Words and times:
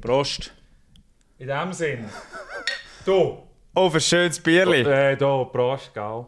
Prost. 0.00 0.52
In 1.38 1.48
dem 1.48 1.72
Sinn. 1.72 2.04
Du. 3.04 3.42
Oh, 3.74 3.90
für 3.90 3.98
ein 3.98 4.00
schönes 4.00 4.38
Bierli. 4.40 4.80
Äh, 4.82 5.16
da, 5.16 5.44
Prost, 5.44 5.92
gell. 5.92 6.26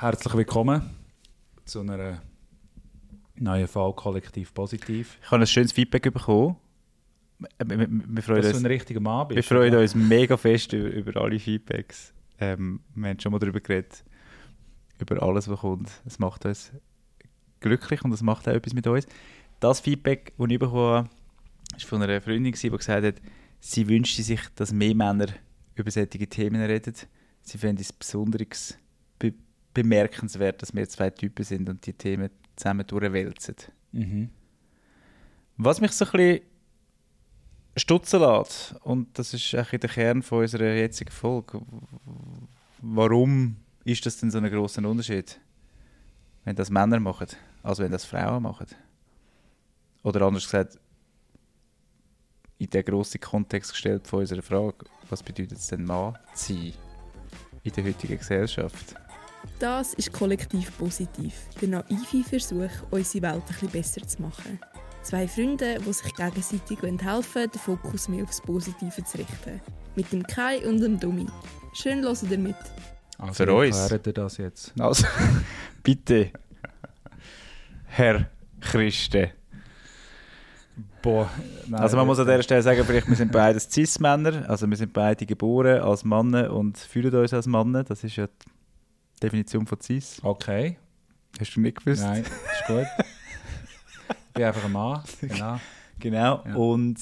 Herzlich 0.00 0.34
willkommen 0.34 0.96
zu 1.64 1.80
einer 1.80 2.22
neuen 3.34 3.68
Folge 3.68 3.96
Kollektiv 3.96 4.54
Positiv. 4.54 5.18
Ich 5.22 5.30
habe 5.30 5.42
ein 5.42 5.46
schönes 5.46 5.72
Feedback 5.72 6.02
bekommen. 6.02 6.56
Wir, 7.38 7.78
wir, 7.78 7.88
wir 7.90 8.22
freuen, 8.22 8.42
Dass 8.42 8.50
du 8.52 8.56
uns, 8.56 8.64
ein 8.64 8.66
richtiger 8.66 9.00
Mann 9.00 9.28
bist. 9.28 9.36
wir 9.36 9.42
freuen 9.42 9.72
oder? 9.72 9.82
uns 9.82 9.94
mega 9.94 10.36
fest 10.36 10.72
über, 10.72 10.88
über 10.88 11.20
alle 11.20 11.38
Feedbacks. 11.38 12.14
Ähm, 12.40 12.80
wir 12.94 13.10
haben 13.10 13.20
schon 13.20 13.32
mal 13.32 13.38
darüber 13.38 13.60
geredet, 13.60 14.04
über 14.98 15.22
alles, 15.22 15.48
was 15.48 15.60
kommt. 15.60 15.90
Es 16.06 16.18
macht 16.18 16.46
uns 16.46 16.72
glücklich 17.60 18.02
und 18.04 18.12
es 18.12 18.22
macht 18.22 18.48
auch 18.48 18.52
etwas 18.52 18.72
mit 18.72 18.86
uns. 18.86 19.06
Das 19.60 19.80
Feedback, 19.80 20.32
das 20.38 20.50
ich 20.50 20.58
bekommen 20.58 20.78
habe, 20.78 21.08
war 21.74 21.80
von 21.80 22.02
einer 22.02 22.20
Freundin, 22.20 22.52
die 22.52 22.70
gesagt 22.70 23.04
hat, 23.04 23.14
sie 23.60 23.88
wünschte 23.88 24.22
sich, 24.22 24.40
dass 24.54 24.72
mehr 24.72 24.94
Männer 24.94 25.28
über 25.74 25.90
solche 25.90 26.26
Themen 26.26 26.62
reden. 26.62 26.94
Sie 27.42 27.58
fände 27.58 27.82
es 27.82 27.92
besonders 27.92 28.78
be 29.18 29.34
bemerkenswert, 29.74 30.62
dass 30.62 30.74
wir 30.74 30.88
zwei 30.88 31.10
Typen 31.10 31.44
sind 31.44 31.68
und 31.68 31.86
die 31.86 31.92
Themen 31.92 32.30
zusammen 32.56 32.86
durchwälzen. 32.86 33.54
Mhm. 33.92 34.30
Was 35.56 35.80
mich 35.80 35.92
so 35.92 36.04
ein 36.04 36.10
bisschen 36.12 36.40
stutzen 37.76 38.20
lässt, 38.20 38.74
und 38.82 39.18
das 39.18 39.34
ist 39.34 39.54
eigentlich 39.54 39.80
der 39.80 39.90
Kern 39.90 40.22
von 40.22 40.40
unserer 40.40 40.74
jetzigen 40.74 41.10
Folge, 41.10 41.60
warum 42.80 43.56
ist 43.84 44.04
das 44.04 44.18
denn 44.18 44.30
so 44.30 44.38
ein 44.38 44.50
grosser 44.50 44.88
Unterschied, 44.88 45.40
wenn 46.44 46.56
das 46.56 46.70
Männer 46.70 47.00
machen, 47.00 47.28
als 47.62 47.78
wenn 47.78 47.92
das 47.92 48.04
Frauen 48.04 48.42
machen? 48.42 48.66
Oder 50.02 50.22
anders 50.22 50.44
gesagt, 50.44 50.78
in 52.58 52.68
den 52.70 52.84
grossen 52.84 53.20
Kontext 53.20 53.72
gestellt 53.72 54.06
von 54.06 54.20
unserer 54.20 54.42
Frage, 54.42 54.84
was 55.08 55.22
bedeutet 55.22 55.58
es 55.58 55.68
denn 55.68 55.84
Mann 55.84 56.18
zu 56.34 56.52
sein 56.54 56.72
in 57.62 57.72
der 57.72 57.84
heutigen 57.84 58.18
Gesellschaft? 58.18 58.94
Das 59.58 59.94
ist 59.94 60.12
kollektiv 60.12 60.76
positiv. 60.76 61.34
Der 61.60 61.68
naive 61.68 62.24
Versuch, 62.24 62.70
unsere 62.90 63.22
Welt 63.22 63.42
ein 63.42 63.46
bisschen 63.46 63.68
besser 63.70 64.06
zu 64.06 64.22
machen. 64.22 64.58
Zwei 65.02 65.26
Freunde, 65.26 65.78
die 65.78 65.92
sich 65.92 66.14
gegenseitig 66.14 66.82
helfen 66.82 67.34
wollen, 67.34 67.50
den 67.50 67.58
Fokus 67.60 68.08
mehr 68.08 68.24
aufs 68.24 68.40
Positive 68.40 69.04
zu 69.04 69.18
richten. 69.18 69.60
Mit 69.94 70.12
dem 70.12 70.26
Kai 70.26 70.66
und 70.68 70.80
dem 70.80 70.98
Dummi. 70.98 71.26
Schön 71.72 72.02
hören 72.02 72.30
ihr 72.30 72.38
mit. 72.38 72.56
Also, 73.18 73.32
Für 73.32 73.46
wie 73.46 73.68
uns. 73.68 73.76
erklärt 73.76 74.06
ihr 74.08 74.12
das 74.12 74.36
jetzt? 74.36 74.72
Also, 74.78 75.06
bitte, 75.82 76.30
Herr 77.86 78.28
Christen. 78.60 79.30
Boah, 81.02 81.30
nein, 81.66 81.80
Also 81.80 81.96
man 81.96 82.06
muss 82.06 82.18
an 82.18 82.26
dieser 82.26 82.42
Stelle 82.42 82.62
sagen, 82.62 82.84
vielleicht 82.84 83.08
wir 83.08 83.16
sind 83.16 83.30
beide 83.30 83.60
Cis-Männer, 83.60 84.48
also 84.48 84.68
wir 84.68 84.76
sind 84.76 84.92
beide 84.92 85.26
geboren 85.26 85.80
als 85.80 86.04
Männer 86.04 86.52
und 86.52 86.76
fühlen 86.76 87.14
uns 87.14 87.32
als 87.32 87.46
Männer. 87.46 87.84
Das 87.84 88.02
ist 88.02 88.16
ja 88.16 88.26
die 88.26 89.20
Definition 89.20 89.66
von 89.66 89.80
Cis. 89.80 90.20
Okay. 90.22 90.76
Hast 91.38 91.54
du 91.54 91.60
nicht 91.60 91.78
gewusst? 91.78 92.02
Nein, 92.02 92.22
ist 92.24 92.66
gut. 92.66 92.86
ich 94.08 94.32
bin 94.34 94.44
einfach 94.44 94.64
ein 94.64 94.72
Mann. 94.72 95.02
Genau. 95.20 95.60
Genau. 96.00 96.44
Ja. 96.46 96.54
Und 96.54 96.98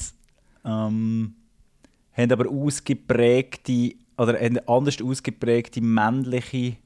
ähm, 0.65 1.35
haben 2.13 2.33
aber 2.33 2.51
ausgeprägte 2.51 3.95
oder 4.19 4.39
haben 4.41 4.59
anders 4.67 5.01
ausgeprägte 5.03 5.81
männliche 5.81 6.77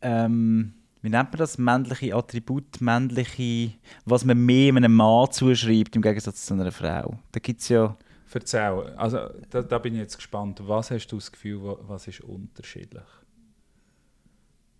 ähm, 0.00 0.74
wie 1.06 1.10
nennt 1.10 1.30
man 1.30 1.38
das? 1.38 1.56
Männliche 1.56 2.14
Attribut, 2.14 2.80
männliche, 2.80 3.72
was 4.04 4.24
man 4.24 4.44
mehr 4.44 4.74
einem 4.74 4.94
Mann 4.94 5.30
zuschreibt 5.30 5.94
im 5.94 6.02
Gegensatz 6.02 6.44
zu 6.46 6.54
einer 6.54 6.72
Frau. 6.72 7.18
Da 7.32 7.40
gibt 7.40 7.60
es 7.60 7.68
ja 7.68 7.96
Erzähl, 8.34 8.92
also 8.98 9.18
da, 9.48 9.62
da 9.62 9.78
bin 9.78 9.94
ich 9.94 10.00
jetzt 10.00 10.16
gespannt. 10.16 10.60
Was 10.66 10.90
hast 10.90 11.06
du 11.06 11.16
das 11.16 11.32
Gefühl, 11.32 11.62
wa- 11.62 11.78
was 11.86 12.06
ist 12.06 12.20
unterschiedlich? 12.20 13.04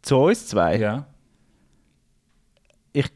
zu 0.02 0.16
uns 0.16 0.48
zwei. 0.48 0.76
Ja. 0.76 1.06
ich 2.92 3.08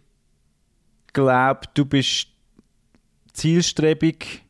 glaube, 1.13 1.61
du 1.75 1.84
bist 1.84 2.29
zielstrebig, 3.34 4.43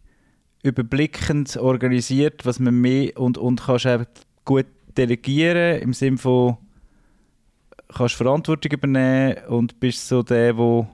überblickend, 0.63 1.57
organisiert, 1.57 2.47
was 2.47 2.61
man 2.61 2.81
mehr 2.81 3.19
und, 3.19 3.37
und 3.37 3.61
kannst 3.63 3.87
auch 3.87 4.05
gut 4.45 4.67
delegieren 4.97 5.81
im 5.83 5.93
Sinne 5.93 6.19
von 6.19 6.57
kannst 7.97 8.15
Verantwortung 8.15 8.73
übernehmen 8.73 9.45
und 9.49 9.79
bist 9.81 10.07
so 10.09 10.23
der, 10.23 10.53
der 10.53 10.89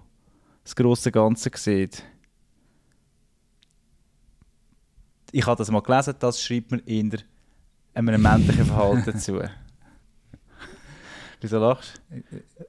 das 0.64 0.74
große 0.76 1.12
Ganze 1.12 1.50
sieht. 1.54 2.02
Ich 5.32 5.46
habe 5.46 5.56
das 5.58 5.70
mal 5.70 5.82
gelesen, 5.82 6.14
das 6.18 6.40
schreibt 6.42 6.70
man 6.70 6.80
in 6.80 7.10
der, 7.10 7.20
einem 7.94 8.20
männlichen 8.22 8.64
Verhalten 8.66 9.18
zu. 9.18 9.42
Wieso 11.40 11.58
lachst 11.58 12.00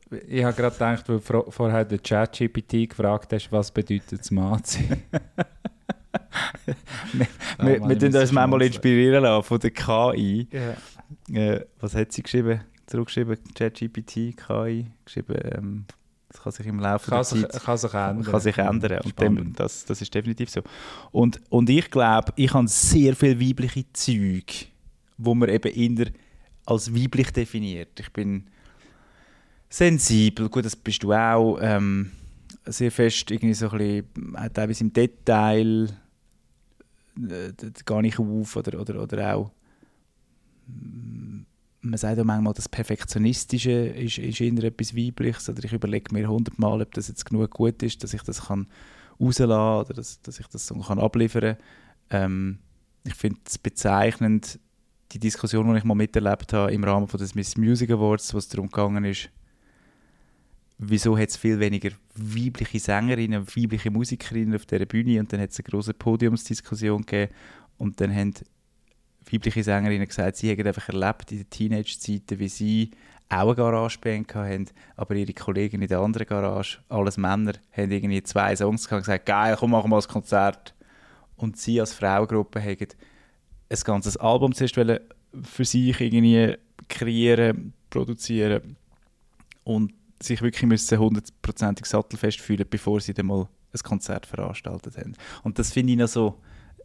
du? 0.10 0.18
Ich 0.28 0.44
habe 0.44 0.56
gerade 0.56 0.74
gedacht, 0.74 1.08
weil 1.08 1.18
du 1.18 1.22
vor- 1.22 1.52
vorher 1.52 1.86
den 1.86 2.02
ChatGPT 2.04 2.90
gefragt 2.90 3.32
hast, 3.32 3.52
was 3.52 3.72
bedeutet 3.72 4.22
es 4.22 4.32
Mann 4.32 4.62
sein? 4.64 5.04
Wir, 7.14 7.28
Ah, 7.58 7.66
wir, 7.66 7.82
wir 7.90 7.98
ich 7.98 8.04
uns 8.16 8.32
manchmal 8.32 8.62
inspirieren 8.64 9.24
lassen 9.24 9.44
von 9.44 9.60
der 9.60 9.72
KI. 9.72 10.48
Ja. 10.52 10.76
Äh, 11.34 11.66
was 11.80 11.96
hat 11.96 12.12
sie 12.12 12.22
geschrieben? 12.24 12.62
Zurückgeschrieben, 12.88 13.38
ChatGPT, 13.54 14.36
KI, 14.36 14.88
geschrieben, 15.06 15.36
ähm, 15.44 15.86
das 16.30 16.42
kann 16.42 16.52
sich 16.52 16.68
im 16.68 16.80
Laufe 16.80 17.10
Kann, 17.10 17.20
der 17.20 17.24
sich, 17.24 17.48
Zeit 17.48 17.64
kann 17.64 17.78
sich 17.78 17.94
ändern. 17.94 18.24
kann 18.24 18.40
sich 18.40 18.58
ändern. 18.58 19.00
Und 19.04 19.22
dem, 19.22 19.54
das, 19.54 19.86
das 19.86 20.02
ist 20.02 20.14
definitiv 20.14 20.50
so. 20.50 20.62
Und, 21.12 21.40
und 21.50 21.70
ich 21.70 21.90
glaube, 21.90 22.34
ich 22.36 22.54
habe 22.54 22.68
sehr 22.68 23.16
viele 23.16 23.40
weibliche 23.40 23.86
Züge, 23.94 24.66
wo 25.18 25.36
man 25.36 25.50
eben 25.50 25.72
eher 25.72 26.12
als 26.66 26.94
weiblich 26.94 27.32
definiert. 27.32 28.00
Ich 28.00 28.12
bin 28.12 28.50
sensibel, 29.70 30.50
gut, 30.50 30.66
das 30.66 30.76
bist 30.76 31.04
du 31.04 31.14
auch. 31.14 31.60
Ähm, 31.62 32.12
sehr 32.66 32.92
fest 32.92 33.32
irgendwie 33.32 33.54
so 33.54 33.70
ein 33.70 33.78
bisschen, 33.78 34.36
äh, 34.36 34.50
teilweise 34.50 34.84
im 34.84 34.92
Detail 34.92 35.88
äh, 37.18 37.54
gar 37.86 38.02
nicht 38.02 38.20
auf 38.20 38.56
oder, 38.56 38.82
oder, 38.82 39.02
oder 39.02 39.36
auch 39.36 39.52
man 41.90 41.98
sagt 41.98 42.20
auch 42.20 42.24
manchmal, 42.24 42.54
das 42.54 42.70
Perfektionistische 42.70 43.72
ist, 43.72 44.18
ist 44.18 44.42
eher 44.42 44.64
etwas 44.64 44.96
Weibliches 44.96 45.50
oder 45.50 45.64
ich 45.64 45.74
überlege 45.74 46.14
mir 46.14 46.28
hundertmal, 46.28 46.82
ob 46.82 46.94
das 46.94 47.08
jetzt 47.08 47.26
genug 47.26 47.52
gut 47.52 47.82
ist, 47.84 48.04
dass 48.04 48.14
ich 48.14 48.22
das 48.24 48.48
kann 48.48 48.68
rauslassen 49.20 49.52
oder 49.52 49.94
dass, 49.94 50.22
dass 50.22 50.40
ich 50.40 50.48
das 50.48 50.68
so 50.68 50.76
kann 50.76 51.00
abliefern 51.00 51.56
kann. 51.56 51.58
Ähm, 52.10 52.60
ich 53.04 53.16
finde 53.16 53.40
es 53.46 53.58
bezeichnend, 53.58 54.60
die 55.12 55.20
Diskussion, 55.20 55.72
die 55.72 55.78
ich 55.78 55.84
mal 55.84 55.96
miterlebt 55.96 56.54
habe 56.54 56.74
im 56.74 56.84
Rahmen 56.84 57.08
des 57.08 57.36
Miss 57.36 57.58
Music 57.58 57.90
Awards, 57.92 58.34
wo 58.34 58.38
es 58.38 58.50
darum 58.50 58.68
gegangen 58.68 59.06
ist, 59.06 59.30
wieso 60.78 61.18
hat 61.18 61.30
es 61.30 61.38
viel 61.38 61.60
weniger 61.60 61.92
weibliche 62.16 62.80
Sängerinnen 62.80 63.40
und 63.40 63.58
weibliche 63.58 63.90
Musikerinnen 63.90 64.56
auf 64.56 64.66
dieser 64.66 64.86
Bühne 64.86 65.20
und 65.20 65.32
dann 65.32 65.40
hat 65.40 65.52
es 65.52 65.60
eine 65.60 65.70
große 65.70 65.94
Podiumsdiskussion 65.94 67.06
gegeben 67.06 67.34
und 67.78 68.00
dann 68.02 68.14
haben 68.14 68.34
weibliche 69.32 69.64
Sängerinnen 69.64 70.08
gesagt, 70.08 70.38
sie 70.38 70.50
hätten 70.50 70.68
einfach 70.68 70.90
erlebt 70.90 71.32
in 71.32 71.40
den 71.40 71.50
Teenage-Zeiten, 71.50 72.40
wie 72.40 72.50
sie 72.50 72.92
auch 73.30 73.48
eine 73.48 73.56
Garageband 73.56 74.34
hatten, 74.36 74.70
aber 74.96 75.16
ihre 75.16 75.34
Kollegen 75.34 75.82
in 75.82 75.88
der 75.88 76.00
anderen 76.00 76.28
Garage, 76.28 76.80
alles 76.88 77.18
Männer, 77.18 77.54
haben 77.72 77.92
irgendwie 77.92 78.24
zwei 78.24 78.56
Songs 78.56 78.86
gehabt 78.86 79.00
und 79.00 79.06
gesagt, 79.06 79.26
geil, 79.26 79.56
komm, 79.60 79.72
machen 79.72 79.86
wir 79.86 79.90
mal 79.90 80.02
ein 80.02 80.08
Konzert. 80.08 80.74
Und 81.36 81.58
sie 81.58 81.80
als 81.80 81.94
Frauengruppe 81.94 82.62
haben 82.62 82.88
ein 83.70 83.80
ganzes 83.84 84.18
Album 84.18 84.54
zuerst 84.54 84.76
für 84.76 85.66
sich 85.66 86.00
irgendwie 86.00 86.58
kreieren, 86.88 87.74
produzieren 87.90 88.78
und 89.64 89.94
sich 90.22 90.42
wirklich 90.42 90.64
müssen 90.64 90.98
hundertprozentig 90.98 91.86
sattelfest 91.86 92.40
fühlen, 92.40 92.66
bevor 92.68 93.02
sie 93.02 93.14
dann 93.14 93.28
mal 93.28 93.48
ein 93.74 93.80
Konzert 93.84 94.26
veranstaltet 94.26 94.98
haben. 94.98 95.14
Und 95.44 95.60
das 95.60 95.74
finde 95.74 95.94
ich 95.94 96.00
noch 96.00 96.08
so 96.08 96.42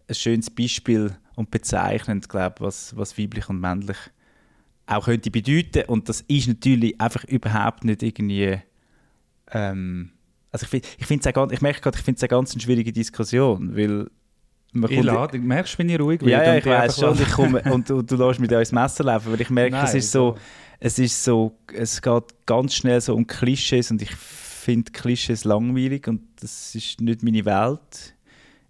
ein 0.09 0.15
schönes 0.15 0.51
Beispiel 0.51 1.17
und 1.35 1.51
bezeichnend, 1.51 2.29
glaube 2.29 2.57
was, 2.61 2.97
was 2.97 3.19
weiblich 3.19 3.49
und 3.49 3.61
männlich 3.61 3.97
auch 4.87 5.05
könnte 5.05 5.31
bedeuten. 5.31 5.85
Und 5.87 6.09
das 6.09 6.23
ist 6.23 6.49
natürlich 6.49 7.01
einfach 7.01 7.25
überhaupt 7.25 7.85
nicht 7.85 8.03
irgendwie 8.03 8.59
ähm, 9.53 10.11
also 10.51 10.65
ich, 10.65 10.71
find- 10.71 10.87
ich, 10.99 11.07
find's 11.07 11.27
auch 11.27 11.33
ganz, 11.33 11.53
ich 11.53 11.61
merke 11.63 11.81
gerade, 11.81 11.97
ich 11.97 12.05
finde 12.05 12.17
es 12.19 12.23
eine 12.23 12.29
ganz 12.29 12.63
schwierige 12.63 12.93
Diskussion, 12.93 13.75
weil 13.75 14.11
man 14.73 14.91
Ich 14.91 15.03
lade, 15.03 15.39
merkst 15.39 15.75
du, 15.75 15.79
wenn 15.79 15.89
ich 15.89 16.01
ruhig 16.01 16.23
ja, 16.23 16.43
ja, 16.43 16.53
und 16.53 16.59
ich 16.59 16.67
weiß 16.67 16.99
schon, 16.99 17.21
ich 17.21 17.31
komme, 17.31 17.63
und 17.73 17.89
du, 17.89 18.03
du 18.03 18.17
lässt 18.17 18.41
mich 18.41 18.49
da 18.49 18.59
ins 18.59 18.73
Messer 18.73 19.05
laufen, 19.05 19.33
weil 19.33 19.41
ich 19.41 19.51
merke, 19.51 19.77
es 19.77 19.83
Nein, 19.91 19.97
ist 19.97 20.13
so, 20.13 20.37
es 20.79 20.99
ist 20.99 21.25
so, 21.25 21.59
es 21.73 22.01
geht 22.01 22.47
ganz 22.47 22.75
schnell 22.75 23.01
so 23.01 23.15
um 23.15 23.27
Klischees 23.27 23.91
und 23.91 24.01
ich 24.03 24.15
finde 24.15 24.93
Klischees 24.93 25.45
langweilig 25.45 26.07
und 26.09 26.23
das 26.41 26.75
ist 26.75 27.01
nicht 27.01 27.23
meine 27.23 27.45
Welt. 27.45 28.15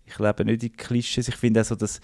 Ich 0.07 0.19
lebe 0.19 0.45
nicht 0.45 0.63
in 0.63 0.77
Klischees. 0.77 1.29
Ich 1.29 1.37
finde 1.37 1.61
auch 1.61 1.65
so, 1.65 1.75
dass 1.75 2.01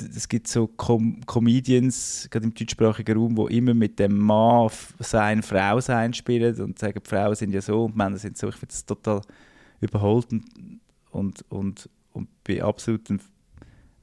es 0.00 0.28
gibt 0.28 0.48
so 0.48 0.66
Com 0.66 1.20
Comedians, 1.26 2.28
gerade 2.30 2.46
im 2.46 2.54
deutschsprachigen 2.54 3.16
Raum, 3.16 3.36
die 3.36 3.58
immer 3.58 3.74
mit 3.74 3.98
dem 3.98 4.16
Mann 4.18 4.70
sein, 4.98 5.42
Frau 5.42 5.80
sein 5.80 6.12
spielen 6.14 6.60
und 6.60 6.78
sagen, 6.78 7.00
die 7.04 7.08
Frauen 7.08 7.34
sind 7.34 7.52
ja 7.52 7.60
so 7.60 7.84
und 7.84 7.96
Männer 7.96 8.18
sind 8.18 8.36
so. 8.36 8.48
Ich 8.48 8.56
finde 8.56 8.72
das 8.72 8.84
total 8.84 9.20
überholt 9.80 10.32
und 10.32 10.44
und, 11.14 11.44
und, 11.48 11.88
und 12.12 12.44
bin 12.44 12.62
absolut 12.62 13.08
ein, 13.08 13.20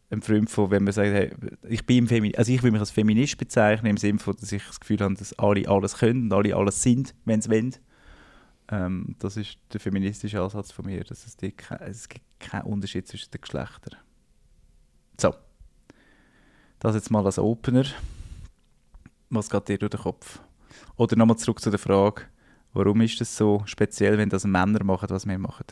ein 0.09 0.21
Freund 0.21 0.49
von, 0.49 0.71
wenn 0.71 0.83
man 0.83 0.93
sagt, 0.93 1.09
hey, 1.09 1.31
ich 1.67 1.85
bin 1.85 2.07
also 2.35 2.51
ich 2.51 2.63
will 2.63 2.71
mich 2.71 2.79
als 2.79 2.91
Feminist 2.91 3.37
bezeichnen, 3.37 3.91
im 3.91 3.97
Sinne 3.97 4.19
von, 4.19 4.35
dass 4.35 4.51
ich 4.51 4.65
das 4.65 4.79
Gefühl 4.79 4.99
habe, 4.99 5.13
dass 5.15 5.37
alle 5.37 5.67
alles 5.67 5.97
können 5.97 6.23
und 6.23 6.33
alle 6.33 6.55
alles 6.55 6.81
sind, 6.81 7.13
wenn 7.25 7.41
sie 7.41 7.49
wollen. 7.49 7.75
Ähm, 8.69 9.15
das 9.19 9.37
ist 9.37 9.57
der 9.73 9.79
feministische 9.79 10.41
Ansatz 10.41 10.71
von 10.71 10.85
mir, 10.85 11.03
dass 11.03 11.27
es, 11.27 11.35
die, 11.35 11.53
es 11.81 12.07
gibt 12.07 12.39
keinen 12.39 12.63
Unterschied 12.63 13.07
zwischen 13.07 13.29
den 13.31 13.41
Geschlechtern. 13.41 13.97
So. 15.19 15.33
Das 16.81 16.95
jetzt 16.95 17.11
mal 17.11 17.23
als 17.23 17.37
Opener. 17.37 17.85
Was 19.29 19.51
geht 19.51 19.67
dir 19.69 19.77
durch 19.77 19.91
den 19.91 19.99
Kopf? 19.99 20.39
Oder 20.97 21.15
nochmal 21.15 21.37
zurück 21.37 21.61
zu 21.61 21.69
der 21.69 21.77
Frage, 21.77 22.23
warum 22.73 23.01
ist 23.01 23.21
das 23.21 23.37
so 23.37 23.61
speziell, 23.65 24.17
wenn 24.17 24.29
das 24.29 24.45
Männer 24.45 24.83
machen, 24.83 25.09
was 25.11 25.27
wir 25.27 25.37
machen? 25.37 25.67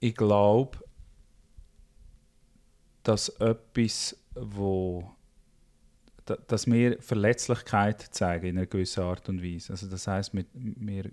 Ich 0.00 0.16
glaube, 0.16 0.78
dass 3.04 3.28
etwas, 3.28 4.16
wo 4.34 5.10
dass 6.24 6.66
wir 6.66 7.00
Verletzlichkeit 7.02 8.00
zeigen 8.00 8.46
in 8.46 8.58
einer 8.58 8.66
gewissen 8.66 9.04
Art 9.04 9.28
und 9.28 9.44
Weise. 9.44 9.74
Also 9.74 9.86
das 9.88 10.06
heißt, 10.06 10.32
wir, 10.34 10.46
wir 10.54 11.04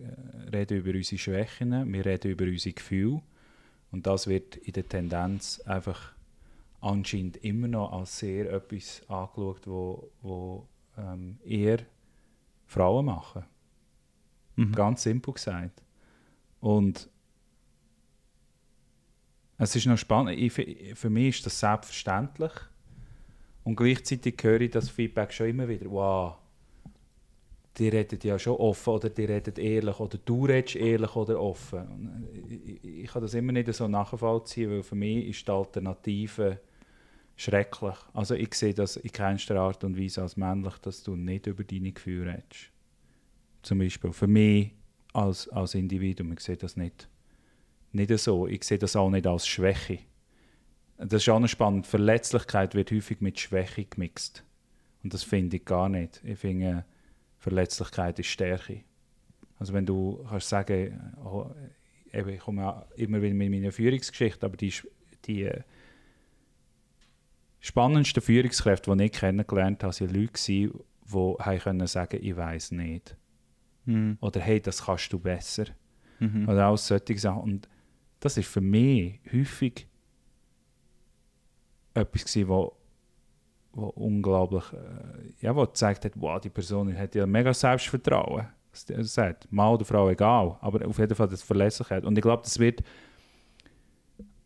reden 0.53 0.77
über 0.77 0.91
unsere 0.91 1.19
Schwächen, 1.19 1.93
wir 1.93 2.05
reden 2.05 2.31
über 2.31 2.45
unsere 2.45 2.73
Gefühle 2.73 3.21
und 3.91 4.07
das 4.07 4.25
wird 4.25 4.55
in 4.55 4.71
der 4.71 4.88
Tendenz 4.88 5.59
einfach 5.65 6.13
anscheinend 6.81 7.38
immer 7.38 7.68
noch 7.68 7.94
als 7.94 8.19
sehr 8.19 8.51
etwas 8.51 9.04
angeschaut, 9.07 9.68
wo, 9.68 10.12
wo 10.22 10.68
ähm, 10.98 11.39
eher 11.44 11.80
Frauen 12.66 13.06
machen. 13.06 13.45
Mhm. 14.56 14.74
Ganz 14.74 15.04
simpel 15.04 15.33
gesagt. 15.33 15.83
Und 16.60 17.10
es 19.57 19.75
ist 19.75 19.86
noch 19.86 19.98
spannend. 19.98 20.39
Ich, 20.39 20.54
für 20.98 21.10
mich 21.10 21.38
ist 21.38 21.45
das 21.45 21.60
selbstverständlich. 21.60 22.51
Und 23.63 23.75
gleichzeitig 23.75 24.36
höre 24.42 24.62
ich 24.62 24.72
das 24.72 24.89
Feedback 24.89 25.31
schon 25.31 25.50
immer 25.50 25.68
wieder. 25.68 25.89
Wow, 25.89 26.38
die 27.77 27.89
reden 27.89 28.19
ja 28.24 28.39
schon 28.39 28.56
offen 28.57 28.94
oder 28.94 29.10
die 29.10 29.25
reden 29.25 29.54
ehrlich 29.56 30.00
oder 30.00 30.18
du 30.18 30.45
redest 30.45 30.75
ehrlich 30.75 31.16
oder 31.16 31.39
offen. 31.39 32.27
Ich, 32.34 32.84
ich, 32.84 33.04
ich 33.04 33.12
kann 33.12 33.22
das 33.22 33.36
immer 33.36 33.51
nicht 33.51 33.72
so 33.72 33.88
nachvollziehen, 33.88 34.72
weil 34.72 34.84
für 34.84 34.95
mich 34.95 35.27
ist 35.27 35.48
die 35.48 35.51
Alternative 35.51 36.60
schrecklich. 37.41 37.95
Also 38.13 38.35
ich 38.35 38.53
sehe 38.53 38.73
das 38.73 38.97
in 38.97 39.11
keinster 39.11 39.59
Art 39.59 39.83
und 39.83 39.97
Weise 39.97 40.21
als 40.21 40.38
männlich, 40.38 40.77
dass 40.79 41.03
du 41.03 41.15
nicht 41.15 41.47
über 41.47 41.63
deine 41.63 41.91
Gefühle 41.91 42.33
redest. 42.33 42.71
Zum 43.63 43.79
Beispiel 43.79 44.13
für 44.13 44.27
mich 44.27 44.71
als, 45.13 45.49
als 45.49 45.75
Individuum, 45.75 46.33
ich 46.33 46.39
sehe 46.39 46.57
das 46.57 46.77
nicht, 46.77 47.09
nicht 47.91 48.17
so. 48.19 48.47
Ich 48.47 48.63
sehe 48.63 48.77
das 48.77 48.95
auch 48.95 49.09
nicht 49.09 49.27
als 49.27 49.47
Schwäche. 49.47 49.99
Das 50.97 51.23
ist 51.23 51.29
auch 51.29 51.39
noch 51.39 51.47
spannend. 51.47 51.88
Verletzlichkeit 51.88 52.75
wird 52.75 52.91
häufig 52.91 53.21
mit 53.21 53.39
Schwäche 53.39 53.85
gemixt. 53.85 54.43
Und 55.03 55.13
das 55.13 55.23
finde 55.23 55.57
ich 55.57 55.65
gar 55.65 55.89
nicht. 55.89 56.21
Ich 56.23 56.39
finde, 56.39 56.85
Verletzlichkeit 57.39 58.19
ist 58.19 58.27
Stärke. 58.27 58.83
Also 59.57 59.73
wenn 59.73 59.85
du 59.85 60.23
kannst 60.29 60.49
sagen, 60.49 61.15
oh, 61.23 61.49
ich 62.05 62.39
komme 62.39 62.85
immer 62.95 63.21
wieder 63.21 63.33
mit 63.33 63.49
meiner 63.49 63.71
Führungsgeschichte, 63.71 64.45
aber 64.45 64.57
die, 64.57 64.73
die 65.25 65.49
spannendsten 67.62 68.22
Führungskräfte, 68.22 68.96
die 68.96 69.04
ich 69.06 69.12
kennengelernt 69.13 69.84
habe, 69.84 69.98
waren 69.98 70.13
Leute, 70.13 70.34
die 70.50 71.60
können 71.60 71.88
sagen 71.88 72.19
ich 72.22 72.36
weiß 72.36 72.72
nicht. 72.72 73.16
Mhm. 73.86 74.18
Oder 74.19 74.42
«Hey, 74.42 74.60
das 74.60 74.86
kannst 74.86 75.13
du 75.13 75.19
besser.» 75.19 75.66
mhm. 76.19 76.50
Oder 76.50 76.68
auch 76.68 76.78
solche 76.78 77.18
Sachen. 77.18 77.42
Und 77.42 77.69
das 78.19 78.38
ist 78.38 78.48
für 78.48 78.62
mich 78.62 79.19
häufig 79.31 79.88
etwas 81.94 82.25
gewesen, 82.25 82.48
wo, 82.48 82.78
wo 83.74 83.86
unglaublich, 83.88 84.63
äh, 84.74 85.34
ja, 85.42 85.56
wo 85.56 85.66
gezeigt 85.66 86.06
hat, 86.06 86.13
wow, 86.16 86.40
die 86.40 86.50
Person 86.50 86.96
hat 86.98 87.16
ja 87.16 87.25
mega 87.25 87.54
Selbstvertrauen. 87.54 88.48
Das 88.88 89.13
sagt, 89.13 89.52
Mann 89.52 89.74
oder 89.74 89.86
Frau, 89.86 90.10
egal. 90.10 90.58
Aber 90.62 90.88
auf 90.88 90.98
jeden 90.98 91.13
Fall 91.13 91.28
das 91.28 91.42
Verlässlichkeit. 91.44 92.06
Und 92.06 92.18
ich 92.18 92.22
glaube, 92.22 92.44
das 92.44 92.58
wird 92.58 92.81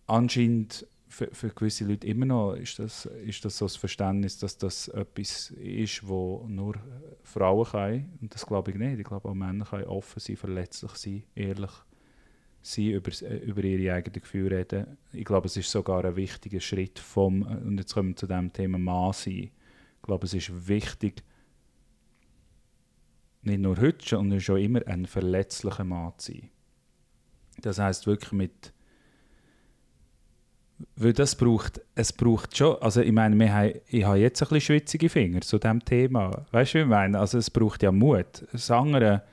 anscheinend 0.08 0.88
für, 1.16 1.30
für 1.32 1.50
gewisse 1.50 1.86
Leute 1.86 2.06
immer 2.08 2.26
noch 2.26 2.56
ist 2.56 2.78
das, 2.78 3.06
ist 3.06 3.46
das 3.46 3.58
so 3.58 3.66
das 3.66 3.78
Verständnis, 3.78 4.38
dass 4.38 4.58
das 4.58 4.90
etwas 4.90 5.52
ist, 5.52 6.06
wo 6.06 6.46
nur 6.50 6.76
Frauen 7.24 7.66
können. 7.66 8.18
Und 8.20 8.36
das 8.36 8.46
glaube 8.46 8.72
ich 8.72 8.78
nicht. 8.78 9.00
Ich 9.00 9.06
glaube, 9.06 9.30
auch 9.30 9.34
Männer 9.34 9.64
können 9.64 9.86
offen 9.86 10.20
sein, 10.20 10.36
verletzlich 10.36 10.92
sein, 10.92 11.24
ehrlich 11.34 11.72
sein, 12.62 12.90
über, 12.90 13.12
über 13.44 13.64
ihre 13.64 13.94
eigenen 13.94 14.22
Gefühle 14.22 14.58
reden. 14.58 14.98
Ich 15.14 15.24
glaube, 15.24 15.48
es 15.48 15.56
ist 15.56 15.72
sogar 15.72 16.04
ein 16.04 16.18
wichtiger 16.18 16.60
Schritt 16.60 17.00
vom, 17.00 17.44
und 17.44 17.78
jetzt 17.78 17.94
kommen 17.94 18.10
wir 18.10 18.16
zu 18.18 18.28
dem 18.28 18.52
Thema 18.52 18.78
Mann 18.78 19.14
sein. 19.14 19.52
Ich 19.96 20.02
glaube, 20.02 20.26
es 20.26 20.34
ist 20.34 20.68
wichtig, 20.68 21.24
nicht 23.44 23.62
nur 23.62 23.80
heute, 23.80 24.06
sondern 24.06 24.42
schon 24.42 24.60
immer 24.60 24.86
ein 24.86 25.06
verletzlicher 25.06 25.86
Mann 25.86 26.12
zu 26.18 26.34
sein. 26.34 26.50
Das 27.62 27.80
heißt 27.80 28.06
wirklich 28.06 28.34
mit 28.34 28.74
weil 30.96 31.14
das 31.14 31.36
braucht, 31.36 31.82
es 31.96 32.12
braucht 32.12 32.58
schon, 32.58 32.78
also 32.82 33.02
ich 33.02 33.12
meine, 33.12 33.38
wir 33.38 33.54
haben, 33.54 33.74
ich 33.88 34.04
habe 34.04 34.18
jetzt 34.18 34.42
ein 34.42 34.50
bisschen 34.50 34.62
schwitzige 34.62 35.10
Finger 35.10 35.42
zu 35.42 35.58
diesem 35.58 35.84
Thema. 35.84 36.46
Weißt 36.52 36.74
du, 36.74 36.80
wie 36.80 36.82
ich 36.84 36.88
meine? 36.88 37.20
Also 37.20 37.38
es 37.38 37.50
braucht 37.50 37.84
ja 37.84 37.92
Mut. 37.92 38.46
Das 38.52 38.70
andere, 38.72 39.24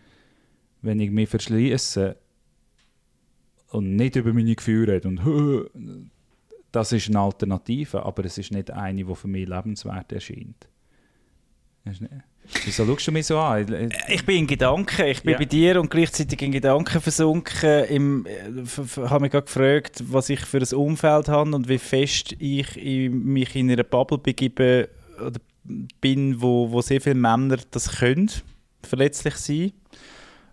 wenn 0.82 1.00
ich 1.00 1.10
mich 1.10 1.28
verschließe 1.28 2.16
und 3.70 3.96
nicht 3.96 4.16
über 4.16 4.32
meine 4.32 4.54
Gefühle 4.54 4.94
rede 4.94 5.08
und 5.08 5.20
das 6.72 6.92
ist 6.92 7.08
eine 7.08 7.20
Alternative, 7.20 8.04
aber 8.04 8.24
es 8.24 8.38
ist 8.38 8.52
nicht 8.52 8.70
eine, 8.70 9.04
die 9.04 9.14
für 9.14 9.28
mich 9.28 9.48
lebenswert 9.48 10.12
erscheint. 10.12 10.68
Wieso 11.84 12.86
schaust 12.86 13.06
du 13.06 13.12
mich 13.12 13.26
so 13.26 13.38
an? 13.38 13.72
Äh, 13.72 13.88
ich 14.08 14.24
bin 14.24 14.38
in 14.38 14.46
Gedanken, 14.46 15.06
ich 15.06 15.22
bin 15.22 15.32
ja. 15.32 15.38
bei 15.38 15.44
dir 15.44 15.80
und 15.80 15.90
gleichzeitig 15.90 16.40
in 16.42 16.52
Gedanken 16.52 17.00
versunken. 17.00 17.84
Im, 17.84 18.26
äh, 18.26 19.08
habe 19.08 19.22
mich 19.22 19.32
gerade 19.32 19.46
gefragt, 19.46 20.02
was 20.06 20.28
ich 20.28 20.40
für 20.40 20.58
ein 20.58 20.76
Umfeld 20.76 21.28
habe 21.28 21.54
und 21.54 21.68
wie 21.68 21.78
fest 21.78 22.34
ich 22.38 22.76
mich 23.10 23.56
in 23.56 23.70
einer 23.70 23.84
Bubble 23.84 24.18
begebe 24.18 24.88
oder 25.18 25.40
bin, 26.00 26.40
wo, 26.40 26.70
wo 26.70 26.80
sehr 26.82 27.00
viele 27.00 27.14
Männer 27.14 27.58
das 27.70 27.98
können, 27.98 28.30
verletzlich 28.82 29.36
sein, 29.36 29.72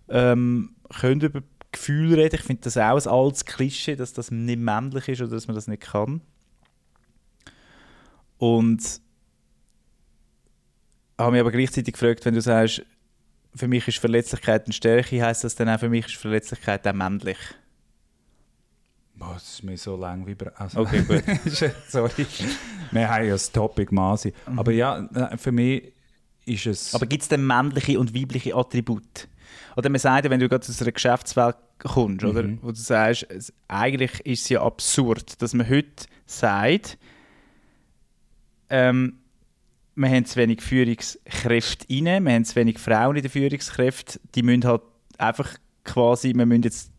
ähm, 0.08 0.74
können 1.00 1.20
über 1.20 1.42
Gefühle 1.72 2.16
reden. 2.16 2.36
Ich 2.36 2.42
finde 2.42 2.62
das 2.62 2.76
auch 2.76 3.00
ein 3.00 3.08
altes 3.08 3.44
Klischee, 3.44 3.96
dass 3.96 4.12
das 4.12 4.30
nicht 4.30 4.58
männlich 4.58 5.08
ist 5.08 5.20
oder 5.20 5.30
dass 5.30 5.46
man 5.46 5.54
das 5.54 5.68
nicht 5.68 5.82
kann. 5.82 6.20
Und 8.38 9.00
habe 11.20 11.32
mich 11.32 11.40
aber 11.40 11.52
gleichzeitig 11.52 11.94
gefragt, 11.94 12.24
wenn 12.24 12.34
du 12.34 12.40
sagst, 12.40 12.82
für 13.54 13.68
mich 13.68 13.86
ist 13.88 13.98
Verletzlichkeit 13.98 14.64
eine 14.64 14.72
Stärke, 14.72 15.22
heißt 15.22 15.44
das 15.44 15.54
dann 15.54 15.68
auch 15.68 15.80
für 15.80 15.88
mich 15.88 16.06
ist 16.06 16.16
Verletzlichkeit 16.16 16.86
auch 16.86 16.92
männlich? 16.92 17.38
Boah, 19.16 19.34
das 19.34 19.54
ist 19.54 19.64
mir 19.64 19.76
so 19.76 19.96
lang 19.96 20.26
wie... 20.26 20.34
Also, 20.54 20.80
okay, 20.80 21.02
gut. 21.02 21.22
Sorry. 21.88 22.26
Wir 22.90 23.08
haben 23.08 23.24
ja 23.24 23.32
das 23.32 23.52
Topic 23.52 23.94
Masi. 23.94 24.32
Mhm. 24.48 24.58
Aber 24.58 24.72
ja, 24.72 25.08
für 25.36 25.52
mich 25.52 25.92
ist 26.46 26.66
es... 26.66 26.94
Aber 26.94 27.06
gibt 27.06 27.22
es 27.22 27.28
denn 27.28 27.46
männliche 27.46 28.00
und 28.00 28.14
weibliche 28.14 28.54
Attribute? 28.54 29.28
Oder 29.76 29.90
man 29.90 29.98
sagt 29.98 30.30
wenn 30.30 30.40
du 30.40 30.48
gerade 30.48 30.66
aus 30.66 30.80
einer 30.80 30.92
Geschäftswelt 30.92 31.56
kommst, 31.78 32.24
mhm. 32.24 32.30
oder, 32.30 32.48
wo 32.62 32.70
du 32.70 32.76
sagst, 32.76 33.26
eigentlich 33.68 34.20
ist 34.20 34.42
es 34.42 34.48
ja 34.48 34.62
absurd, 34.62 35.40
dass 35.42 35.52
man 35.52 35.68
heute 35.68 36.06
sagt, 36.24 36.96
ähm, 38.70 39.19
wir 39.94 40.08
haben 40.08 40.24
zu 40.24 40.36
wenig 40.36 40.62
Führungskräfte 40.62 41.86
rein, 41.90 42.24
wir 42.24 42.32
haben 42.32 42.44
zu 42.44 42.56
wenig 42.56 42.78
Frauen 42.78 43.16
in 43.16 43.22
den 43.22 43.30
Führungskräften, 43.30 44.20
die 44.34 44.42
müssen 44.42 44.64
halt 44.64 44.82
einfach 45.18 45.56
quasi, 45.84 46.32
wir 46.34 46.46
müssen 46.46 46.62
jetzt 46.62 46.90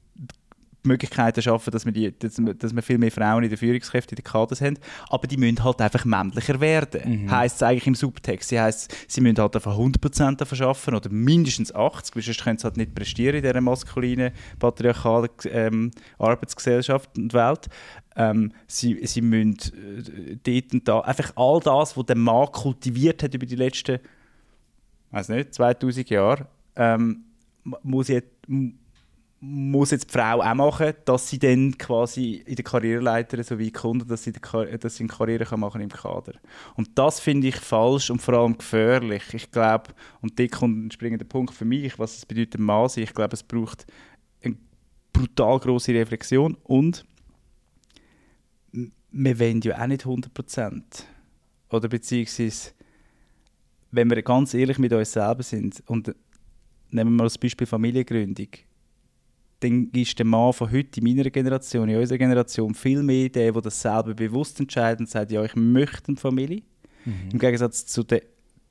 Möglichkeiten 0.83 1.41
schaffen, 1.41 1.71
dass 1.71 1.85
wir, 1.85 1.91
die, 1.91 2.17
dass, 2.17 2.75
wir 2.75 2.81
viel 2.81 2.97
mehr 2.97 3.11
Frauen 3.11 3.43
in 3.43 3.49
den 3.49 3.57
Führungskräften 3.57 4.17
in 4.17 4.23
den 4.23 4.31
Kaders 4.31 4.61
haben, 4.61 4.77
aber 5.09 5.27
die 5.27 5.37
müssen 5.37 5.63
halt 5.63 5.81
einfach 5.81 6.05
männlicher 6.05 6.59
werden. 6.59 7.23
Mhm. 7.23 7.31
Heißt 7.31 7.57
es 7.57 7.63
eigentlich 7.63 7.87
im 7.87 7.95
Subtext. 7.95 8.49
Sie 8.49 8.59
heißt, 8.59 8.95
sie 9.07 9.21
müssen 9.21 9.37
halt 9.37 9.55
einfach 9.55 9.77
100% 9.77 10.37
davon 10.37 10.57
schaffen 10.57 10.95
oder 10.95 11.09
mindestens 11.09 11.73
80, 11.73 12.15
weil 12.15 12.23
sonst 12.23 12.43
können 12.43 12.57
sie 12.57 12.63
halt 12.63 12.77
nicht 12.77 12.95
prestieren 12.95 13.35
in 13.37 13.43
dieser 13.43 13.61
maskulinen, 13.61 14.31
patriarchalen 14.59 15.29
ähm, 15.45 15.91
Arbeitsgesellschaft 16.17 17.17
und 17.17 17.33
Welt. 17.33 17.67
Ähm, 18.15 18.51
sie, 18.67 19.05
sie 19.05 19.21
müssen 19.21 19.57
äh, 19.73 20.37
dort 20.43 20.73
und 20.73 20.87
da, 20.87 20.99
einfach 20.99 21.31
all 21.35 21.59
das, 21.61 21.95
was 21.95 22.05
der 22.05 22.17
Mann 22.17 22.51
kultiviert 22.51 23.23
hat 23.23 23.33
über 23.33 23.45
die 23.45 23.55
letzten, 23.55 23.99
weiß 25.11 25.29
nicht, 25.29 25.53
2000 25.53 26.09
Jahre, 26.09 26.47
ähm, 26.75 27.23
muss, 27.83 28.07
jetzt, 28.07 28.31
muss 29.43 29.89
jetzt 29.89 30.09
die 30.09 30.17
Frau 30.17 30.39
auch 30.39 30.53
machen, 30.53 30.93
dass 31.05 31.27
sie 31.27 31.39
dann 31.39 31.75
quasi 31.75 32.43
in 32.45 32.55
der 32.55 32.63
Karriereleiter 32.63 33.43
so 33.43 33.59
weit 33.59 33.73
kommt, 33.73 34.09
dass 34.09 34.23
sie, 34.23 34.31
dass 34.31 34.95
sie 34.95 35.03
eine 35.03 35.07
Karriere 35.07 35.45
kann 35.45 35.59
machen 35.59 35.81
im 35.81 35.89
Kader. 35.89 36.33
Und 36.75 36.91
das 36.95 37.19
finde 37.19 37.47
ich 37.47 37.55
falsch 37.55 38.11
und 38.11 38.21
vor 38.21 38.35
allem 38.35 38.55
gefährlich. 38.55 39.23
Ich 39.33 39.49
glaube, 39.49 39.95
und 40.21 40.39
da 40.39 40.45
kommt 40.45 40.85
ein 40.85 40.91
springender 40.91 41.25
Punkt 41.25 41.55
für 41.55 41.65
mich, 41.65 41.97
was 41.97 42.17
es 42.17 42.25
bedeutet, 42.25 42.59
Mann. 42.59 42.87
Ich 42.95 43.15
glaube, 43.15 43.33
es 43.33 43.41
braucht 43.41 43.87
brutal 45.11 45.59
große 45.59 45.93
Reflexion 45.93 46.55
und 46.63 47.03
wir 48.71 49.39
wollen 49.39 49.61
ja 49.61 49.81
auch 49.81 49.87
nicht 49.87 50.05
100%. 50.05 50.83
Oder 51.69 51.89
beziehungsweise, 51.89 52.71
wenn 53.89 54.09
wir 54.09 54.21
ganz 54.21 54.53
ehrlich 54.53 54.77
mit 54.77 54.93
uns 54.93 55.13
selber 55.13 55.43
sind 55.43 55.83
und 55.87 56.15
nehmen 56.91 57.11
wir 57.11 57.17
mal 57.17 57.23
das 57.23 57.39
Beispiel 57.39 57.67
Familiengründung, 57.67 58.47
dann 59.61 59.89
ist 59.93 60.17
der 60.17 60.25
Mann 60.25 60.53
von 60.53 60.71
heute 60.71 60.99
in 60.99 61.07
meiner 61.07 61.29
Generation, 61.29 61.87
in 61.87 61.97
unserer 61.97 62.17
Generation, 62.17 62.73
viel 62.73 63.03
mehr 63.03 63.29
der, 63.29 63.51
der 63.51 63.61
das 63.61 63.79
selber 63.79 64.13
bewusst 64.13 64.59
entscheidet 64.59 64.99
und 65.01 65.09
sagt, 65.09 65.31
ja, 65.31 65.43
ich 65.43 65.55
möchte 65.55 66.09
eine 66.09 66.17
Familie. 66.17 66.63
Im 67.31 67.39
Gegensatz 67.39 67.85
zu 67.85 68.03
der, 68.03 68.21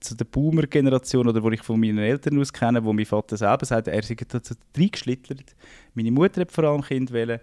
zu 0.01 0.17
der 0.17 0.25
Boomer-Generation, 0.25 1.29
oder 1.29 1.43
wo 1.43 1.51
ich 1.51 1.63
von 1.63 1.79
meinen 1.79 1.99
Eltern 1.99 2.39
aus 2.41 2.53
kenne, 2.53 2.85
wo 2.85 2.93
mein 2.93 3.07
Vater 3.07 3.37
selber 3.37 3.65
sagt, 3.67 3.89
er 3.89 4.03
sei 4.03 4.17
dazu 4.29 4.55
reingeschlittert. 4.77 5.55
Meine 5.95 6.11
Mutter 6.11 6.41
hat 6.41 6.53
vor 6.53 6.65
allem 6.65 6.83
Kind 6.83 7.13
wählen. 7.13 7.41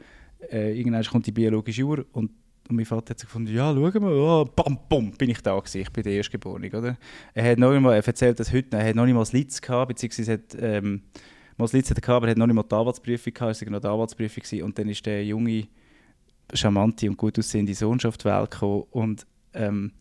Äh, 0.51 0.77
irgendwann 0.77 1.03
kommt 1.03 1.25
die 1.25 1.31
biologische 1.31 1.83
Uhr 1.83 2.05
und, 2.11 2.31
und 2.69 2.75
mein 2.75 2.85
Vater 2.85 3.11
hat 3.11 3.19
so 3.19 3.25
gefunden, 3.25 3.53
ja, 3.53 3.73
schauen 3.73 3.93
wir, 3.93 4.11
oh, 4.11 4.45
bam, 4.45 4.77
bam, 4.89 5.11
bin 5.11 5.29
ich 5.29 5.41
da 5.41 5.57
gewesen, 5.57 5.81
ich 5.81 5.91
bin 5.91 6.03
der 6.03 6.13
Erstgeborene, 6.13 6.67
oder? 6.67 6.97
Er 7.33 7.51
hat 7.51 7.59
noch 7.59 7.71
nicht 7.71 7.81
mal, 7.81 7.95
er 7.95 8.05
erzählt 8.05 8.39
das 8.39 8.51
heute, 8.51 8.77
er 8.77 8.89
hat 8.89 8.95
noch 8.95 9.05
nicht 9.05 9.15
mal 9.15 9.21
das 9.21 9.33
Litz 9.33 9.61
gehabt, 9.61 9.87
beziehungsweise 9.89 10.33
hat, 10.33 10.57
ähm, 10.59 11.01
mal 11.57 11.65
das 11.65 11.73
Litz 11.73 11.89
hat 11.89 11.97
er 11.97 12.01
gehabt, 12.01 12.17
aber 12.17 12.27
er 12.27 12.31
hat 12.31 12.37
noch 12.37 12.47
nicht 12.47 12.55
mal 12.55 12.63
die 12.63 12.75
Anwaltsprüfung 12.75 13.33
gehabt, 13.33 13.51
es 13.51 13.61
war 13.61 13.69
noch 13.71 13.81
die 13.81 13.87
Anwaltsprüfung 13.87 14.43
gewesen. 14.43 14.63
und 14.63 14.77
dann 14.77 14.89
ist 14.89 15.05
der 15.05 15.25
junge, 15.25 15.67
charmante 16.53 17.09
und 17.09 17.17
gut 17.17 17.37
aussehende 17.37 17.73
Sohn 17.73 17.99
auf 18.05 18.17
die 18.17 18.25
Welt 18.25 18.51
gekommen 18.51 18.83
und 18.91 19.25
ähm, 19.53 19.91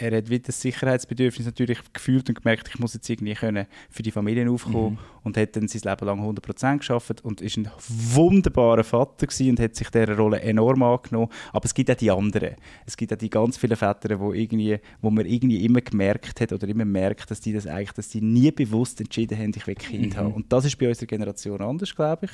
er 0.00 0.16
hat 0.16 0.30
wieder 0.30 0.44
das 0.46 0.60
Sicherheitsbedürfnis 0.60 1.46
natürlich 1.46 1.78
gefühlt 1.92 2.28
und 2.28 2.42
gemerkt, 2.42 2.68
ich 2.68 2.78
muss 2.78 2.94
jetzt 2.94 3.08
irgendwie 3.08 3.34
können 3.34 3.66
für 3.90 4.02
die 4.02 4.10
Familien 4.10 4.48
aufkommen 4.48 4.98
und 5.22 5.36
hat 5.36 5.56
dann 5.56 5.68
sein 5.68 5.82
Leben 5.84 6.06
lang 6.06 6.20
100% 6.20 6.78
geschafft 6.78 7.22
und 7.22 7.40
ist 7.40 7.56
ein 7.58 7.68
wunderbarer 7.88 8.84
Vater 8.84 9.26
gewesen 9.26 9.50
und 9.50 9.60
hat 9.60 9.76
sich 9.76 9.90
dieser 9.90 10.16
Rolle 10.16 10.40
enorm 10.40 10.82
angenommen. 10.82 11.28
Aber 11.52 11.64
es 11.64 11.74
gibt 11.74 11.90
auch 11.90 11.96
die 11.96 12.10
anderen. 12.10 12.56
Es 12.86 12.96
gibt 12.96 13.12
auch 13.12 13.18
die 13.18 13.30
ganz 13.30 13.58
vielen 13.58 13.76
Väter, 13.76 14.18
wo, 14.18 14.32
irgendwie, 14.32 14.78
wo 15.02 15.10
man 15.10 15.26
irgendwie 15.26 15.64
immer 15.64 15.80
gemerkt 15.80 16.40
hat 16.40 16.52
oder 16.52 16.66
immer 16.66 16.84
merkt, 16.84 17.30
dass 17.30 17.40
die 17.40 17.52
das 17.52 17.66
eigentlich, 17.66 17.92
dass 17.92 18.08
die 18.08 18.22
nie 18.22 18.50
bewusst 18.50 19.00
entschieden 19.00 19.38
haben, 19.38 19.52
ich 19.54 19.66
will 19.66 19.74
Kind 19.74 20.16
haben. 20.16 20.32
Und 20.32 20.52
das 20.52 20.64
ist 20.64 20.78
bei 20.78 20.88
unserer 20.88 21.06
Generation 21.06 21.60
anders, 21.60 21.94
glaube 21.94 22.26
ich. 22.26 22.32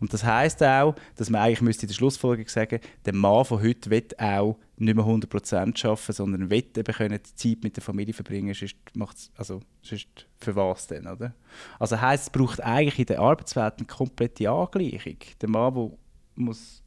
Und 0.00 0.12
das 0.12 0.24
heisst 0.24 0.62
auch, 0.62 0.94
dass 1.16 1.30
man 1.30 1.42
eigentlich 1.42 1.62
müsste 1.62 1.82
in 1.82 1.88
der 1.88 1.94
Schlussfolgerung 1.94 2.48
sagen, 2.48 2.80
der 3.04 3.14
Mann 3.14 3.44
von 3.44 3.62
heute 3.62 3.90
will 3.90 4.06
auch 4.18 4.58
nicht 4.76 4.94
mehr 4.94 5.04
100% 5.04 5.86
arbeiten, 5.86 6.12
sondern 6.12 6.50
will 6.50 6.64
eben 6.76 6.94
können 6.94 7.18
die 7.24 7.34
Zeit 7.34 7.64
mit 7.64 7.76
der 7.76 7.82
Familie 7.82 8.12
verbringen, 8.14 8.52
sonst 8.54 8.76
macht's, 8.94 9.30
also 9.36 9.60
sonst 9.82 10.26
für 10.38 10.54
was 10.54 10.86
denn, 10.86 11.06
oder? 11.06 11.34
Also 11.78 12.00
heisst, 12.00 12.24
es 12.24 12.30
braucht 12.30 12.60
eigentlich 12.60 12.98
in 12.98 13.06
der 13.06 13.20
Arbeitswelt 13.20 13.74
eine 13.78 13.86
komplette 13.86 14.50
Angleichung. 14.50 15.16
Der 15.40 15.48
Mann, 15.48 15.74
der 15.74 15.90
muss 16.34 16.82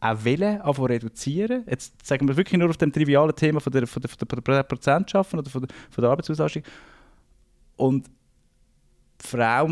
auch 0.00 0.24
wollen, 0.24 0.60
anfangen 0.60 0.88
reduzieren. 0.88 1.64
Jetzt 1.68 2.06
sagen 2.06 2.28
wir 2.28 2.36
wirklich 2.36 2.58
nur 2.58 2.68
auf 2.68 2.76
dem 2.76 2.92
trivialen 2.92 3.34
Thema 3.34 3.60
von 3.60 3.72
der, 3.72 3.86
von 3.86 4.02
der, 4.02 4.10
von 4.10 4.28
der 4.46 4.62
Prozent 4.62 5.10
schaffen 5.10 5.38
oder 5.38 5.50
von 5.50 5.62
der, 5.62 5.74
von 5.90 6.02
der 6.02 6.10
Arbeitsauslastung. 6.10 6.62
Und 7.76 8.06
die 9.22 9.26
Frau 9.26 9.66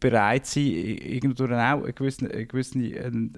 bereit 0.00 0.46
sein, 0.46 0.64
irgendwo 0.64 1.44
auch 1.44 1.50
eine 1.50 1.92
gewisse, 1.92 2.30
eine 2.30 2.46
gewisse, 2.46 2.78
eine, 2.78 3.30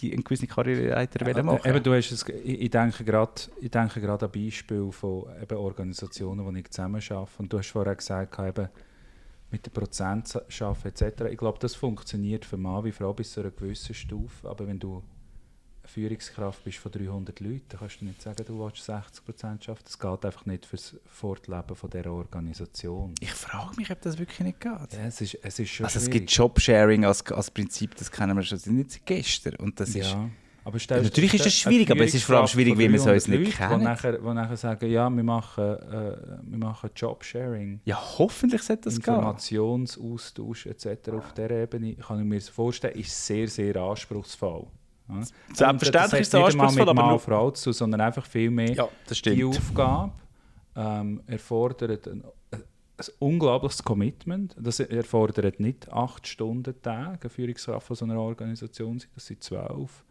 die, 0.00 0.12
eine 0.12 0.22
gewisse 0.22 0.46
Karriereleiter 0.46 1.24
Ja, 1.24 1.36
ja, 1.36 1.42
machen. 1.42 1.60
Eben, 1.64 1.82
du 1.82 1.94
hast 1.94 2.10
es, 2.10 2.28
ich, 2.28 2.62
ich 2.62 2.70
denke 2.70 3.04
gerade 3.04 3.32
ich 3.60 3.70
denke 3.70 4.00
gerade 4.00 4.26
an 4.26 4.32
Beispiele 4.32 4.90
von 4.90 5.24
eben 5.40 5.56
Organisationen, 5.56 6.52
die 6.52 6.60
ich 6.60 6.70
zusammen 6.70 7.00
arbeite. 7.08 7.30
Und 7.38 7.52
du 7.52 7.58
hast 7.58 7.68
vorher 7.68 7.94
gesagt, 7.94 8.38
eben, 8.38 8.68
mit 9.50 9.66
den 9.66 9.72
Prozent 9.72 10.36
arbeiten 10.36 10.88
etc. 10.88 11.22
Ich 11.30 11.38
glaube, 11.38 11.58
das 11.60 11.74
funktioniert 11.74 12.44
für 12.44 12.56
Mann 12.56 12.84
wie 12.84 12.92
Frau 12.92 13.12
bis 13.12 13.32
zu 13.32 13.40
einer 13.40 13.50
gewissen 13.50 13.94
Stufe. 13.94 14.48
Aber 14.48 14.66
wenn 14.66 14.78
du 14.78 15.02
Führungskraft 15.90 16.64
bist 16.64 16.78
von 16.78 16.92
300 16.92 17.40
Leuten, 17.40 17.62
dann 17.68 17.80
kannst 17.80 18.00
du 18.00 18.04
nicht 18.04 18.22
sagen, 18.22 18.44
du 18.46 18.58
willst 18.58 18.84
60 18.84 19.24
Prozent 19.24 19.68
arbeiten. 19.68 19.84
Das 19.84 19.98
geht 19.98 20.24
einfach 20.24 20.46
nicht 20.46 20.66
fürs 20.66 20.96
Fortleben 21.06 21.74
von 21.76 21.90
dieser 21.90 22.12
Organisation. 22.12 23.14
Ich 23.20 23.32
frage 23.32 23.76
mich, 23.76 23.90
ob 23.90 24.00
das 24.02 24.18
wirklich 24.18 24.40
nicht 24.40 24.60
geht. 24.60 24.70
Ja, 24.92 25.06
es 25.06 25.20
ist, 25.20 25.38
es 25.42 25.58
ist 25.58 25.70
schon 25.70 25.86
Also 25.86 25.98
es 25.98 26.04
schwierig. 26.04 26.20
gibt 26.20 26.30
Jobsharing 26.32 27.04
als, 27.04 27.24
als 27.32 27.50
Prinzip, 27.50 27.94
das 27.96 28.10
kennen 28.10 28.36
wir 28.36 28.42
schon 28.42 28.58
nicht 28.76 28.90
seit 28.92 29.06
gestern. 29.06 29.56
Und 29.56 29.78
das 29.80 29.90
ist, 29.90 29.96
ja. 30.12 30.28
Aber 30.62 30.78
stell- 30.78 31.02
Natürlich 31.02 31.32
ist 31.34 31.46
es 31.46 31.54
schwierig, 31.54 31.90
aber 31.90 32.04
es 32.04 32.14
ist 32.14 32.22
vor 32.24 32.36
allem 32.36 32.46
schwierig, 32.46 32.76
wie 32.76 32.88
wir 32.90 32.94
es 33.00 33.06
uns 33.06 33.24
300 33.24 33.28
nicht 33.28 33.46
Leute, 33.46 33.56
kennen. 33.56 33.78
Die 33.80 33.84
nachher, 33.84 34.18
die 34.18 34.34
nachher 34.34 34.56
sagen, 34.58 34.90
ja, 34.90 35.08
wir 35.08 35.22
machen, 35.24 35.64
äh, 35.64 36.16
wir 36.42 36.58
machen 36.58 36.90
Jobsharing. 36.94 37.80
ja, 37.86 37.98
hoffentlich 38.18 38.62
sollte 38.62 38.82
das 38.90 39.00
gehen. 39.00 39.14
Informationsaustausch 39.14 40.66
etc. 40.66 41.10
auf 41.12 41.32
dieser 41.32 41.50
Ebene, 41.50 41.94
kann 41.96 42.18
ich 42.20 42.24
mir 42.26 42.40
vorstellen, 42.42 42.98
ist 42.98 43.26
sehr, 43.26 43.48
sehr 43.48 43.76
anspruchsvoll. 43.76 44.66
Selbstverständlich 45.52 46.20
ist 46.22 46.32
nicht 46.32 46.44
anspruchsvoll, 46.44 46.88
einmal 46.88 47.04
aber 47.04 47.10
nur- 47.12 47.18
Frau 47.18 47.50
zu, 47.50 47.72
sondern 47.72 48.00
einfach 48.00 48.26
viel 48.26 48.50
mehr 48.50 48.72
Ja, 48.72 48.88
das 49.06 49.18
die. 49.18 49.44
Aufgabe 49.44 50.12
ähm, 50.76 51.22
erfordert 51.26 52.08
ein, 52.08 52.24
ein 52.50 52.62
unglaubliches 53.18 53.82
Commitment. 53.82 54.54
Das 54.58 54.80
erfordert 54.80 55.60
nicht 55.60 55.90
acht 55.92 56.26
Stunden 56.26 56.80
Tage, 56.82 57.18
eine 57.20 57.30
Führungskraft 57.30 57.86
von 57.86 57.96
so 57.96 58.04
einer 58.04 58.18
Organisation, 58.18 59.00
das 59.14 59.26
sind 59.26 59.42
zwölf, 59.42 60.04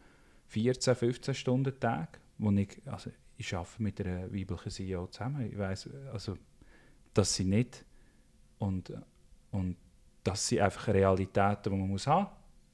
14, 0.48 0.96
15 0.96 1.34
Stunden 1.36 1.80
Tage, 1.80 2.20
wo 2.38 2.52
ich, 2.52 2.82
also 2.86 3.12
ich 3.38 3.56
arbeite 3.56 3.84
mit 3.84 4.02
einer 4.02 4.34
weiblichen 4.34 4.70
CEO 4.72 5.08
zusammen, 5.08 5.50
ich 5.52 5.58
weiss, 5.58 5.90
also, 6.12 6.36
dass 7.14 7.34
sie 7.36 7.46
nicht 7.46 7.86
und, 8.58 8.92
und 9.52 9.78
das 10.24 10.48
sind 10.48 10.60
einfach 10.62 10.88
Realitäten, 10.88 11.72
die 11.72 11.78
man 11.78 11.88
muss 11.88 12.08
haben. 12.08 12.28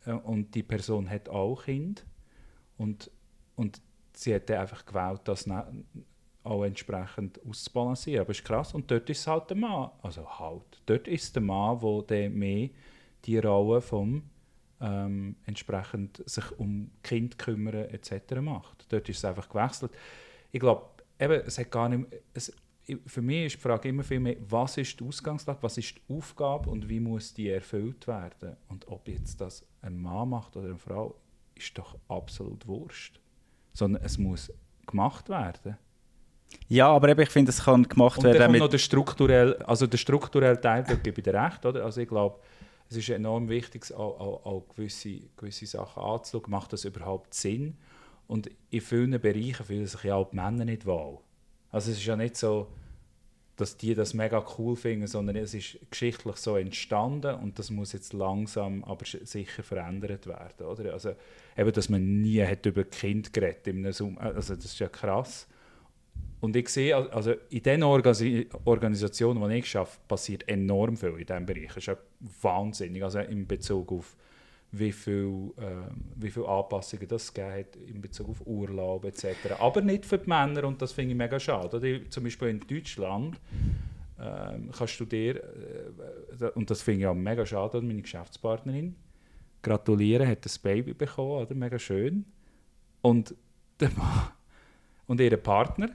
Äh, 0.06 0.14
und 0.14 0.54
die 0.56 0.64
Person 0.64 1.10
hat 1.10 1.30
auch 1.30 1.64
Kind 1.64 2.06
und, 2.78 3.12
und 3.56 3.82
sie 4.14 4.34
hat 4.36 4.50
dann 4.50 4.60
einfach 4.60 4.86
gewählt, 4.86 5.22
das 5.26 5.48
na- 5.48 5.72
auch 6.44 6.64
entsprechend 6.64 7.40
auszubalancieren. 7.48 8.22
Aber 8.22 8.32
es 8.32 8.40
ist 8.40 8.46
krass. 8.46 8.74
Und 8.74 8.90
dort 8.92 9.10
ist 9.10 9.20
es 9.20 9.28
halt 9.28 9.50
der 9.50 9.58
Mann. 9.58 9.90
Also 10.02 10.40
halt. 10.40 10.82
Dort 10.86 11.08
ist 11.08 11.36
der 11.36 11.42
Mann, 11.42 11.80
der 11.80 12.02
dann 12.04 12.34
mehr 12.38 12.70
die 13.26 13.40
Rolle 13.40 13.82
vom 13.82 14.24
ähm, 14.80 15.36
entsprechend 15.46 16.22
sich 16.30 16.60
um 16.60 16.92
Kind 17.02 17.38
kümmern 17.40 17.90
etc. 17.90 18.36
macht. 18.42 18.86
Dort 18.92 19.10
ist 19.10 19.18
es 19.18 19.26
einfach 19.26 19.50
gewechselt. 19.50 19.92
Ich 20.52 20.60
glaube, 20.60 20.86
es 21.18 21.58
hat 21.58 21.72
gar 21.72 21.90
nicht 21.90 22.06
es, 22.34 22.54
für 23.08 23.22
mich 23.22 23.46
ist 23.46 23.56
die 23.56 23.62
Frage 23.62 23.90
immer 23.90 24.04
viel 24.04 24.20
mehr, 24.20 24.38
was 24.48 24.78
ist 24.78 25.00
die 25.00 25.04
Ausgangslage, 25.06 25.58
was 25.64 25.78
ist 25.78 25.96
die 25.96 26.14
Aufgabe 26.14 26.70
und 26.70 26.88
wie 26.88 27.00
muss 27.00 27.34
die 27.34 27.50
erfüllt 27.50 28.06
werden. 28.08 28.56
Und 28.68 28.88
ob 28.88 29.08
jetzt 29.08 29.42
das 29.42 29.66
ein 29.82 29.98
Mann 29.98 30.30
macht 30.30 30.56
oder 30.56 30.68
eine 30.68 30.78
Frau, 30.78 31.16
ist 31.56 31.78
doch 31.78 31.98
absolut 32.08 32.68
wurscht. 32.68 33.20
Sondern 33.74 34.04
es 34.04 34.18
muss 34.18 34.52
gemacht 34.86 35.30
werden. 35.30 35.78
Ja, 36.68 36.90
aber 36.90 37.10
eben, 37.10 37.22
ich 37.22 37.30
finde, 37.30 37.50
es 37.50 37.64
kann 37.64 37.84
gemacht 37.84 38.18
Und 38.18 38.26
dann 38.26 38.34
werden 38.34 38.44
kommt 38.44 38.52
mit... 38.54 38.62
noch 38.62 38.70
der 38.70 38.78
strukturelle, 38.78 39.68
also 39.68 39.88
der 39.88 39.98
strukturelle 39.98 40.60
Teil, 40.60 40.84
da 40.84 40.96
gebe 40.96 41.20
ich 41.20 41.24
dir 41.24 41.34
recht, 41.34 41.66
oder? 41.66 41.84
Also 41.84 42.02
ich 42.02 42.08
glaube, 42.08 42.40
es 42.90 42.98
ist 42.98 43.10
enorm 43.10 43.50
wichtig, 43.50 43.92
auch, 43.94 44.20
auch, 44.20 44.46
auch 44.46 44.64
gewisse, 44.76 45.22
gewisse 45.36 45.66
Sachen 45.66 46.04
anzuschauen. 46.04 46.52
Macht 46.52 46.74
das 46.74 46.86
überhaupt 46.86 47.34
Sinn? 47.34 47.78
Und 48.28 48.50
in 48.70 48.82
vielen 48.82 49.20
Bereichen 49.20 49.66
fühlen 49.66 49.86
sich 49.86 50.04
ja 50.04 50.16
auch 50.16 50.30
die 50.30 50.36
Männer 50.36 50.66
nicht 50.66 50.86
wohl. 50.86 51.20
Also 51.72 51.92
es 51.92 51.98
ist 51.98 52.06
ja 52.06 52.16
nicht 52.16 52.38
so, 52.38 52.68
dass 53.56 53.78
die 53.78 53.96
das 53.96 54.14
mega 54.14 54.46
cool 54.58 54.76
finden, 54.76 55.08
sondern 55.08 55.38
es 55.38 55.54
ist 55.54 55.80
geschichtlich 55.90 56.36
so 56.36 56.58
entstanden 56.58 57.36
und 57.36 57.58
das 57.58 57.72
muss 57.72 57.94
jetzt 57.94 58.14
langsam, 58.14 58.84
aber 58.84 59.06
sicher 59.06 59.64
verändert 59.64 60.28
werden, 60.28 60.66
oder? 60.66 60.94
Also 60.94 61.12
eben, 61.58 61.72
dass 61.72 61.90
man 61.90 62.22
nie 62.22 62.44
hat 62.44 62.66
über 62.66 62.84
Kind 62.84 63.32
geredet 63.32 63.96
Zoom, 63.96 64.18
also 64.18 64.56
das 64.56 64.66
ist 64.66 64.80
ja 64.80 64.90
krass. 64.90 65.48
Und 66.42 66.56
ich 66.56 66.70
sehe, 66.70 66.96
al- 66.96 67.10
also 67.12 67.34
in 67.50 67.64
den 67.64 67.82
Organis 67.84 68.46
Organisationen, 68.66 69.50
die 69.50 69.56
ich 69.56 69.78
arbeite, 69.78 69.98
passiert 70.08 70.48
enorm 70.48 70.98
viel 70.98 71.10
in 71.18 71.26
diesem 71.26 71.46
Bereich. 71.46 71.68
Das 71.68 71.78
ist 71.78 71.86
ja 71.88 71.98
wahnsinnig, 72.42 73.04
also 73.04 73.20
in 73.20 73.48
Bezug 73.48 73.92
auf 73.92 74.16
wie 74.72 74.92
viel, 74.92 75.54
ähm, 75.58 76.06
wie 76.16 76.30
viel 76.30 76.46
Anpassungen 76.46 77.08
das 77.08 77.34
gegeben 77.34 77.86
in 77.88 78.02
Bezug 78.02 78.30
auf 78.30 78.46
Urlaub 78.46 79.06
etc. 79.06 79.52
Aber 79.60 79.82
nicht 79.82 80.06
für 80.06 80.18
die 80.18 80.30
Männer 80.30 80.66
und 80.66 80.82
das 80.82 80.92
finde 80.92 81.12
ich 81.12 81.18
mega 81.18 81.40
schade. 81.40 81.78
Oder? 81.78 82.10
Zum 82.10 82.24
Beispiel 82.24 82.50
in 82.50 82.60
Deutschland 82.60 83.40
ähm, 84.20 84.72
kannst 84.78 85.00
du 85.00 85.06
dir, 85.06 85.38
äh, 85.38 86.46
und 86.56 86.70
das 86.70 86.82
finde 86.82 87.02
ich 87.02 87.08
auch 87.08 87.16
mega 87.16 87.46
schade, 87.46 87.82
meine 87.82 88.02
Geschäftspartnerin, 88.02 88.96
gratulieren, 89.62 90.28
hat 90.28 90.46
ein 90.46 90.62
Baby 90.62 90.94
bekommen, 90.94 91.42
oder? 91.42 91.56
mega 91.56 91.80
schön. 91.80 92.26
Und, 93.02 93.36
der 93.80 93.92
Mann, 93.92 94.30
und 95.08 95.20
ihr 95.20 95.38
Partner 95.38 95.90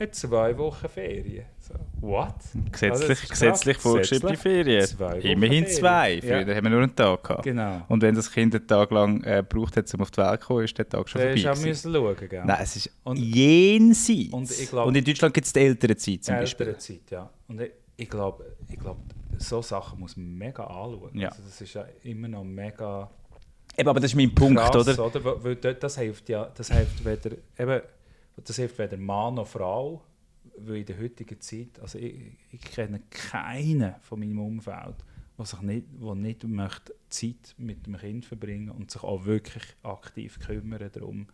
hat 0.00 0.14
zwei 0.14 0.56
Wochen 0.58 0.88
Ferien. 0.88 1.44
So, 1.60 1.74
what? 2.00 2.34
Gesetzlich, 2.72 2.90
Also, 2.90 3.12
ist 3.12 3.28
gesetzlich 3.30 3.76
vorgeschriebene 3.78 4.36
Ferien. 4.36 4.86
zwei 4.86 5.18
Immerhin 5.20 5.64
Ferien. 5.64 5.66
zwei. 5.78 6.20
Früher 6.20 6.48
Ja. 6.48 6.54
haben 6.56 6.64
wir 6.64 6.70
nur 6.70 6.82
einen 6.82 6.96
Tag 6.96 7.22
gehabt. 7.22 7.42
Genau. 7.44 7.82
Und 7.88 8.02
wenn 8.02 8.14
das 8.14 8.30
Kind 8.32 8.54
einen 8.54 8.66
Tag 8.66 8.90
lang 8.90 9.22
äh, 9.24 9.44
gebraucht 9.48 9.76
hat, 9.76 9.92
um 9.94 10.00
auf 10.00 10.10
die 10.10 10.18
Welt 10.18 10.40
zu 10.40 10.46
kommen, 10.48 10.64
ist 10.64 10.78
der 10.78 10.88
Tag 10.88 11.08
schon 11.08 11.20
Da 11.20 11.26
vorbei. 11.28 11.42
du 11.42 11.50
auch 11.50 12.16
schauen, 12.16 12.28
gell? 12.28 12.44
Nein, 12.44 12.58
es 12.62 12.76
ist 12.76 12.90
Und- 13.04 13.16
jenseits. 13.18 14.32
und 14.32 14.50
ich 14.50 14.70
glaub- 14.70 14.86
und 14.86 14.96
in 14.96 15.04
Deutschland 15.04 15.34
gibt 15.34 15.46
es 15.46 15.52
die 15.52 15.60
ältere 15.60 15.96
Zeit 15.96 16.24
zum 16.24 16.34
Beispiel. 16.36 16.66
ältere 16.66 16.80
Zeit, 16.80 17.10
ja. 17.10 17.30
Und 17.48 17.60
ich, 17.96 18.08
glaube, 18.10 18.56
ich 18.68 18.78
glaub, 18.78 18.98
so 19.38 19.62
Sachen 19.62 20.00
muss 20.00 20.16
man 20.16 20.34
mega 20.36 20.64
anschauen. 20.64 21.10
Ja. 21.14 21.28
Also 21.28 21.42
das 21.44 21.60
ist 21.60 21.74
ja 21.74 21.84
immer 22.02 22.28
noch 22.28 22.44
mega 22.44 23.10
Eben, 23.78 23.88
aber 23.88 24.00
das 24.00 24.10
ist 24.10 24.16
mein 24.16 24.34
Punkt, 24.34 24.58
krass, 24.60 24.74
oder? 24.76 25.06
oder? 25.06 25.24
Weil- 25.44 25.56
Weil 25.64 25.74
das 25.74 25.96
hilft 25.96 26.28
ja, 26.28 26.50
das 26.54 26.70
hilft 26.72 27.04
weder, 27.04 27.36
eben, 27.58 27.80
das 28.44 28.56
hilft 28.56 28.78
weder 28.78 28.96
Mann 28.96 29.34
noch 29.34 29.46
Frau, 29.46 30.02
weil 30.56 30.76
in 30.76 30.86
der 30.86 31.00
heutigen 31.00 31.40
Zeit, 31.40 31.78
also 31.80 31.98
ich, 31.98 32.32
ich 32.52 32.60
kenne 32.60 33.02
keinen 33.10 33.94
von 34.00 34.20
meinem 34.20 34.38
Umfeld, 34.38 34.96
der 35.38 35.62
nicht, 35.62 35.86
der 36.00 36.14
nicht 36.14 36.44
möchte 36.44 36.94
Zeit 37.08 37.54
mit 37.56 37.86
dem 37.86 37.96
Kind 37.96 38.24
verbringen 38.24 38.70
und 38.70 38.90
sich 38.90 39.02
auch 39.02 39.24
wirklich 39.24 39.64
aktiv 39.82 40.38
kümmern 40.38 40.90
darum. 40.92 41.26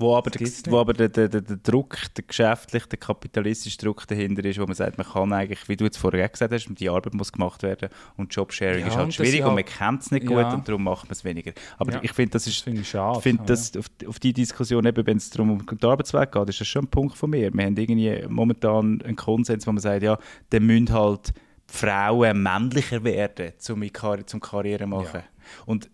Wo 0.00 0.16
aber, 0.16 0.30
Das 0.30 0.62
der, 0.62 0.72
wo 0.72 0.78
aber 0.78 0.92
der, 0.94 1.08
der, 1.08 1.28
der, 1.28 1.42
der 1.42 1.56
Druck, 1.58 1.96
der 2.16 2.24
geschäftliche, 2.24 2.88
der 2.88 2.98
kapitalistische 2.98 3.78
Druck 3.78 4.06
dahinter 4.08 4.44
ist, 4.44 4.58
wo 4.58 4.64
man 4.66 4.74
sagt, 4.74 4.98
man 4.98 5.06
kann 5.06 5.32
eigentlich, 5.32 5.68
wie 5.68 5.76
du 5.76 5.84
jetzt 5.84 5.98
vorher 5.98 6.28
gesagt 6.28 6.52
hast, 6.52 6.66
die 6.68 6.88
Arbeit 6.88 7.14
muss 7.14 7.30
gemacht 7.30 7.62
werden 7.62 7.90
und 8.16 8.34
Jobsharing 8.34 8.80
Ja, 8.80 8.86
ist 8.88 8.96
halt 8.96 9.08
das 9.08 9.14
schwierig 9.14 9.44
und 9.44 9.54
man 9.54 9.64
kennt 9.64 10.02
es 10.02 10.10
nicht 10.10 10.26
gut 10.26 10.38
Ja. 10.38 10.54
und 10.54 10.66
darum 10.66 10.84
macht 10.84 11.04
man 11.04 11.12
es 11.12 11.22
weniger. 11.24 11.52
Aber 11.78 11.92
Ja. 11.92 12.00
ich 12.02 12.12
finde, 12.12 12.30
das 12.32 12.40
Das 12.44 12.46
ist 12.54 12.66
ich 12.66 12.88
schade. 12.88 13.18
Ich 13.18 13.22
finde, 13.22 13.42
ja. 13.42 13.46
dass 13.48 13.76
auf, 13.76 13.86
auf 14.06 14.18
die 14.18 14.32
Diskussion, 14.32 14.86
eben, 14.86 15.06
wenn 15.06 15.18
es 15.18 15.28
darum 15.28 15.50
um 15.50 15.66
die 15.78 15.86
Arbeitswelt 15.86 16.32
geht, 16.32 16.48
ist 16.48 16.60
das 16.60 16.66
schon 16.68 16.84
ein 16.84 16.88
Punkt 16.88 17.16
von 17.18 17.28
mir. 17.28 17.52
Wir 17.52 17.64
haben 17.66 17.76
irgendwie 17.76 18.24
momentan 18.28 19.02
einen 19.02 19.16
Konsens, 19.16 19.66
wo 19.66 19.72
man 19.72 19.80
sagt, 19.82 20.02
ja, 20.02 20.18
dann 20.48 20.64
müssen 20.64 20.90
halt 20.92 21.34
Frauen 21.66 22.42
männlicher 22.42 23.04
werden, 23.04 23.52
um 23.68 23.82
in 23.82 23.92
Karri 23.92 24.24
zum 24.24 24.40
Karriere 24.40 24.86
machen. 24.86 25.20
Und 25.66 25.90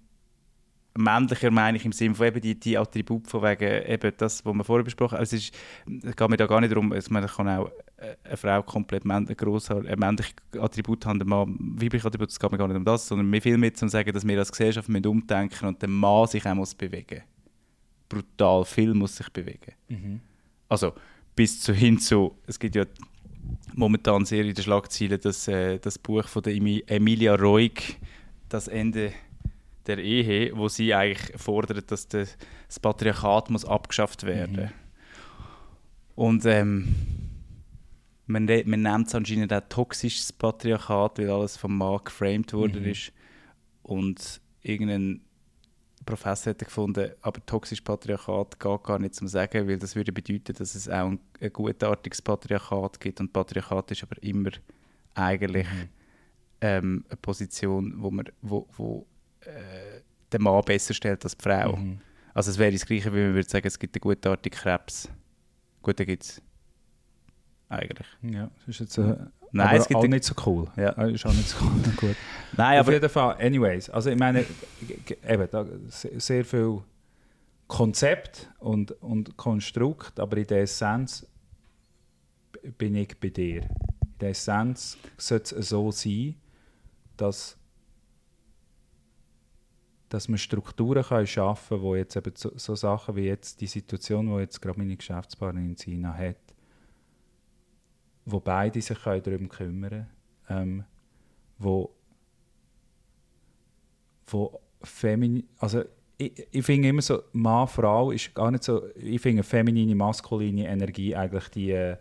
männlicher 0.96 1.50
meine 1.50 1.76
ich 1.76 1.84
im 1.84 1.92
Sinne 1.92 2.14
von 2.14 2.26
eben 2.26 2.40
die, 2.40 2.58
die 2.58 2.78
Attribute 2.78 3.26
von 3.26 3.42
wegen 3.42 3.86
eben 3.86 4.12
das, 4.16 4.44
was 4.44 4.54
wir 4.54 4.64
vorher 4.64 4.84
besprochen 4.84 5.12
haben. 5.12 5.20
Also 5.20 5.36
es, 5.36 5.44
ist, 5.44 5.54
es 6.04 6.16
geht 6.16 6.28
mir 6.28 6.36
da 6.36 6.46
gar 6.46 6.60
nicht 6.60 6.72
darum, 6.72 6.92
also 6.92 7.12
man 7.12 7.26
kann 7.26 7.48
auch 7.48 7.70
äh, 7.96 8.16
eine 8.24 8.36
Frau 8.36 8.62
komplett 8.62 9.04
männ 9.04 9.28
ein 9.28 9.86
ein 9.86 9.98
männliches 9.98 10.34
Attribut 10.58 11.06
haben, 11.06 11.18
der 11.18 11.28
Mann 11.28 11.56
weibliche 11.58 12.06
Attribut, 12.06 12.30
es 12.30 12.38
geht 12.38 12.50
mir 12.50 12.58
gar 12.58 12.68
nicht 12.68 12.76
um 12.76 12.84
das, 12.84 13.06
sondern 13.06 13.28
mir 13.28 13.42
viel 13.42 13.58
mit 13.58 13.76
zu 13.76 13.88
sagen, 13.88 14.12
dass 14.12 14.26
wir 14.26 14.38
als 14.38 14.50
Gesellschaft 14.50 14.88
müssen 14.88 15.06
umdenken 15.06 15.66
und 15.66 15.80
der 15.80 15.88
Mann 15.88 16.26
sich 16.26 16.46
auch 16.46 16.54
muss 16.54 16.74
bewegen. 16.74 17.22
Brutal 18.08 18.64
viel 18.64 18.94
muss 18.94 19.16
sich 19.16 19.28
bewegen. 19.30 19.72
Mhm. 19.88 20.20
Also 20.68 20.92
bis 21.34 21.60
zu 21.60 21.72
hin 21.72 21.98
zu, 21.98 22.36
es 22.46 22.58
gibt 22.58 22.76
ja 22.76 22.84
momentan 23.74 24.24
sehr 24.24 24.44
in 24.44 24.54
den 24.54 24.62
Schlagzeilen 24.64 25.20
das, 25.20 25.46
äh, 25.48 25.78
das 25.78 25.98
Buch 25.98 26.26
von 26.26 26.42
der 26.42 26.54
Emi- 26.54 26.82
Emilia 26.86 27.34
Roig, 27.34 27.96
das 28.48 28.68
Ende 28.68 29.12
der 29.86 29.98
Ehe, 29.98 30.56
wo 30.56 30.68
sie 30.68 30.94
eigentlich 30.94 31.40
fordert, 31.40 31.90
dass 31.90 32.08
das 32.08 32.36
Patriarchat 32.80 33.50
muss 33.50 33.64
abgeschafft 33.64 34.24
werden. 34.24 34.64
Mhm. 34.64 34.70
Und 36.14 36.46
ähm, 36.46 36.94
man, 38.26 38.46
man 38.64 38.82
nennt 38.82 39.08
es 39.08 39.14
anscheinend 39.14 39.52
auch 39.52 39.62
toxisches 39.68 40.32
Patriarchat, 40.32 41.18
weil 41.18 41.30
alles 41.30 41.56
vom 41.56 41.76
Mann 41.76 42.00
geframed 42.04 42.52
worden 42.52 42.82
Mhm. 42.82 42.90
ist. 42.90 43.12
Und 43.82 44.40
irgendein 44.62 45.20
Professor 46.04 46.50
hat 46.50 46.58
gefunden, 46.60 47.10
aber 47.20 47.44
toxisches 47.44 47.84
Patriarchat 47.84 48.58
geht 48.58 48.82
gar 48.84 48.98
nicht 48.98 49.14
zum 49.14 49.28
Sagen, 49.28 49.68
weil 49.68 49.78
das 49.78 49.94
würde 49.96 50.12
bedeuten, 50.12 50.54
dass 50.56 50.74
es 50.74 50.88
auch 50.88 51.06
ein, 51.06 51.20
ein 51.40 51.52
gutartiges 51.52 52.22
Patriarchat 52.22 53.00
gibt. 53.00 53.20
Und 53.20 53.32
Patriarchat 53.32 53.90
ist 53.90 54.02
aber 54.02 54.20
immer 54.22 54.50
eigentlich 55.14 55.66
Mhm. 55.66 55.88
ähm, 56.60 57.04
eine 57.08 57.16
Position, 57.16 57.94
wo, 57.98 58.10
man, 58.10 58.26
wo, 58.42 58.66
wo 58.76 59.06
äh, 59.46 60.00
der 60.32 60.40
Mann 60.40 60.62
besser 60.64 60.94
stellt 60.94 61.22
als 61.24 61.36
die 61.36 61.42
Frau. 61.42 61.76
Mhm. 61.76 62.00
Also 62.34 62.50
es 62.50 62.58
wäre 62.58 62.72
das 62.72 62.84
Gleiche, 62.84 63.12
wie 63.14 63.20
man 63.22 63.34
würde 63.34 63.48
sagen, 63.48 63.66
es 63.66 63.78
gibt 63.78 63.94
einen 63.96 64.00
gutartigen 64.00 64.54
Krebs. 64.56 65.08
Gut, 65.82 65.98
den 65.98 66.06
gibt 66.06 66.22
es 66.24 66.42
eigentlich. 67.68 68.06
Ja, 68.22 68.50
das 68.58 68.68
ist 68.68 68.80
jetzt 68.80 68.98
äh, 68.98 69.16
Nein, 69.52 69.68
aber 69.68 69.76
es 69.78 69.86
gibt 69.88 69.96
auch 69.96 70.02
den- 70.02 70.10
nicht 70.10 70.24
so 70.24 70.34
cool. 70.44 70.68
Ja. 70.76 70.90
Ist 71.06 71.24
auch 71.24 71.32
nicht 71.32 71.48
so 71.48 71.56
cool. 71.64 71.92
Gut. 71.96 72.16
Nein, 72.56 72.78
Auf 72.80 72.86
aber 72.86 72.92
jeden 72.94 73.08
Fall, 73.08 73.36
anyways. 73.40 73.88
Also 73.90 74.10
ich 74.10 74.18
meine, 74.18 74.44
eben, 75.26 75.48
da, 75.50 75.64
se- 75.88 76.20
sehr 76.20 76.44
viel 76.44 76.82
Konzept 77.68 78.48
und, 78.58 78.90
und 79.02 79.36
Konstrukt, 79.36 80.18
aber 80.20 80.36
in 80.36 80.46
der 80.46 80.62
Essenz 80.62 81.26
bin 82.78 82.94
ich 82.96 83.18
bei 83.18 83.28
dir. 83.30 83.62
In 83.62 84.18
der 84.20 84.30
Essenz 84.30 84.96
sollte 85.16 85.56
es 85.56 85.68
so 85.70 85.90
sein, 85.90 86.34
dass, 87.16 87.55
dass 90.08 90.28
man 90.28 90.38
Strukturen 90.38 91.02
kann 91.02 91.26
schaffen 91.26 91.78
kann, 91.78 91.82
wo 91.82 91.94
jetzt 91.96 92.16
eben 92.16 92.32
so, 92.36 92.52
so 92.56 92.74
Sachen 92.74 93.16
wie 93.16 93.26
jetzt 93.26 93.60
die 93.60 93.66
Situation, 93.66 94.30
wo 94.30 94.38
jetzt 94.38 94.60
gerade 94.60 94.78
meine 94.78 94.96
Geschäftspartnerin 94.96 95.76
Sina 95.76 96.14
hat, 96.14 96.36
wo 98.24 98.40
beide 98.40 98.80
sich 98.80 98.98
darum 98.98 99.48
kümmern 99.48 100.06
ähm, 100.48 100.84
wo 101.58 101.94
wo 104.26 104.60
feminin 104.82 105.48
also 105.58 105.84
ich, 106.18 106.46
ich 106.50 106.64
finde 106.64 106.88
immer 106.88 107.02
so 107.02 107.22
Mann 107.32 107.68
Frau 107.68 108.10
ist 108.10 108.34
gar 108.34 108.50
nicht 108.50 108.64
so 108.64 108.86
ich 108.96 109.20
finde 109.20 109.42
feminine 109.42 109.94
maskuline 109.94 110.66
Energie 110.66 111.14
eigentlich 111.14 111.48
die 111.48 111.70
äh, 111.70 111.96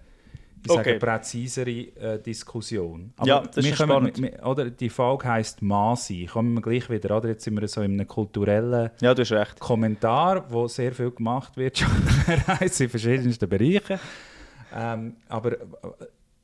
ich 0.66 0.72
Okay. 0.72 0.84
sage 0.84 1.00
präzisere 1.00 1.70
äh, 1.72 2.22
Diskussion 2.22 3.14
Ja, 3.24 3.42
das 3.42 3.58
ist 3.66 3.78
spannend. 3.78 4.22
wir- 4.22 4.46
oder 4.46 4.70
die 4.70 4.90
Folge 4.90 5.28
heisst 5.28 5.62
Mann 5.62 5.96
sein 5.96 6.26
kommen 6.28 6.54
wir 6.56 6.62
gleich 6.62 6.90
wieder 6.90 7.16
oder 7.18 7.30
jetzt 7.30 7.44
sind 7.44 7.60
wir 7.60 7.68
so 7.68 7.82
in 7.82 7.94
einem 7.94 8.08
kulturellen 8.08 8.90
ja, 9.02 9.14
du 9.14 9.22
hast 9.22 9.32
recht. 9.32 9.60
Kommentar, 9.60 10.52
wo 10.52 10.68
sehr 10.68 10.92
viel 10.94 11.12
gemacht 11.12 11.56
wird, 11.58 11.78
schon 11.78 11.90
in 12.60 12.70
verschiedensten 12.90 13.48
Bereichen. 13.48 14.00
Ähm, 14.74 15.16
aber 15.30 15.54
äh, 15.54 15.66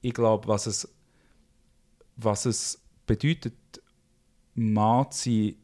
ich 0.01 0.13
glaube, 0.13 0.47
was 0.47 0.67
es, 0.67 0.87
was 2.15 2.45
es 2.45 2.81
bedeutet, 3.05 3.53
sein, 5.13 5.55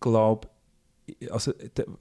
glaube 0.00 0.48
also, 1.30 1.52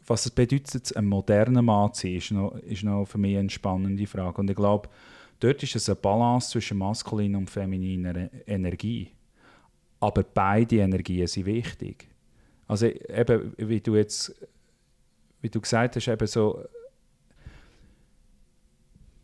was 0.08 0.26
es 0.26 0.32
bedeutet, 0.32 0.96
ein 0.96 1.06
moderner 1.06 1.62
Mann 1.62 1.94
zu 1.94 2.02
sein, 2.02 2.16
ist 2.16 2.32
noch, 2.32 2.56
ist 2.58 2.84
noch 2.84 3.06
für 3.06 3.18
mich 3.18 3.38
eine 3.38 3.50
spannende 3.50 4.08
Frage. 4.08 4.42
Und 4.42 4.50
ich 4.50 4.56
glaube, 4.56 4.90
dort 5.40 5.62
ist 5.64 5.76
es 5.76 5.90
eine 5.90 5.96
Balance 5.96 6.50
zwischen 6.52 6.78
maskuliner 6.78 7.38
und 7.38 7.50
femininer 7.50 8.16
E- 8.16 8.30
Energie. 8.48 9.12
Aber 10.00 10.24
beide 10.24 10.78
Energien 10.78 11.28
sind 11.28 11.46
wichtig. 11.46 12.08
Also 12.68 12.88
eben, 12.88 13.54
wie 13.58 13.80
du 13.80 13.96
jetzt, 13.96 14.36
wie 15.42 15.50
du 15.50 15.62
gesagt 15.62 15.96
hast, 15.96 16.08
eben 16.08 16.28
so, 16.28 16.64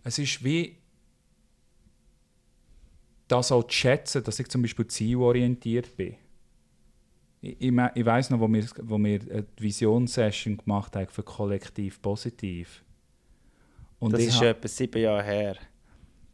es 0.03 0.19
ist 0.19 0.43
wie 0.43 0.77
das 3.27 3.51
auch 3.51 3.63
zu 3.63 3.73
schätzen, 3.73 4.23
dass 4.23 4.39
ich 4.39 4.47
zum 4.49 4.61
Beispiel 4.61 4.87
zielorientiert 4.87 5.95
bin. 5.95 6.15
Ich, 7.43 7.59
ich, 7.59 8.05
weiss 8.05 8.29
noch, 8.29 8.39
wo 8.39 8.47
wir, 8.47 8.63
wo 8.83 8.97
wir 8.99 9.19
eine 9.21 9.45
Visionssession 9.57 10.57
gemacht 10.57 10.95
haben 10.95 11.07
für 11.07 11.23
Kollektiv 11.23 11.99
Positiv. 12.01 12.83
Und 13.99 14.13
das 14.13 14.21
ist 14.21 14.39
ha- 14.41 14.45
etwa 14.45 14.67
sieben 14.67 15.01
Jahre 15.01 15.23
her. 15.23 15.55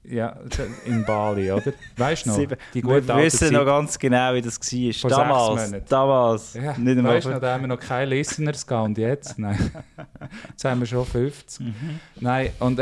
ja, 0.04 0.38
in 0.86 1.06
Bali, 1.06 1.50
oder? 1.52 1.74
Weißt 1.96 2.26
du 2.26 2.30
noch? 2.30 2.36
Sieben. 2.38 2.58
Die 2.74 2.84
Wir 2.84 3.00
gute 3.02 3.14
alte 3.14 3.26
wissen 3.26 3.54
noch 3.54 3.66
ganz 3.66 3.98
genau, 3.98 4.34
wie 4.34 4.42
das 4.42 4.60
war. 4.60 5.10
Damals, 5.10 5.72
damals. 5.88 6.54
Ja, 6.56 6.78
Nicht 6.78 7.04
weißt 7.04 7.26
du 7.26 7.30
noch, 7.32 7.40
da 7.40 7.54
haben 7.54 7.64
wir 7.64 7.68
noch 7.68 7.80
keine 7.80 8.06
Listeners 8.12 8.66
gehabt 8.68 8.86
und 8.88 8.98
jetzt? 8.98 9.40
Nein. 9.40 9.72
jetzt 10.50 10.66
haben 10.66 10.80
wir 10.82 10.88
schon 10.88 11.06
50. 11.06 11.60
Mhm. 11.68 12.00
Nein, 12.20 12.50
und, 12.60 12.82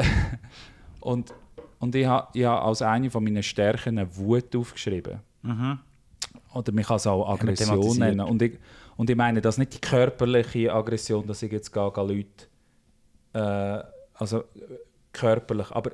und, 1.00 1.34
und 1.80 1.96
ich 1.96 2.06
habe 2.06 2.44
ha 2.46 2.60
als 2.60 2.82
eine 2.82 3.10
von 3.12 3.24
meinen 3.24 3.44
Stärken 3.44 3.98
eine 4.00 4.16
Wut 4.18 4.56
aufgeschrieben. 4.56 5.20
Mhm. 5.44 5.80
Oder 6.56 6.72
man 6.72 6.86
kann 6.86 6.96
es 6.96 7.06
auch 7.06 7.28
Aggression 7.28 7.98
nennen. 7.98 8.22
Und 8.22 8.42
ich, 8.42 8.58
und 8.96 9.10
ich 9.10 9.16
meine 9.16 9.42
das 9.42 9.58
nicht 9.58 9.74
die 9.74 9.82
körperliche 9.82 10.74
Aggression, 10.74 11.28
dass 11.28 11.44
ich 11.44 11.52
jetzt 11.52 11.72
gehe 11.72 11.84
Leute, 11.84 12.48
äh, 13.34 13.84
also 14.14 14.46
körperlich, 15.12 15.70
aber 15.72 15.92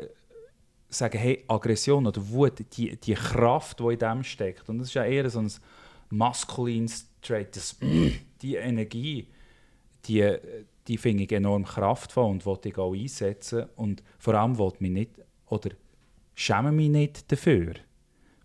sagen, 0.88 1.18
hey, 1.18 1.44
Aggression 1.48 2.06
oder 2.06 2.22
Wut, 2.30 2.64
die, 2.78 2.96
die 2.96 3.14
Kraft, 3.16 3.80
die 3.80 3.94
in 3.94 4.00
dem 4.00 4.24
steckt, 4.24 4.70
und 4.70 4.78
das 4.78 4.90
ist 4.90 4.94
ja 4.94 5.04
eher 5.04 5.30
so 5.32 5.40
ein 5.40 5.52
maskulines 6.12 7.08
Trait, 7.22 7.56
das, 7.56 7.78
die 8.42 8.56
Energie, 8.56 9.28
die, 10.06 10.36
die 10.88 10.98
finde 10.98 11.24
ich 11.24 11.32
enorm 11.32 11.66
kraftvoll 11.66 12.30
und 12.30 12.46
will 12.46 12.60
ich 12.64 12.78
auch 12.78 12.94
einsetzen 12.94 13.66
und 13.76 14.04
vor 14.20 14.36
allem 14.36 14.60
will 14.60 14.74
mich 14.78 14.92
nicht, 14.92 15.12
oder 15.48 15.72
schäme 16.36 16.72
mich 16.72 16.90
nicht 16.90 17.32
dafür. 17.32 17.74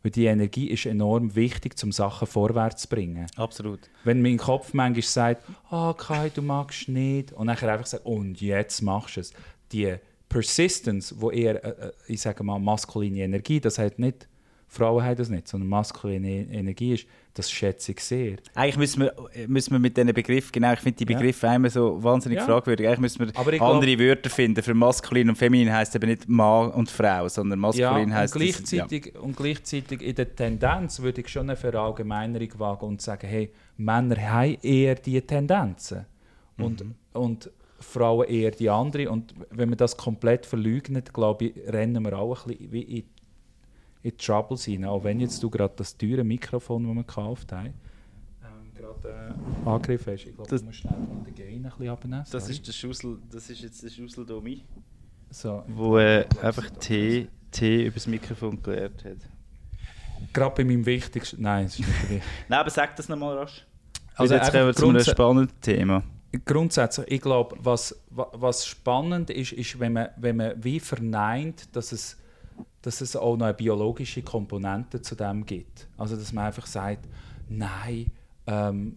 Weil 0.07 0.13
die 0.13 0.27
Energie 0.27 0.69
ist 0.69 0.87
enorm 0.87 1.35
wichtig, 1.35 1.75
um 1.83 1.91
Sachen 1.91 2.29
vorwärts 2.29 2.83
zu 2.83 2.89
bringen. 2.89 3.27
Absolut. 3.35 3.81
Wenn 4.05 4.23
mein 4.23 4.37
Kopf 4.37 4.73
manchmal 4.73 5.03
sagt, 5.03 5.43
ah, 5.69 5.95
Kai, 5.99 6.31
du 6.33 6.43
magst 6.43 6.89
nicht, 6.89 7.33
und 7.33 7.49
dann 7.49 7.57
einfach 7.57 7.87
sagt, 7.87 8.07
und 8.07 8.41
jetzt 8.41 8.83
machst 8.83 9.17
du 9.17 9.21
es. 9.23 9.33
Die 9.73 9.97
Persistence, 10.29 11.13
wo 11.19 11.33
eher, 11.33 11.57
äh, 11.65 11.89
äh, 11.89 11.93
ich 12.07 12.21
sage 12.21 12.45
mal, 12.45 12.61
maskuline 12.61 13.19
Energie, 13.19 13.59
das 13.59 13.81
hat 13.81 13.99
nicht, 13.99 14.29
Frauen 14.69 15.03
haben 15.03 15.17
das 15.17 15.29
nicht, 15.29 15.49
sondern 15.49 15.69
maskuline 15.71 16.53
Energie 16.53 16.95
ist, 16.95 17.07
Das 17.37 17.51
schätze 17.51 17.93
ich 17.93 18.01
sehr. 18.01 18.37
Eigentlich 18.55 18.79
müssen 18.79 19.03
wir, 19.03 19.15
müssen 19.47 19.73
wir 19.73 19.79
mit 19.79 19.95
diesen 19.95 20.15
Begriffen, 20.15 20.51
genau, 20.53 20.73
ich 20.73 20.81
finde 20.81 21.05
die 21.05 21.13
Ja. 21.13 21.19
Begriffe 21.19 21.47
immer 21.49 21.69
so 21.69 22.03
wahnsinnig 22.03 22.39
Ja. 22.39 22.47
fragwürdig. 22.47 22.87
Eigentlich 22.89 23.01
müssen 23.19 23.31
wir 23.35 23.63
andere 23.63 23.99
Wörter 23.99 24.31
finden. 24.31 24.63
Für 24.63 24.73
maskulin 24.73 25.29
und 25.29 25.37
feminin 25.37 25.71
heisst 25.71 25.95
eben 25.95 26.09
nicht 26.09 26.27
Mann 26.31 26.71
und 26.71 26.91
Frau, 26.91 27.29
sondern 27.29 27.59
Ja, 27.59 27.61
maskulin 27.61 28.05
und 28.07 28.15
heisst 28.15 28.35
es- 28.37 28.41
gleichzeitig, 28.41 29.15
und 29.19 29.37
gleichzeitig 29.37 30.01
in 30.01 30.15
der 30.15 30.35
Tendenz 30.35 31.01
würde 31.03 31.21
ich 31.21 31.29
schon 31.29 31.43
eine 31.51 31.57
Verallgemeinerung 31.57 32.49
wagen 32.59 32.87
und 32.87 33.03
sagen, 33.03 33.27
hey, 33.29 33.53
Männer 33.77 34.17
haben 34.31 34.57
eher 34.63 34.95
diese 34.95 35.21
Tendenzen 35.27 36.07
und, 36.59 36.85
Mhm. 36.85 36.95
und 37.13 37.51
Frauen 37.79 38.27
eher 38.29 38.51
die 38.53 38.71
andere. 38.71 39.11
Und 39.11 39.35
wenn 39.51 39.69
man 39.69 39.77
das 39.77 39.95
komplett 39.99 40.47
verleugnet, 40.47 41.13
glaube 41.13 41.45
ich, 41.45 41.55
rennen 41.69 42.03
wir 42.03 42.19
auch 42.19 42.47
ein 42.47 42.53
bisschen 42.57 42.73
wie 42.73 42.81
in, 42.83 43.05
in 44.07 44.17
Troubles 44.19 44.67
rein. 44.69 44.85
Auch 44.85 45.03
wenn 45.05 45.21
jetzt 45.21 45.43
du 45.43 45.51
gerade 45.51 45.75
das 45.77 45.97
teure 45.97 46.25
Mikrofon, 46.25 46.85
das 46.87 46.95
wir 46.95 47.03
gekauft 47.03 47.53
haben, 47.53 47.67
ähm, 48.43 48.73
gerade 48.75 49.35
äh, 49.65 49.69
angegriffen 49.69 50.13
hast. 50.15 50.27
Ich 50.27 50.35
glaube, 50.35 50.51
Das- 50.51 50.61
du 50.61 50.67
musst 50.67 50.79
schnell 50.79 50.99
mal 50.99 51.25
den 51.25 51.35
Gain 51.35 51.57
ein 51.57 51.63
bisschen 51.71 51.89
abnehmen. 51.89 52.25
Das 52.31 52.43
sorry. 52.45 52.53
ist, 52.55 52.67
der 52.67 52.73
Schussel, 52.73 53.19
das 53.31 53.51
ist 53.51 53.61
jetzt 53.63 53.83
der 53.83 53.91
Schussel 53.91 54.25
Domi, 54.27 54.63
so. 55.31 55.63
wo 55.69 55.99
äh, 55.99 56.25
einfach 56.43 56.69
Tee, 56.81 57.29
Tee 57.51 57.85
über 57.87 57.95
das 57.95 58.07
Mikrofon 58.07 58.63
gelehrt 58.63 59.05
hat. 59.05 59.19
Gerade 60.33 60.55
bei 60.57 60.65
meinem 60.65 60.85
wichtigsten... 60.87 61.43
Nein, 61.43 61.67
es 61.67 61.75
ist 61.75 61.81
nicht 61.81 61.91
der 61.91 62.11
wichtigste. 62.11 62.29
Nein, 62.49 62.61
aber 62.61 62.71
sag 62.71 62.97
das 62.97 63.09
nochmal 63.09 63.37
rasch. 63.39 63.67
Also 64.15 64.35
jetzt 64.35 64.51
kommen 64.51 64.67
wir 64.67 64.75
zu 64.75 64.89
einem 64.89 65.01
spannenden 65.05 65.61
Thema. 65.61 66.03
Grundsätzlich, 66.45 67.07
ich 67.11 67.21
glaube, 67.21 67.57
was, 67.61 67.99
wa- 68.11 68.31
was 68.33 68.67
spannend 68.67 69.31
ist, 69.31 69.53
ist, 69.53 69.79
wenn 69.79 69.93
man, 69.93 70.09
wenn 70.17 70.37
man 70.37 70.53
wie 70.63 70.81
verneint, 70.81 71.75
dass 71.77 71.93
es, 71.93 72.17
dass 72.87 73.01
es 73.01 73.17
auch 73.17 73.37
noch 73.37 73.47
eine 73.47 73.55
biologische 73.55 74.23
Komponente 74.23 75.03
zu 75.03 75.17
dem 75.17 75.45
gibt. 75.45 75.89
Also, 75.97 76.15
dass 76.15 76.33
man 76.33 76.47
einfach 76.47 76.67
sagt, 76.67 77.09
nein, 77.49 78.13
ähm, 78.47 78.95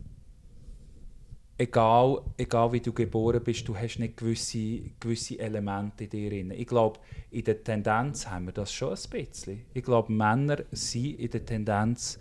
egal, 1.57 2.21
egal 2.37 2.71
wie 2.71 2.81
du 2.81 2.93
geboren 2.93 3.43
bist, 3.43 3.67
du 3.67 3.75
hast 3.75 3.97
nicht 3.97 4.15
gewisse, 4.15 4.81
gewisse 4.99 5.39
Elemente 5.39 6.03
in 6.03 6.09
dir 6.11 6.29
drin. 6.29 6.51
Ich 6.51 6.67
glaube, 6.67 6.99
in 7.31 7.43
der 7.43 7.63
Tendenz 7.63 8.27
haben 8.27 8.45
wir 8.45 8.53
das 8.53 8.71
schon 8.71 8.89
ein 8.89 9.09
bisschen. 9.09 9.61
Ich 9.73 9.83
glaube, 9.83 10.13
Männer 10.13 10.57
sind 10.71 11.19
in 11.19 11.31
der 11.31 11.43
Tendenz 11.43 12.19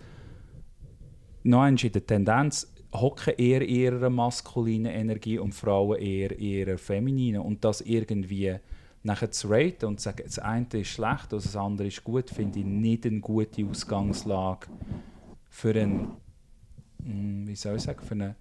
noch 1.43 1.67
in 1.67 1.77
der 1.77 2.07
Tendenz 2.07 2.73
hocken 2.95 3.35
eher 3.37 3.61
in 3.61 3.69
ihrer 3.69 4.09
maskulinen 4.09 4.91
Energie 4.91 5.39
und 5.39 5.55
Frauen 5.55 5.99
eher 5.99 6.33
in 6.33 6.41
ihrer 6.41 6.79
femininen. 6.79 7.43
Und 7.43 7.63
das 7.63 7.83
irgendwie 7.83 8.59
nachher 9.09 9.31
zu 9.31 9.49
raten 9.49 9.87
und 9.87 9.99
zu 9.99 10.05
sagen, 10.05 10.23
das 10.25 10.39
eine 10.39 10.67
ist 10.73 10.89
schlecht 10.89 11.33
und 11.33 11.45
das 11.45 11.57
andere 11.57 11.89
ist 11.89 12.05
gut, 12.05 12.31
finde 12.31 12.61
ich 12.61 12.65
nicht 12.65 13.07
eine 13.07 13.21
gute 13.21 13.65
Ausgangslage 13.65 14.69
für 15.51 15.71
eine, 15.71 16.11
mm, 16.99 17.47
wie 17.47 17.57
soll 17.57 17.77
ich 17.77 17.83
sagen, 17.83 18.05
für 18.05 18.15
eine 18.15 18.37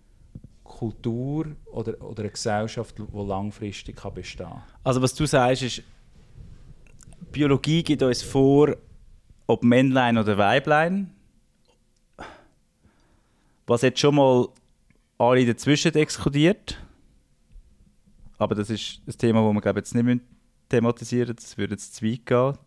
Kultur 0.64 1.48
oder, 1.66 2.00
oder 2.02 2.24
eine 2.24 2.32
Gesellschaft, 2.32 2.96
die 3.00 3.04
langfristig 3.18 3.96
kann 3.96 4.14
bestehen 4.14 4.48
kann. 4.48 4.64
Also 4.84 5.02
was 5.02 5.16
du 5.16 5.26
sagst 5.26 5.64
ist, 5.64 5.84
Biologie 7.32 7.84
gibt 7.84 8.04
uns 8.04 8.22
vor, 8.22 8.76
ob 9.48 9.64
Männlein 9.64 10.18
oder 10.18 10.38
Weiblein. 10.38 11.12
Was 13.66 13.82
jetzt 13.82 14.00
schon 14.00 14.16
mal 14.16 14.48
alle 15.18 15.46
dazwischen 15.46 15.94
exkludiert. 15.96 16.78
Aber 18.38 18.56
das 18.56 18.70
ist 18.70 19.02
ein 19.08 19.18
Thema, 19.18 19.42
das 19.42 19.54
wir 19.54 19.62
glaube 19.62 19.80
ich, 19.80 19.86
jetzt 19.86 19.96
nicht 19.96 20.22
thematisieren. 20.70 21.36
Das 21.36 21.58
würde 21.58 21.74
jetzt 21.74 21.96
zu 21.96 22.06
weit 22.06 22.26
gehen, 22.26 22.58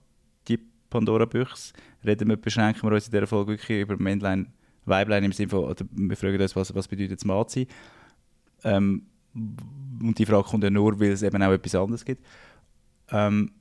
die 0.49 0.59
Pandora-Büchse. 0.89 1.73
Reden 2.05 2.29
wir, 2.29 2.37
beschränken 2.37 2.83
wir 2.89 2.95
uns 2.95 3.07
in 3.07 3.13
dieser 3.13 3.27
Folge 3.27 3.53
wirklich 3.53 3.81
über 3.81 3.97
Männlein, 3.97 4.53
Weiblein 4.85 5.25
im 5.25 5.33
Sinne 5.33 5.51
von, 5.51 5.65
oder 5.65 5.85
wir 5.91 6.17
fragen 6.17 6.41
uns, 6.41 6.57
was, 6.57 6.75
was 6.75 6.89
bedeutet 6.89 7.19
das 7.21 7.25
Mann? 7.25 7.47
Ähm, 8.65 9.07
und 9.33 10.19
die 10.19 10.27
Frage 10.27 10.49
kommt 10.49 10.65
ja 10.65 10.71
nur, 10.71 10.99
weil 10.99 11.13
es 11.13 11.23
eben 11.23 11.43
auch 11.43 11.53
etwas 11.53 11.75
anderes 11.75 12.05
gibt. 12.05 12.25
Ähm, 13.11 13.53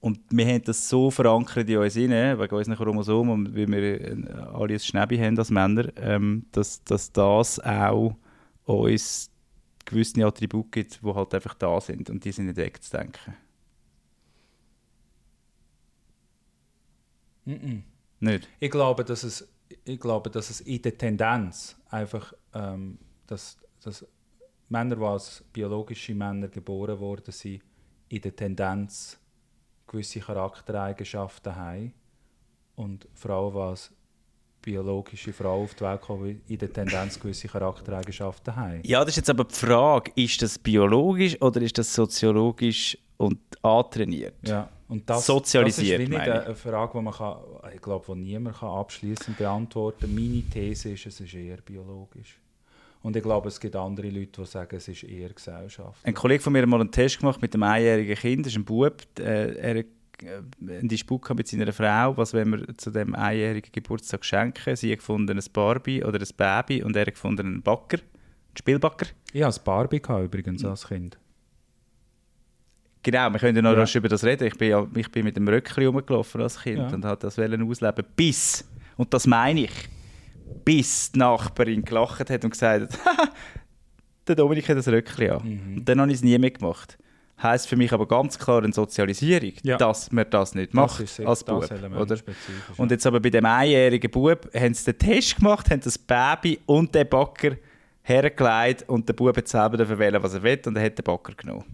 und 0.00 0.20
wir 0.30 0.46
haben 0.46 0.62
das 0.62 0.88
so 0.88 1.10
verankert 1.10 1.68
in 1.68 1.78
uns 1.78 1.96
rein, 1.96 2.38
wegen 2.38 2.54
unseren 2.54 2.76
Chromosomen 2.76 3.32
und 3.32 3.56
weil 3.56 3.68
wir 3.68 4.00
äh, 4.00 4.32
alle 4.54 4.74
ein 4.74 4.80
Schnäbi 4.80 5.18
haben 5.18 5.38
als 5.38 5.50
Männer, 5.50 5.88
ähm, 5.96 6.46
dass, 6.52 6.84
dass 6.84 7.12
das 7.12 7.58
auch 7.60 8.14
uns 8.64 9.30
gewisse 9.84 10.24
Attribute 10.24 10.70
gibt, 10.70 11.00
die 11.02 11.14
halt 11.14 11.34
einfach 11.34 11.54
da 11.54 11.80
sind 11.80 12.10
und 12.10 12.24
die 12.24 12.32
sind 12.32 12.46
nicht 12.46 12.58
wegzudenken. 12.58 13.34
Mm 17.48 17.82
Nicht? 18.20 18.48
Ich 18.60 18.70
glaube, 18.70 19.04
dass 19.04 19.22
es, 19.22 19.48
ich 19.84 19.98
glaube, 19.98 20.30
dass 20.30 20.50
es 20.50 20.60
in 20.60 20.82
der 20.82 20.96
Tendenz 20.96 21.76
einfach, 21.88 22.34
ähm, 22.54 22.98
dass, 23.26 23.56
dass 23.82 24.06
Männer, 24.68 24.96
die 24.96 25.02
als 25.02 25.44
biologische 25.52 26.14
Männer 26.14 26.48
geboren 26.48 26.98
worden 27.00 27.32
sind, 27.32 27.62
in 28.08 28.20
der 28.20 28.34
Tendenz 28.34 29.18
gewisse 29.86 30.20
Charaktereigenschaften 30.20 31.56
haben 31.56 31.94
und 32.76 33.08
Frauen, 33.14 33.54
die 33.54 33.60
als 33.60 33.92
biologische 34.60 35.32
Frau 35.32 35.62
auf 35.62 35.74
die 35.74 35.84
Welt 35.84 36.00
kommen, 36.02 36.42
in 36.48 36.58
der 36.58 36.70
Tendenz 36.70 37.18
gewisse 37.18 37.48
Charaktereigenschaften 37.48 38.54
haben. 38.54 38.82
Ja, 38.84 39.00
das 39.00 39.10
ist 39.10 39.16
jetzt 39.16 39.30
aber 39.30 39.44
die 39.44 39.54
Frage, 39.54 40.12
ist 40.16 40.42
das 40.42 40.58
biologisch 40.58 41.40
oder 41.40 41.62
ist 41.62 41.78
das 41.78 41.94
soziologisch 41.94 42.98
und 43.16 43.38
antrainiert? 43.62 44.34
Ja, 44.46 44.68
und 44.88 45.08
das, 45.08 45.26
Sozialisiert, 45.26 46.00
das 46.00 46.08
ist 46.08 46.10
meine 46.10 46.46
eine, 46.46 46.54
Frage, 46.54 46.92
die 46.96 47.04
man 47.04 47.12
kann, 47.12 47.36
ich 47.74 47.82
glaube, 47.82 48.06
die 48.14 48.20
niemand 48.20 48.58
kann 48.58 48.70
abschließend 48.70 49.36
beantworten 49.36 50.06
kann. 50.06 50.14
Meine 50.14 50.42
These 50.50 50.92
ist, 50.92 51.06
es 51.06 51.20
ist 51.20 51.34
eher 51.34 51.58
biologisch. 51.58 52.40
Und 53.02 53.14
ich 53.14 53.22
glaube, 53.22 53.48
es 53.48 53.60
gibt 53.60 53.76
andere 53.76 54.08
Leute, 54.08 54.40
die 54.42 54.46
sagen, 54.46 54.76
es 54.76 54.88
ist 54.88 55.04
eher 55.04 55.28
Gesellschaft. 55.28 56.04
Ein 56.04 56.14
Kollege 56.14 56.42
von 56.42 56.52
mir 56.52 56.62
hat 56.62 56.68
mal 56.68 56.80
einen 56.80 56.90
Test 56.90 57.20
gemacht 57.20 57.40
mit 57.40 57.54
einem 57.54 57.64
einjährigen 57.64 58.16
Kind, 58.16 58.46
das 58.46 58.52
ist 58.52 58.58
ein 58.58 58.64
Bub, 58.64 59.02
äh, 59.18 59.54
er 59.54 59.78
hat 59.80 59.86
äh, 60.22 60.42
einen 60.60 60.88
Disput 60.88 61.28
mit 61.36 61.46
seiner 61.46 61.72
Frau, 61.72 62.16
was 62.16 62.32
wenn 62.32 62.50
wir 62.50 62.76
zu 62.78 62.90
dem 62.90 63.14
einjährigen 63.14 63.70
Geburtstag 63.70 64.24
schenken. 64.24 64.74
Sie 64.74 64.90
hat 64.90 64.98
gefunden 64.98 65.38
ein 65.38 65.44
Barbie 65.52 66.02
oder 66.02 66.18
ein 66.18 66.28
Baby 66.36 66.82
und 66.82 66.96
er 66.96 67.02
hat 67.02 67.14
gefunden 67.14 67.46
einen 67.46 67.62
Backer, 67.62 67.98
einen 67.98 68.56
Spielbacker. 68.56 69.06
Ich 69.32 69.42
hatte 69.42 69.60
ein 69.60 69.64
Barbie 69.64 70.00
gehabt, 70.00 70.24
übrigens 70.24 70.64
als 70.64 70.88
Kind. 70.88 71.18
Genau, 73.10 73.30
wir 73.32 73.38
können 73.40 73.56
ja 73.56 73.62
noch 73.62 73.72
Ja. 73.72 73.78
rasch 73.78 73.94
über 73.96 74.08
das 74.08 74.22
reden. 74.22 74.46
Ich 74.48 74.58
bin, 74.58 74.68
ja, 74.68 74.86
ich 74.94 75.10
bin 75.10 75.24
mit 75.24 75.34
dem 75.36 75.48
Röckli 75.48 75.86
rumgelaufen 75.86 76.42
als 76.42 76.60
Kind 76.60 76.76
Ja. 76.78 76.88
und 76.88 77.04
hat 77.06 77.24
das 77.24 77.38
ausleben 77.38 78.04
bis, 78.16 78.68
und 78.98 79.14
das 79.14 79.26
meine 79.26 79.60
ich, 79.62 79.70
bis 80.64 81.10
die 81.12 81.18
Nachbarin 81.20 81.82
gelacht 81.84 82.28
hat 82.28 82.44
und 82.44 82.50
gesagt 82.50 82.92
hat, 82.92 82.98
«Haha, 83.06 83.28
der 84.26 84.36
Dominik 84.36 84.68
hat 84.68 84.76
das 84.76 84.88
Röckli 84.88 85.30
an. 85.30 85.42
Mhm. 85.42 85.76
Und 85.78 85.88
dann 85.88 86.00
habe 86.02 86.10
ich 86.10 86.18
es 86.18 86.22
nie 86.22 86.36
mehr 86.38 86.50
gemacht. 86.50 86.98
Heißt 87.42 87.66
für 87.68 87.76
mich 87.76 87.92
aber 87.94 88.06
ganz 88.06 88.38
klar 88.38 88.62
eine 88.62 88.72
Sozialisierung, 88.74 89.52
Ja. 89.62 89.78
dass 89.78 90.12
man 90.12 90.26
das 90.28 90.54
nicht 90.54 90.70
Das 90.70 90.74
macht 90.74 91.08
sehr- 91.08 91.26
als 91.28 91.44
das 91.44 91.70
Bub. 91.70 91.92
Oder? 92.00 92.16
Und 92.76 92.90
jetzt 92.90 93.06
aber 93.06 93.20
bei 93.20 93.30
dem 93.30 93.46
einjährigen 93.46 94.10
Bub 94.10 94.50
haben 94.54 94.74
sie 94.74 94.92
den 94.92 94.98
Test 94.98 95.36
gemacht, 95.36 95.70
haben 95.70 95.80
das 95.80 95.96
Baby 95.96 96.58
und 96.66 96.94
den 96.94 97.08
Backer 97.08 97.52
hergelegt 98.02 98.86
und 98.88 99.08
der 99.08 99.12
Bub 99.14 99.34
hat 99.36 99.48
selber 99.48 99.98
wählen, 99.98 100.22
was 100.22 100.34
er 100.34 100.42
will 100.42 100.60
und 100.66 100.76
er 100.76 100.84
hat 100.84 100.98
den 100.98 101.04
Backer 101.04 101.32
genommen. 101.34 101.64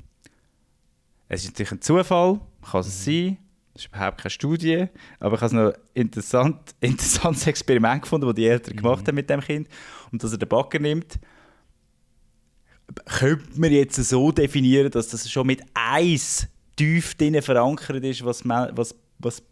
Es 1.29 1.43
ist 1.43 1.51
natürlich 1.51 1.73
ein 1.73 1.81
Zufall, 1.81 2.41
kann 2.71 2.81
es 2.81 3.05
sein, 3.05 3.39
das 3.73 3.85
ist 3.85 3.89
überhaupt 3.89 4.19
keine 4.19 4.31
Studie, 4.31 4.87
aber 5.19 5.35
ich 5.35 5.41
habe 5.41 5.47
es 5.47 5.53
noch 5.53 5.73
interessant, 5.95 6.75
interessantes 6.81 7.47
Experiment 7.47 8.03
gefunden, 8.03 8.27
das 8.27 8.35
die 8.35 8.47
Eltern 8.47 8.77
gemacht 8.77 9.07
haben 9.07 9.15
mit 9.15 9.29
dem 9.29 9.41
Kind. 9.41 9.69
Und 10.13 10.23
dass 10.23 10.33
er 10.33 10.39
den 10.39 10.49
Backer 10.49 10.79
nimmt, 10.79 11.19
könnte 13.07 13.61
man 13.61 13.73
jetzt 13.73 13.97
so 13.97 14.31
definieren, 14.31 14.91
dass 14.91 15.09
das 15.09 15.31
schon 15.31 15.47
mit 15.47 15.63
Eis 15.75 16.47
tief 16.77 17.15
drin 17.15 17.41
verankert 17.41 18.05
ist, 18.05 18.25
was, 18.25 18.47
was, 18.47 18.95
was 19.19 19.43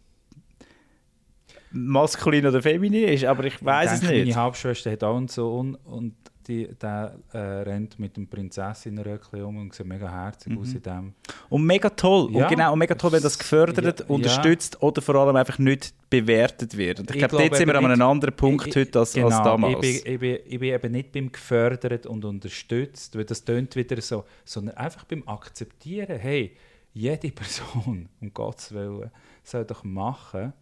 maskulin 1.72 2.46
oder 2.46 2.62
feminin 2.62 3.08
ist, 3.08 3.24
aber 3.24 3.44
ich 3.44 3.64
weiß 3.64 3.92
es 3.94 4.02
nicht. 4.02 4.26
Meine 4.26 4.36
Halbschwester 4.36 4.90
hat 4.92 5.02
auch 5.02 5.16
einen 5.16 5.28
Sohn 5.28 5.74
und 5.74 6.14
die, 6.48 6.68
der 6.80 7.16
äh, 7.32 7.38
rennt 7.38 7.98
mit 7.98 8.16
dem 8.16 8.26
Prinzessinnenröckchen 8.28 9.42
um 9.42 9.56
und 9.58 9.74
sieht 9.74 9.86
mega 9.86 10.10
herzig 10.10 10.56
aus 10.58 10.72
in 10.72 10.82
dem. 10.82 11.14
Und 11.48 11.64
mega 11.64 11.90
toll. 11.90 12.30
Ja. 12.32 12.44
Und 12.44 12.50
genau, 12.50 12.72
und 12.72 12.78
mega 12.78 12.94
toll, 12.94 13.12
wenn 13.12 13.22
das 13.22 13.38
gefördert, 13.38 14.00
Ja, 14.00 14.06
unterstützt 14.06 14.82
oder 14.82 15.02
vor 15.02 15.14
allem 15.16 15.36
einfach 15.36 15.58
nicht 15.58 15.94
bewertet 16.10 16.76
wird. 16.76 17.00
Und 17.00 17.10
ich, 17.10 17.16
Ich 17.16 17.18
glaube, 17.20 17.30
glaube 17.30 17.48
dort 17.48 17.56
sind 17.58 17.68
wir 17.68 17.74
an 17.78 17.84
einem 17.86 18.02
anderen 18.02 18.34
Punkt 18.36 18.66
Ich- 18.68 18.76
heute 18.76 18.98
als, 18.98 19.12
genau, 19.12 19.26
als 19.28 19.36
damals. 19.42 19.74
Ich 19.86 20.04
bin, 20.04 20.12
ich, 20.14 20.20
bin, 20.20 20.38
ich 20.46 20.58
bin 20.58 20.74
eben 20.74 20.92
nicht 20.92 21.12
beim 21.12 21.32
gefördert 21.32 22.06
und 22.06 22.24
unterstützt, 22.24 23.16
weil 23.16 23.24
das 23.24 23.44
tönt 23.44 23.74
wieder 23.76 24.00
so, 24.00 24.24
sondern 24.44 24.76
einfach 24.76 25.04
beim 25.04 25.26
Akzeptieren. 25.26 26.18
Hey, 26.18 26.56
jede 26.92 27.30
Person, 27.32 28.08
um 28.20 28.34
Gottes 28.34 28.72
Willen, 28.72 29.10
soll 29.42 29.64
doch 29.64 29.84
machen, 29.84 30.52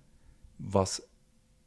was, 0.58 1.02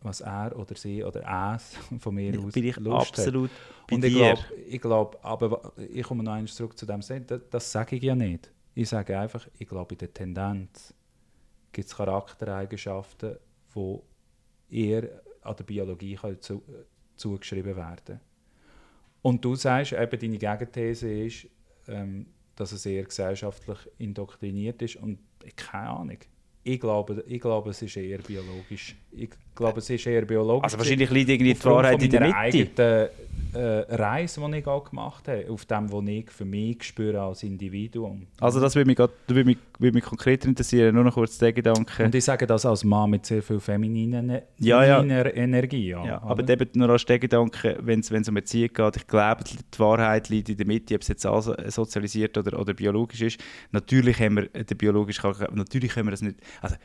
was 0.04 0.22
er 0.22 0.58
oder 0.58 0.76
sie 0.76 1.04
oder 1.04 1.56
es 1.56 1.76
von 2.00 2.16
mir 2.16 2.38
aus 2.39 2.54
bin 2.54 2.66
ich 2.66 2.78
Lust 2.78 3.13
hat. 3.13 3.20
absolut 3.20 3.52
bei 3.88 3.96
Und 3.96 4.06
ich 4.06 4.13
glaube, 4.13 4.42
ich 4.68 4.82
glaub, 4.82 5.20
aber 5.24 5.74
ich 5.78 6.04
komme 6.04 6.24
noch 6.24 6.34
einmal 6.34 6.48
zurück 6.48 6.78
zu 6.78 6.86
dem, 6.86 7.02
das, 7.02 7.42
das 7.50 7.72
sage 7.72 7.96
ich 7.96 8.04
ja 8.04 8.16
nicht. 8.16 8.52
Ich 8.76 8.89
sage 8.89 9.18
einfach, 9.18 9.48
ich 9.58 9.68
glaube, 9.68 9.96
in 9.96 10.00
der 10.00 10.13
Tendenz 10.13 10.94
gibt 11.72 11.88
es 11.88 11.96
Charaktereigenschaften, 11.96 13.38
die 13.76 14.00
eher 14.70 15.22
an 15.42 15.56
der 15.56 15.63
Biologie 15.63 16.16
können 16.16 16.42
zu, 16.42 16.63
zugeschrieben 17.16 17.76
werden. 17.76 18.20
Und 19.22 19.44
du 19.44 19.56
sagst, 19.56 19.94
eben 19.94 20.20
deine 20.20 20.38
Gegenthese 20.38 21.12
ist, 21.12 21.48
ähm, 21.88 22.28
dass 22.56 22.72
es 22.72 22.86
eher 22.86 23.04
gesellschaftlich 23.04 23.78
indoktriniert 23.98 24.82
ist 24.82 24.98
und 24.98 25.20
keine 25.56 25.89
Ahnung. 25.89 26.18
Ich 26.63 26.80
glaube, 26.80 27.24
ich 27.28 27.42
glaube, 27.42 27.72
es 27.72 27.82
ist 27.82 27.98
eher 27.98 28.20
biologisch. 28.20 28.96
Ich 29.12 29.32
glaube, 29.56 29.80
es 29.80 29.89
ist 29.89 30.06
eher 30.08 30.24
biologisch. 30.26 30.63
Also 30.66 30.78
wahrscheinlich 30.78 31.10
liegt 31.10 31.30
irgendwie 31.30 31.54
die 31.54 31.66
Wahrheit 31.66 32.02
in 32.02 32.10
der 32.12 32.22
Mitte. 32.22 32.36
eigenen 32.38 33.08
äh, 33.56 33.60
Reise, 33.96 34.42
die 34.52 34.58
ich 34.58 34.66
auch 34.68 34.89
gemacht 34.89 35.28
habe, 35.28 35.46
auf 35.50 35.66
dem, 35.66 35.92
was 35.92 36.04
ich 36.08 36.32
für 36.32 36.46
mich 36.46 36.84
spüre 36.84 37.22
als 37.22 37.44
Individuum. 37.44 38.26
Also 38.39 38.60
das 38.60 38.74
würde 38.76 38.88
mich, 38.88 38.96
grad- 38.98 39.12
würde 39.28 39.44
mich, 39.46 39.58
würde 39.78 39.94
mich 39.94 40.04
konkreter 40.04 40.48
interessieren, 40.48 40.96
nur 40.96 41.04
noch 41.04 41.13
kurz 41.13 41.38
der 41.38 41.54
Gedanke. 41.54 42.04
Und 42.06 42.16
ich 42.16 42.24
sage 42.24 42.48
das 42.48 42.66
als 42.66 42.84
Mann 42.84 43.12
mit 43.12 43.26
sehr 43.28 43.44
viel 43.44 43.60
femininer, 43.60 44.42
Ja, 44.58 44.84
ja. 44.84 44.96
femininer 45.02 45.36
Energie. 45.36 45.89
Ja, 45.89 46.04
Ja, 46.04 46.24
aber 46.24 46.48
eben 46.50 46.68
nur 46.74 46.89
als 46.89 47.06
der 47.06 47.20
Gedanke, 47.20 47.78
wenn 47.82 48.00
es 48.00 48.10
um 48.28 48.36
Erziehung 48.36 48.70
geht, 48.74 48.96
ich 48.96 49.06
glaube, 49.08 49.44
die 49.44 49.80
Wahrheit 49.80 50.30
liegt 50.30 50.50
in 50.50 50.58
der 50.58 50.66
Mitte, 50.66 50.96
ob 50.96 51.02
es 51.02 51.10
jetzt 51.10 51.26
also 51.26 51.54
sozialisiert 51.68 52.36
oder, 52.38 52.60
oder 52.60 52.74
biologisch 52.74 53.22
ist. 53.22 53.39
Natürlich 53.72 54.20
haben 54.20 54.36
wir 54.38 54.48
den 54.48 54.78
biologischen 54.78 55.32
natürlich 55.54 55.92
können 55.92 56.08
wir 56.08 56.12
das 56.12 56.22
nicht, 56.24 56.38
also 56.62 56.76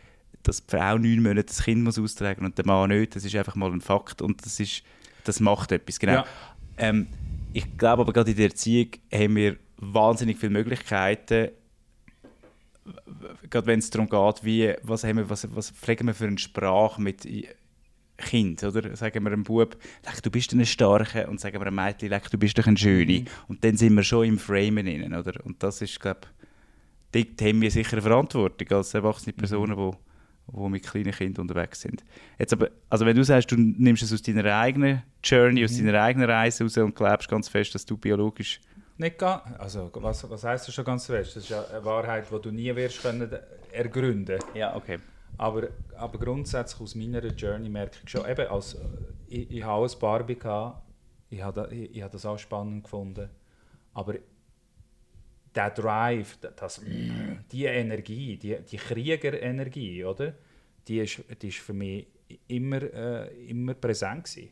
dass 0.42 0.64
die 0.64 0.76
Frau 0.76 0.96
neun 0.98 1.22
Monate 1.22 1.44
das 1.44 1.62
Kind 1.62 1.82
muss 1.82 1.98
austragen 1.98 2.44
und 2.44 2.56
der 2.56 2.66
Mann 2.66 2.90
nicht, 2.90 3.16
das 3.16 3.24
ist 3.24 3.34
einfach 3.34 3.54
mal 3.54 3.72
ein 3.72 3.80
Fakt 3.80 4.22
und 4.22 4.44
das 4.44 4.60
ist, 4.60 4.82
das 5.24 5.40
macht 5.40 5.72
etwas, 5.72 5.98
genau. 5.98 6.12
Ja. 6.12 6.26
Ähm, 6.78 7.08
ich 7.52 7.76
glaube 7.76 8.02
aber 8.02 8.12
gerade 8.12 8.30
in 8.30 8.36
der 8.36 8.46
Erziehung 8.46 8.90
haben 9.12 9.36
wir 9.36 9.56
wahnsinnig 9.78 10.38
viele 10.38 10.52
Möglichkeiten, 10.52 11.50
gerade 13.50 13.66
wenn 13.66 13.78
es 13.78 13.90
darum 13.90 14.08
geht, 14.08 14.44
wie, 14.44 14.74
was, 14.82 15.04
haben 15.04 15.18
wir, 15.18 15.30
was, 15.30 15.54
was 15.54 15.70
pflegen 15.70 16.06
wir 16.06 16.14
für 16.14 16.26
eine 16.26 16.38
Sprache 16.38 17.00
mit 17.00 17.26
Kind, 18.18 18.64
oder? 18.64 18.96
Sagen 18.96 19.24
wir 19.24 19.32
einem 19.32 19.44
Bub, 19.44 19.76
«Leck, 20.04 20.22
du 20.22 20.30
bist 20.30 20.52
ein 20.52 20.66
Starker» 20.66 21.28
und 21.28 21.38
sagen 21.40 21.60
wir 21.60 21.66
einem 21.66 21.76
Mädchen, 21.76 22.08
«Leck, 22.08 22.28
du 22.30 22.36
bist 22.36 22.58
doch 22.58 22.66
ein 22.66 22.76
Schöne». 22.76 23.24
Und 23.46 23.62
dann 23.62 23.76
sind 23.76 23.94
wir 23.94 24.02
schon 24.02 24.26
im 24.26 24.38
Frame 24.38 24.84
drin, 24.84 25.14
oder? 25.14 25.34
Und 25.44 25.62
das 25.62 25.80
ist, 25.82 26.00
glaube 26.00 26.20
ich, 27.12 27.26
dort 27.26 27.48
haben 27.48 27.60
wir 27.60 27.70
sicher 27.70 27.92
eine 27.92 28.02
Verantwortung 28.02 28.76
als 28.76 28.92
erwachsene 28.92 29.34
Personen, 29.34 29.76
die 29.76 29.96
wo 30.50 30.68
mit 30.68 30.82
kleinen 30.84 31.12
Kindern 31.12 31.42
unterwegs 31.42 31.80
sind. 31.80 32.04
Jetzt 32.38 32.52
aber, 32.52 32.70
also 32.88 33.06
wenn 33.06 33.16
du 33.16 33.22
sagst, 33.22 33.50
du 33.50 33.56
nimmst 33.56 34.02
es 34.02 34.12
aus 34.12 34.22
deiner 34.22 34.44
eigenen 34.58 35.02
Journey, 35.22 35.64
aus 35.64 35.76
deiner 35.76 36.00
eigenen 36.02 36.28
Reise 36.28 36.64
raus 36.64 36.76
und 36.78 36.94
glaubst 36.94 37.28
ganz 37.28 37.48
fest, 37.48 37.74
dass 37.74 37.84
du 37.84 37.96
biologisch 37.96 38.60
Nicht 38.96 39.18
ga 39.18 39.42
also, 39.58 39.90
was, 39.94 40.28
was 40.28 40.44
heisst 40.44 40.68
das 40.68 40.74
schon 40.74 40.84
ganz 40.84 41.06
fest? 41.06 41.36
Das 41.36 41.44
ist 41.44 41.50
ja 41.50 41.64
eine 41.66 41.84
Wahrheit, 41.84 42.26
die 42.30 42.40
du 42.40 42.50
nie 42.50 42.74
wirst 42.74 43.02
können 43.02 43.30
ergründen 43.72 44.38
Ja, 44.54 44.74
okay. 44.74 44.98
aber, 45.36 45.68
aber 45.96 46.18
grundsätzlich 46.18 46.80
aus 46.80 46.94
meiner 46.94 47.24
Journey 47.26 47.68
merke 47.68 47.98
ich 48.02 48.10
schon, 48.10 48.28
eben 48.28 48.48
als, 48.48 48.76
ich, 49.28 49.50
ich 49.50 49.62
habe 49.62 49.84
ein 49.86 49.98
Barbie 50.00 50.36
gehabt, 50.36 50.82
ich 51.30 51.42
habe, 51.42 51.68
ich, 51.70 51.96
ich 51.96 52.02
habe 52.02 52.12
das 52.12 52.24
auch 52.24 52.38
spannend 52.38 52.84
gefunden, 52.84 53.28
aber 53.92 54.14
der 55.54 55.70
Drive, 55.70 56.38
das, 56.56 56.80
die 56.84 57.64
Energie, 57.64 58.36
die, 58.36 58.58
die 58.60 58.76
Kriegerenergie, 58.76 60.04
oder? 60.04 60.34
Die 60.86 61.00
ist, 61.00 61.22
die 61.42 61.48
ist 61.48 61.58
für 61.58 61.72
mich 61.72 62.06
immer, 62.46 62.82
äh, 62.82 63.48
immer 63.48 63.74
präsent 63.74 64.24
gewesen. 64.24 64.50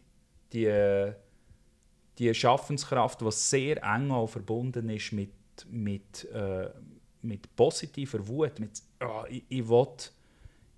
Die, 0.52 0.64
äh, 0.64 1.14
die 2.18 2.34
Schaffenskraft, 2.34 3.20
die 3.20 3.30
sehr 3.30 3.82
eng 3.82 4.10
auch 4.10 4.26
verbunden 4.26 4.88
ist 4.88 5.12
mit, 5.12 5.30
mit, 5.68 6.24
äh, 6.32 6.70
mit 7.22 7.54
positiver 7.54 8.26
Wut, 8.26 8.58
mit 8.58 8.82
«Ah, 9.00 9.24
ich, 9.28 9.44
ich 9.48 9.68
will, 9.68 9.86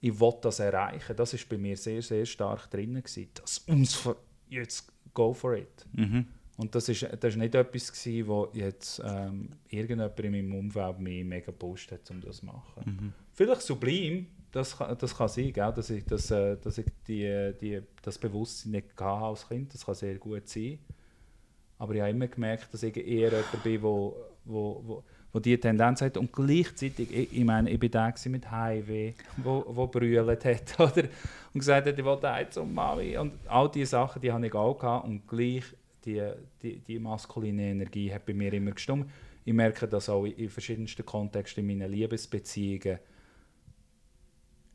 ich 0.01 0.19
will 0.19 0.35
das 0.41 0.61
erreichen, 0.61 1.17
das 1.17 1.35
ist 1.35 1.49
bei 1.49 1.59
mir 1.59 1.77
sehr, 1.77 2.03
sehr 2.03 2.25
stark 2.25 2.71
drin 2.71 2.95
gewesen. 2.95 3.29
Das 3.35 3.65
jetzt 4.49 4.93
go 5.15 5.33
for 5.33 5.57
it. 5.57 5.87
Mhm. 5.93 6.27
Und 6.59 6.75
das 6.75 6.89
ist, 6.89 7.05
das 7.05 7.35
ist 7.35 7.37
nicht 7.37 7.55
etwas 7.55 7.93
gewesen, 7.93 8.27
wo 8.27 8.49
jetzt 8.53 9.01
ähm, 9.05 9.49
irgendjemand 9.69 10.19
in 10.19 10.33
meinem 10.33 10.55
Umfeld 10.55 10.99
mich 10.99 11.25
mega 11.25 11.47
gepusht 11.47 11.93
hat, 11.93 12.11
um 12.11 12.21
das 12.21 12.39
zu 12.39 12.47
machen. 12.47 12.83
Mhm. 12.85 13.13
Vielleicht 13.33 13.63
sublim, 13.63 14.27
das 14.51 14.77
kann, 14.77 14.99
das 14.99 15.17
kann 15.17 15.29
sein, 15.29 15.53
gell? 15.53 15.73
Dass, 15.73 15.89
ich, 15.91 16.05
dass, 16.05 16.33
äh, 16.33 16.57
dass 16.57 16.79
ich 16.79 16.87
die, 17.07 17.53
die, 17.61 17.81
das 18.03 18.19
Bewusstsein 18.19 18.73
nicht 18.73 18.89
hatte 18.99 19.25
als 19.25 19.47
Kind, 19.47 19.73
das 19.73 19.87
kann 19.87 19.95
sehr 19.95 20.17
gut 20.17 20.49
sein. 20.49 20.81
Aber 21.79 21.95
ich 21.95 22.01
habe 22.01 22.11
immer 22.11 22.27
gemerkt, 22.27 22.75
dass 22.75 22.83
ich 22.83 22.97
eher 22.97 23.31
jemand 23.31 23.63
bin, 23.63 23.83
wo, 23.83 24.17
wo, 24.45 24.83
wo, 24.85 25.05
wo 25.33 25.39
diese 25.39 25.61
Tendenz 25.61 26.03
hat. 26.03 26.17
Und 26.17 26.33
gleichzeitig, 26.33 27.15
ich, 27.15 27.33
ich 27.39 27.45
meine, 27.45 27.71
ich 27.71 27.81
war 27.81 27.89
der 27.89 28.31
mit 28.33 28.51
Heimweh, 28.51 29.13
wo, 29.37 29.65
wo 29.69 29.87
brüllt 29.87 30.45
hat, 30.45 30.81
oder? 30.81 31.05
Und 31.55 31.61
gesagt 31.61 31.87
hat, 31.87 31.97
ich 31.97 32.05
will 32.05 32.19
heim 32.23 32.51
zum 32.51 32.75
Mami. 32.75 33.17
Und 33.17 33.35
all 33.47 33.71
diese 33.71 33.91
Sachen, 33.91 34.21
die 34.21 34.33
habe 34.33 34.45
ich 34.45 34.55
auch 34.55 34.77
gehabt. 34.77 35.07
Und 35.07 35.29
gleich, 35.29 35.63
die, 36.09 36.33
die, 36.63 36.79
die 36.81 36.99
maskuline 36.99 37.71
Energie 37.71 38.13
hat 38.13 38.25
bei 38.25 38.35
mir 38.35 38.53
immer 38.53 38.73
gestimmt. 38.73 39.11
Ich 39.45 39.53
merke 39.53 39.87
das 39.87 40.09
auch 40.09 40.25
in, 40.25 40.49
verschiedensten 40.49 41.05
Kontexten 41.05 41.69
in 41.69 41.79
meinen 41.79 41.91
Liebesbeziehungen. 41.91 42.99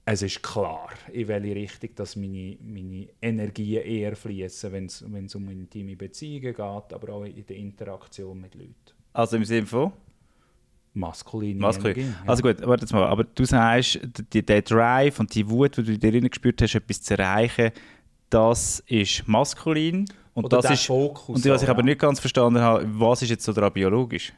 Es 0.05 0.21
ist 0.21 0.43
klar, 0.43 0.89
in 1.11 1.27
welche 1.27 1.55
Richtung 1.55 1.89
dass 1.95 2.15
meine, 2.15 2.57
meine 2.61 3.07
Energien 3.21 3.83
eher 3.83 4.15
fließen, 4.15 4.71
wenn 4.71 4.85
es 4.85 5.35
um 5.35 5.49
intime 5.49 5.95
Beziehungen 5.95 6.41
geht, 6.41 6.57
aber 6.57 7.09
auch 7.13 7.23
in 7.23 7.45
der 7.45 7.55
Interaktion 7.55 8.41
mit 8.41 8.53
Leuten. 8.55 8.73
Also 9.13 9.37
im 9.37 9.45
Sinne 9.45 9.65
von? 9.65 9.93
Maskuline 10.93 11.59
Maskulin. 11.59 11.95
Energie. 11.95 12.15
ja. 12.23 12.29
Also 12.29 12.43
gut, 12.43 12.57
warte 12.61 12.93
mal. 12.93 13.07
Aber 13.07 13.23
du 13.23 13.45
sagst, 13.45 13.99
die, 14.33 14.45
der 14.45 14.61
Drive 14.61 15.19
und 15.19 15.33
die 15.33 15.49
Wut, 15.49 15.77
die 15.77 15.83
du 15.83 15.93
in 15.93 15.99
dir 15.99 16.29
gespürt 16.29 16.61
hast, 16.61 16.75
etwas 16.75 17.01
zu 17.01 17.17
erreichen, 17.17 17.71
das 18.29 18.83
ist 18.87 19.27
maskulin. 19.27 20.05
Und 20.33 20.45
Oder 20.45 20.61
das 20.61 20.71
ist, 20.71 20.85
Fokus 20.85 21.35
und 21.35 21.51
was 21.51 21.61
ich 21.61 21.69
aber 21.69 21.83
nicht 21.83 21.99
ganz 21.99 22.19
verstanden 22.19 22.59
habe, 22.59 22.85
was 22.87 23.21
ist 23.21 23.29
jetzt 23.29 23.43
so 23.43 23.53
daran 23.53 23.71
biologisch? 23.71 24.33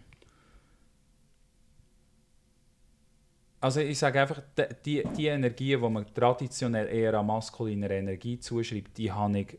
Also 3.61 3.79
ich 3.79 3.97
sage 3.97 4.21
einfach, 4.21 4.41
die, 4.85 5.03
die 5.17 5.27
Energie, 5.27 5.75
die 5.75 5.77
man 5.77 6.05
traditionell 6.13 6.87
eher 6.87 7.15
an 7.15 7.25
maskuliner 7.25 7.89
Energie 7.89 8.37
zuschreibt, 8.37 8.97
die 8.97 9.11
habe 9.11 9.39
ich 9.39 9.57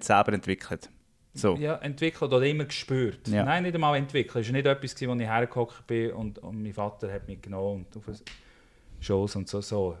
selber 0.00 0.32
entwickelt. 0.32 0.88
So. 1.34 1.54
ja, 1.56 1.76
entwickelt 1.76 2.32
oder 2.32 2.46
immer 2.46 2.64
gespürt. 2.64 3.28
Ja. 3.28 3.44
Nein, 3.44 3.64
nicht 3.64 3.74
einmal 3.74 3.96
entwickelt. 3.96 4.44
Es 4.44 4.48
war 4.48 4.52
nicht 4.54 4.66
etwas, 4.66 5.08
wo 5.08 5.14
ich 5.14 5.20
hergehockt 5.26 5.86
bin 5.86 6.12
und, 6.12 6.38
und 6.38 6.62
mein 6.62 6.72
Vater 6.72 7.12
hat 7.12 7.28
mich 7.28 7.42
genommen 7.42 7.84
und 7.84 7.96
auf 7.96 8.08
eine 8.08 8.16
Schoß 9.00 9.36
und 9.36 9.48
so. 9.48 9.60
so. 9.60 9.98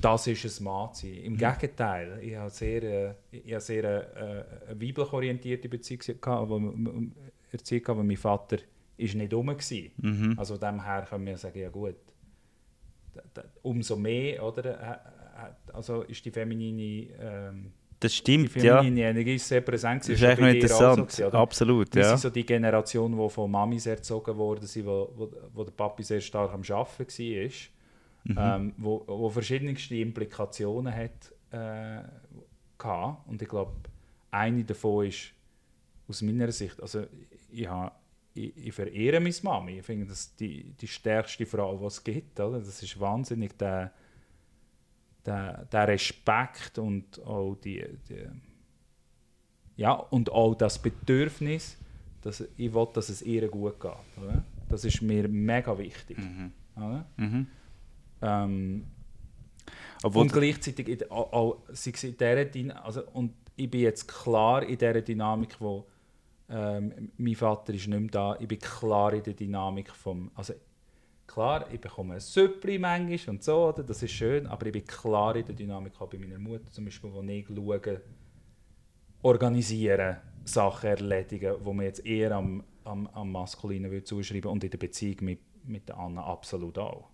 Das 0.00 0.26
ist 0.26 0.60
ein 0.60 0.64
Mann 0.64 0.90
sein. 0.92 1.12
Mhm. 1.12 1.24
Im 1.24 1.36
Gegenteil, 1.38 2.18
ich 2.20 2.36
habe 2.36 2.50
sehr, 2.50 2.82
äh, 2.82 3.14
ich 3.30 3.52
habe 3.52 3.60
sehr 3.60 3.84
äh, 3.84 4.70
eine 4.70 4.80
weiblich 4.80 5.12
orientierte 5.12 5.68
Beziehung 5.68 6.20
gehabt, 6.20 6.48
wo, 6.50 6.72
Erziehung 7.50 7.82
gehabt, 7.82 7.98
weil 7.98 8.06
mein 8.06 8.16
Vater 8.16 8.58
ist 8.96 9.14
nicht 9.14 9.32
rum 9.32 9.48
war. 9.48 9.56
Mhm. 9.96 10.34
Also 10.38 10.56
dem 10.56 10.84
her 10.84 11.06
können 11.08 11.26
wir 11.26 11.36
sagen, 11.36 11.58
ja 11.58 11.70
gut, 11.70 11.96
umso 13.62 13.96
mehr, 13.96 14.42
oder, 14.44 14.64
äh, 14.64 15.72
also 15.72 16.02
ist 16.02 16.24
die 16.24 16.30
feminine, 16.30 17.08
ähm, 17.18 17.72
Das 17.98 18.12
die 18.12 18.18
stimmt, 18.18 18.54
ja. 18.56 18.78
feminine 18.78 19.08
Energie 19.08 19.38
sehr 19.38 19.62
präsent. 19.62 20.02
Das 20.02 20.08
ist 20.10 20.22
echt 20.22 20.38
so 20.38 20.46
interessant. 20.46 21.20
oder? 21.20 21.38
Absolut, 21.38 21.94
Wir 21.94 22.02
ja. 22.02 22.08
sind 22.10 22.18
so 22.18 22.30
die 22.30 22.44
Generation, 22.44 23.16
die 23.16 23.28
von 23.30 23.50
Mamis 23.50 23.86
erzogen 23.86 24.36
worden 24.36 24.66
sind, 24.66 24.86
wo, 24.86 25.10
wo, 25.16 25.30
wo 25.52 25.64
der 25.64 25.72
Papi 25.72 26.02
sehr 26.02 26.20
stark 26.20 26.52
am 26.52 26.62
Arbeiten 26.62 26.98
war, 26.98 27.50
Mhm. 28.24 28.36
ähm, 28.38 28.74
wo, 28.78 29.04
wo 29.06 29.28
verschiedenste 29.28 29.96
Implikationen 29.96 30.94
hat, 30.94 31.32
äh, 31.50 32.02
gehabt. 32.78 33.28
Und 33.28 33.40
ich 33.40 33.48
glaube, 33.48 33.72
eine 34.30 34.64
davon 34.64 35.06
ist 35.06 35.32
aus 36.08 36.22
meiner 36.22 36.50
Sicht, 36.50 36.80
also 36.82 37.04
ich, 37.50 37.68
ich, 38.34 38.56
ich 38.56 38.72
verehre 38.72 39.20
meine 39.20 39.34
Mami. 39.42 39.78
Ich 39.78 39.86
finde, 39.86 40.06
das 40.06 40.20
ist 40.20 40.40
die, 40.40 40.72
die 40.72 40.88
stärkste 40.88 41.46
Frau, 41.46 41.76
die 41.76 41.84
es 41.84 42.02
gibt. 42.02 42.40
Oder? 42.40 42.58
Das 42.58 42.82
ist 42.82 42.98
wahnsinnig 42.98 43.56
der, 43.58 43.92
der, 45.24 45.64
der 45.66 45.88
Respekt 45.88 46.78
und 46.78 47.22
auch 47.24 47.56
die, 47.56 47.84
die 48.08 48.26
ja, 49.76 49.92
und 49.92 50.30
auch 50.30 50.54
das 50.54 50.80
Bedürfnis, 50.80 51.76
dass 52.22 52.44
ich 52.56 52.72
will, 52.72 52.88
dass 52.92 53.08
es 53.08 53.22
ihr 53.22 53.48
gut 53.48 53.80
geht. 53.80 53.90
Oder? 54.22 54.44
Das 54.68 54.84
ist 54.84 55.02
mir 55.02 55.28
mega 55.28 55.76
wichtig. 55.76 56.16
Oder? 56.76 57.06
Mhm. 57.16 57.46
Ähm, 58.24 58.86
und 60.02 60.32
gleichzeitig 60.32 60.88
in, 60.88 61.10
auch, 61.10 61.32
auch, 61.32 61.56
in 61.68 61.92
dieser 61.92 62.44
Dyna 62.44 62.82
also, 62.82 63.06
und 63.12 63.32
ich 63.56 63.70
bin 63.70 63.80
jetzt 63.80 64.06
klar 64.06 64.62
in 64.62 64.76
dieser 64.76 65.00
Dynamik, 65.00 65.60
wo 65.60 65.86
ähm, 66.48 67.10
mein 67.16 67.34
Vater 67.34 67.72
ist 67.72 67.86
nicht 67.86 68.00
mehr 68.00 68.10
da, 68.10 68.36
ich 68.38 68.48
bin 68.48 68.58
klar 68.58 69.12
in 69.14 69.22
der 69.22 69.34
Dynamik 69.34 69.90
vom, 69.90 70.30
also 70.34 70.54
klar, 71.26 71.66
ich 71.72 71.80
bekomme 71.80 72.14
ein 72.14 72.20
Süppli 72.20 72.78
manchmal 72.78 73.36
und 73.36 73.42
so, 73.42 73.68
oder? 73.68 73.82
das 73.82 74.02
ist 74.02 74.12
schön, 74.12 74.46
aber 74.46 74.66
ich 74.66 74.72
bin 74.72 74.84
klar 74.84 75.36
in 75.36 75.44
der 75.44 75.54
Dynamik 75.54 76.00
auch 76.00 76.08
bei 76.08 76.18
meiner 76.18 76.38
Mutter, 76.38 76.70
zum 76.70 76.84
Beispiel, 76.84 77.12
wo 77.12 77.22
ich 77.22 77.46
schaue, 77.46 78.00
organisieren, 79.22 80.18
Sachen 80.44 80.90
erledigen, 80.90 81.54
wo 81.60 81.72
man 81.72 81.86
jetzt 81.86 82.04
eher 82.04 82.32
am, 82.32 82.62
am, 82.84 83.06
am 83.06 83.32
Maskulinen 83.32 83.90
würde 83.90 84.04
zuschreiben 84.04 84.50
und 84.50 84.62
in 84.62 84.70
der 84.70 84.78
Beziehung 84.78 85.16
mit, 85.20 85.40
mit 85.64 85.88
der 85.88 85.96
Anna 85.96 86.22
absolut 86.24 86.76
auch. 86.76 87.13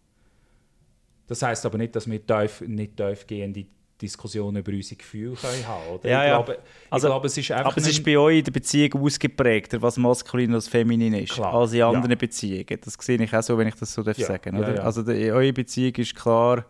Das 1.31 1.43
heißt 1.43 1.65
aber 1.65 1.79
nicht, 1.79 1.95
dass 1.95 2.11
wir 2.11 2.27
tief, 2.27 2.61
nicht 2.67 2.97
tiefgehende 2.97 3.65
Diskussionen 4.03 4.57
über 4.57 4.73
unsere 4.73 4.97
Gefühle 4.97 5.37
können 5.37 5.65
haben 5.69 5.87
oder? 5.95 6.09
Ja, 6.11 6.23
ich, 6.25 6.29
ja. 6.29 6.35
glaube, 6.43 6.59
Also, 6.91 7.07
ich 7.07 7.11
glaube, 7.13 7.27
es 7.29 7.37
ist 7.39 7.51
einfach 7.53 7.71
Aber 7.71 7.81
es 7.81 7.87
ist 7.89 8.05
bei 8.05 8.19
euch 8.19 8.39
in 8.39 8.45
der 8.47 8.51
Beziehung 8.51 9.01
ausgeprägter, 9.01 9.81
was 9.81 9.97
maskulin 9.97 10.51
und 10.51 10.57
was 10.57 10.67
feminin 10.67 11.15
ist, 11.15 11.35
Klar, 11.35 11.55
als 11.55 11.73
in 11.73 11.83
anderen 11.83 12.11
ja. 12.11 12.17
Beziehungen. 12.17 12.67
Das 12.85 12.95
sehe 13.01 13.23
ich 13.23 13.33
auch 13.33 13.43
so, 13.45 13.57
wenn 13.57 13.69
ich 13.69 13.77
das 13.77 13.95
so 13.95 14.03
darf 14.03 14.19
Ja, 14.19 14.27
sagen 14.27 14.59
oder? 14.59 14.83
Also 14.85 15.05
die, 15.05 15.31
eure 15.31 15.53
Beziehung 15.53 15.95
ist 15.95 16.17
klar 16.17 16.65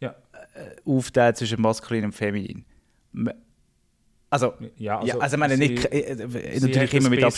Ja. 0.00 0.14
äh, 0.54 0.76
aufgeteilt 0.84 1.38
zwischen 1.38 1.62
maskulin 1.62 2.04
und 2.04 2.12
feminin. 2.12 2.66
Also, 4.28 4.52
ja, 4.76 4.98
also 4.98 5.36
ich 5.36 5.40
meine, 5.40 5.56
sie- 5.56 5.66
nicht, 5.70 5.86
äh, 5.86 6.00
äh, 6.00 6.60
natürlich 6.60 6.92
immer 6.92 7.08
mit 7.08 7.20
Nein, 7.22 7.30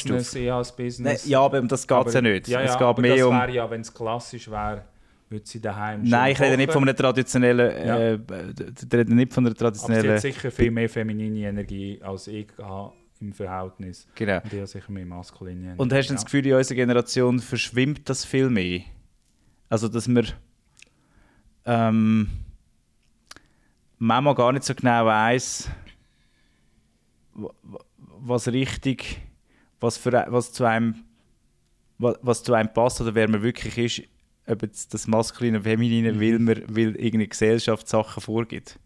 Business. 0.76 1.24
ja, 1.28 1.40
aber 1.42 1.60
um 1.60 1.68
das 1.68 1.86
geht 1.86 2.06
es 2.08 2.14
ja 2.14 2.20
nicht. 2.20 2.48
Es 2.48 2.72
geht 2.72 2.82
aber 2.82 3.00
mehr 3.00 3.14
das 3.14 3.24
um... 3.24 3.38
wäre 3.38 3.52
ja, 3.52 3.70
wenn 3.70 3.82
es 3.82 3.94
klassisch 3.94 4.50
wäre, 4.50 4.82
würde 5.30 5.46
sie 5.46 5.60
daheim 5.60 6.02
Nein, 6.02 6.32
ich 6.32 6.40
rede 6.40 6.56
nicht 6.56 6.72
von 6.72 6.82
einer 6.82 6.94
traditionellen... 6.94 7.86
Ja. 7.86 7.98
Äh, 7.98 8.14
ich 8.14 8.92
rede 8.92 9.14
nicht 9.14 9.32
von 9.32 9.46
einer 9.46 9.50
Aber 9.50 9.72
sie 9.74 9.80
traditionellen... 9.80 10.12
hat 10.14 10.20
sicher 10.20 10.50
viel 10.50 10.70
mehr 10.70 10.88
feminine 10.88 11.48
Energie 11.48 12.00
als 12.02 12.26
ich 12.26 12.48
habe 12.58 12.92
im 13.20 13.32
Verhältnis. 13.32 14.08
Genau. 14.14 14.40
Und 14.42 14.52
ich 14.52 14.58
habe 14.58 14.66
sicher 14.66 14.92
mehr 14.92 15.06
maskuline 15.06 15.60
Energie. 15.60 15.80
Und 15.80 15.92
hast 15.92 16.08
du 16.08 16.14
das 16.14 16.22
ja. 16.22 16.24
Gefühl, 16.24 16.46
in 16.46 16.54
unserer 16.54 16.76
Generation 16.76 17.38
verschwimmt 17.38 18.08
das 18.08 18.24
viel 18.24 18.50
mehr? 18.50 18.80
Also, 19.68 19.88
dass 19.88 20.08
man 20.08 20.26
ähm, 21.64 22.28
manchmal 23.98 24.34
gar 24.34 24.52
nicht 24.52 24.64
so 24.64 24.74
genau 24.74 25.06
weiß, 25.06 25.70
was 27.98 28.48
richtig, 28.48 29.20
was, 29.78 29.96
für, 29.96 30.12
was, 30.28 30.52
zu 30.52 30.64
einem, 30.64 31.04
was, 31.98 32.16
was 32.22 32.42
zu 32.42 32.54
einem 32.54 32.72
passt 32.72 33.00
oder 33.00 33.14
wer 33.14 33.28
man 33.28 33.42
wirklich 33.42 33.78
ist, 33.78 34.09
ob 34.50 34.62
jetzt 34.62 34.92
das 34.94 35.06
Maskuline 35.06 35.58
und 35.58 35.62
Feminine, 35.64 36.12
Mhm. 36.12 36.20
weil 36.20 36.38
man 36.38 36.62
weil 36.68 36.88
irgendeine 36.96 37.28
Gesellschaft 37.28 37.88
Sachen 37.88 38.20
vorgibt. 38.20 38.78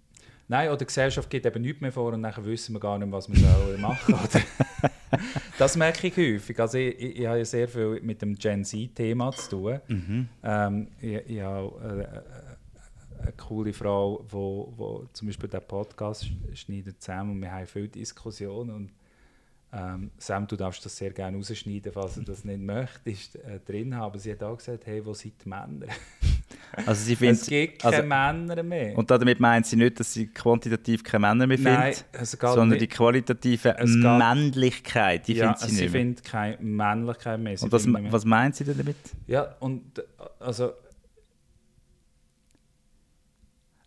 Nein, 0.46 0.68
oder 0.68 0.76
die 0.76 0.84
Gesellschaft 0.86 1.30
gibt 1.30 1.46
eben 1.46 1.62
nichts 1.62 1.80
mehr 1.80 1.90
vor 1.90 2.12
und 2.12 2.22
dann 2.22 2.44
wissen 2.44 2.74
wir 2.74 2.80
gar 2.80 2.98
nicht, 2.98 3.10
was 3.10 3.28
wir 3.30 3.36
sollen 3.38 3.80
machen 3.80 4.14
oder? 4.14 4.42
Das 5.58 5.76
merke 5.76 6.08
ich 6.08 6.16
häufig. 6.16 6.58
Also 6.60 6.76
ich, 6.76 6.98
ich, 7.00 7.18
ich 7.20 7.26
habe 7.26 7.38
ja 7.38 7.44
sehr 7.44 7.66
viel 7.68 8.00
mit 8.02 8.20
dem 8.20 8.34
Gen 8.34 8.62
Z-Thema 8.64 9.32
zu 9.32 9.50
tun. 9.50 9.80
Mhm. 9.88 10.28
Ähm, 10.42 10.88
ich, 11.00 11.14
ich 11.30 11.40
habe 11.40 12.04
äh, 13.18 13.22
eine 13.22 13.32
coole 13.38 13.72
Frau, 13.72 14.22
die 14.28 14.32
wo, 14.32 14.72
wo 14.76 15.04
zum 15.14 15.28
Beispiel 15.28 15.48
den 15.48 15.62
Podcast 15.66 16.24
sch- 16.24 16.54
schneidet 16.56 17.00
zusammen 17.00 17.30
und 17.32 17.40
wir 17.40 17.50
haben 17.50 17.66
viele 17.66 17.88
Diskussionen 17.88 18.70
und 18.70 18.90
ähm, 19.76 20.10
Sam, 20.18 20.46
du 20.46 20.54
darfst 20.56 20.84
das 20.84 20.96
sehr 20.96 21.10
gerne 21.10 21.36
rausschneiden, 21.36 21.92
falls 21.92 22.14
du 22.14 22.22
das 22.22 22.44
nicht 22.44 22.60
möchtest, 22.60 23.36
äh, 23.36 23.58
drin 23.66 23.94
haben. 23.94 24.02
Aber 24.04 24.18
sie 24.18 24.30
hat 24.32 24.42
auch 24.44 24.56
gesagt, 24.56 24.86
hey, 24.86 25.04
wo 25.04 25.12
sind 25.14 25.34
die 25.44 25.48
Männer? 25.48 25.86
Also 26.86 27.04
sie 27.04 27.12
es 27.12 27.18
findet, 27.20 27.46
gibt 27.46 27.84
also- 27.84 27.98
keine 28.02 28.08
Männer 28.08 28.62
mehr. 28.64 28.98
und 28.98 29.08
damit 29.08 29.38
meint 29.38 29.64
sie 29.64 29.76
nicht, 29.76 30.00
dass 30.00 30.12
sie 30.12 30.26
quantitativ 30.26 31.04
keine 31.04 31.20
Männer 31.28 31.46
mehr 31.46 31.56
findet, 31.58 32.04
es 32.10 32.32
sondern 32.32 32.70
nicht- 32.70 32.82
die 32.82 32.88
qualitative 32.88 33.76
Es 33.78 33.90
Männlichkeit, 33.94 35.28
die 35.28 35.34
ja, 35.34 35.44
findet 35.54 35.60
sie 35.60 35.66
sie 35.76 35.82
nicht 35.82 35.92
mehr. 35.92 36.00
findet 36.00 36.24
keine 36.24 36.56
Männlichkeit 36.60 37.38
mehr. 37.38 37.56
Sie 37.56 37.64
Und 37.66 37.70
was, 37.72 37.86
mehr- 37.86 38.10
was 38.10 38.24
meint 38.24 38.56
sie 38.56 38.64
denn 38.64 38.76
damit? 38.76 38.96
Ja, 39.28 39.54
und 39.60 40.02
also 40.40 40.72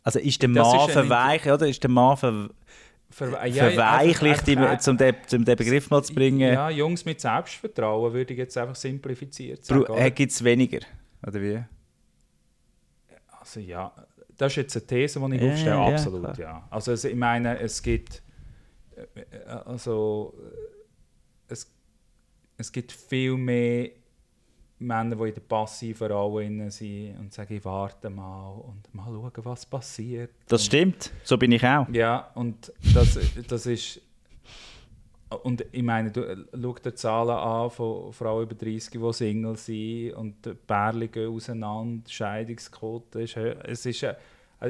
Also 0.04 0.20
ist 0.20 0.42
der 0.42 0.48
Mann 0.50 0.80
ein 0.80 0.90
verweichert, 0.90 1.56
oder? 1.62 1.68
Ist 1.68 1.84
der 1.84 1.90
Mann 1.90 2.50
ver 3.18 3.46
ja, 3.48 3.70
verweichlicht, 3.70 4.48
einfach- 4.48 4.88
im- 4.88 4.92
um, 4.92 4.98
den, 4.98 5.16
um 5.34 5.46
den 5.46 5.56
Begriff 5.58 5.90
mal 5.90 6.04
zu 6.04 6.14
bringen? 6.14 6.40
Ja, 6.54 6.70
Jungs 6.70 7.04
mit 7.04 7.20
Selbstvertrauen 7.20 8.14
würde 8.14 8.34
ich 8.34 8.38
jetzt 8.40 8.58
einfach 8.58 8.76
simplifiziert 8.76 9.66
sagen. 9.66 9.86
Äh, 9.96 10.12
Gibt 10.12 10.32
es 10.32 10.44
weniger? 10.44 10.80
Oder 11.26 11.42
wie? 11.42 11.64
Also 13.40 13.60
ja, 13.60 13.92
das 14.38 14.52
ist 14.54 14.58
jetzt 14.58 14.76
eine 14.78 14.86
These, 14.88 15.20
die 15.20 15.36
ich 15.36 15.42
Ja, 15.42 15.48
aufstelle, 15.50 15.76
ja, 15.76 15.88
absolut, 15.88 16.22
klar. 16.36 16.40
ja. 16.40 16.68
Also 16.70 16.92
es- 16.92 17.04
ich 17.06 17.16
meine, 17.16 17.60
es 17.60 17.82
gibt 17.82 18.22
äh, 18.96 19.20
äh, 19.22 19.46
also 19.66 20.34
äh, 21.50 21.54
es, 21.54 21.72
es 22.58 22.72
gibt 22.72 22.92
viel 22.92 23.36
mehr 23.38 23.90
Männer, 24.80 25.16
die 25.16 25.30
in 25.30 25.34
der 25.34 25.42
passiven 25.42 26.12
Rolle 26.12 26.70
sind 26.70 27.18
und 27.18 27.34
sagen, 27.34 27.56
ich 27.56 27.66
warte 27.66 28.10
mal 28.10 28.52
und 28.52 28.94
mal 28.94 29.06
schauen, 29.06 29.46
was 29.46 29.66
passiert. 29.66 30.32
Das 30.48 30.62
und, 30.62 30.66
stimmt, 30.66 31.12
so 31.24 31.38
bin 31.38 31.52
ich 31.52 31.66
auch. 31.66 31.88
Ja, 31.90 32.30
und 32.36 32.72
das, 32.94 33.18
das 33.48 33.66
ist. 33.66 34.02
Und 35.44 35.66
ich 35.74 35.84
meine, 35.84 36.10
du 36.12 36.46
schau 36.54 36.74
dir 36.74 36.96
Zahlen 36.96 37.32
an 37.32 37.70
von 37.70 38.14
Frauen 38.14 38.44
über 38.44 38.56
30, 38.56 38.92
die 38.92 39.14
Single 39.14 39.58
sind 39.58 40.14
und 40.14 40.46
die 40.46 40.54
Pärchen 40.54 41.12
gehen 41.12 41.36
auseinander, 41.36 42.10
Scheidungsquote 42.10 43.24
ist 43.24 43.36
höher. 43.36 43.58
Es 43.66 43.86
ist, 43.86 44.04
äh, 44.04 44.16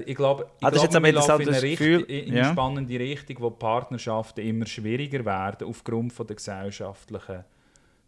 ich 0.05 0.15
glaube, 0.15 0.47
ich 0.57 0.65
Ah, 0.65 0.71
das 0.71 0.77
ist 0.77 0.83
jetzt 0.85 0.93
glaube 0.93 1.05
wir 1.05 1.13
laufen 1.13 1.41
in 1.41 1.49
eine, 1.49 1.69
Gefühl, 1.69 1.97
Richtung, 1.97 2.15
in 2.15 2.31
eine 2.31 2.37
ja. 2.39 2.51
spannende 2.51 2.99
Richtung, 2.99 3.35
wo 3.39 3.51
Partnerschaften 3.51 4.41
immer 4.41 4.65
schwieriger 4.65 5.23
werden 5.25 5.67
aufgrund 5.67 6.13
von 6.13 6.25
der 6.25 6.37
gesellschaftlichen 6.37 7.43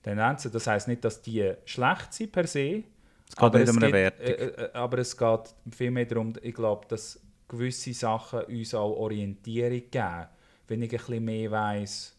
Tendenzen. 0.09 0.51
Das 0.51 0.67
heißt 0.67 0.87
nicht, 0.87 1.03
dass 1.03 1.21
die 1.21 1.53
schlecht 1.65 2.13
sind 2.13 2.31
per 2.31 2.47
se, 2.47 2.83
Es 3.27 3.35
geht 3.35 3.53
nicht 3.53 3.69
um 3.69 3.77
eine 3.77 3.85
geht, 3.87 3.93
Wertung. 3.93 4.25
äh, 4.25 4.65
äh, 4.65 4.73
aber 4.73 4.97
es 4.99 5.15
geht 5.15 5.55
vielmehr 5.71 6.05
darum, 6.05 6.33
ich 6.41 6.53
glaube, 6.53 6.87
dass 6.87 7.19
gewisse 7.47 7.93
Sachen 7.93 8.41
uns 8.43 8.73
auch 8.73 8.95
Orientierung 8.97 9.83
geben. 9.89 10.27
Wenn 10.67 10.81
ich 10.81 10.91
ein 10.91 10.97
bisschen 10.97 11.25
mehr 11.25 11.51
weiss, 11.51 12.15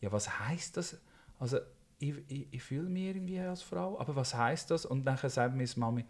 ja, 0.00 0.10
was 0.10 0.28
heisst 0.48 0.76
das? 0.76 0.96
Also, 1.38 1.58
ich, 1.98 2.14
ich, 2.28 2.46
ich 2.50 2.62
fühle 2.62 2.88
mich 2.88 3.04
irgendwie 3.04 3.38
als 3.38 3.62
Frau, 3.62 3.98
aber 4.00 4.16
was 4.16 4.34
heisst 4.34 4.70
das? 4.70 4.84
Und 4.86 5.04
dann 5.04 5.16
sagt 5.16 5.54
meine 5.54 5.68
Mami, 5.76 6.04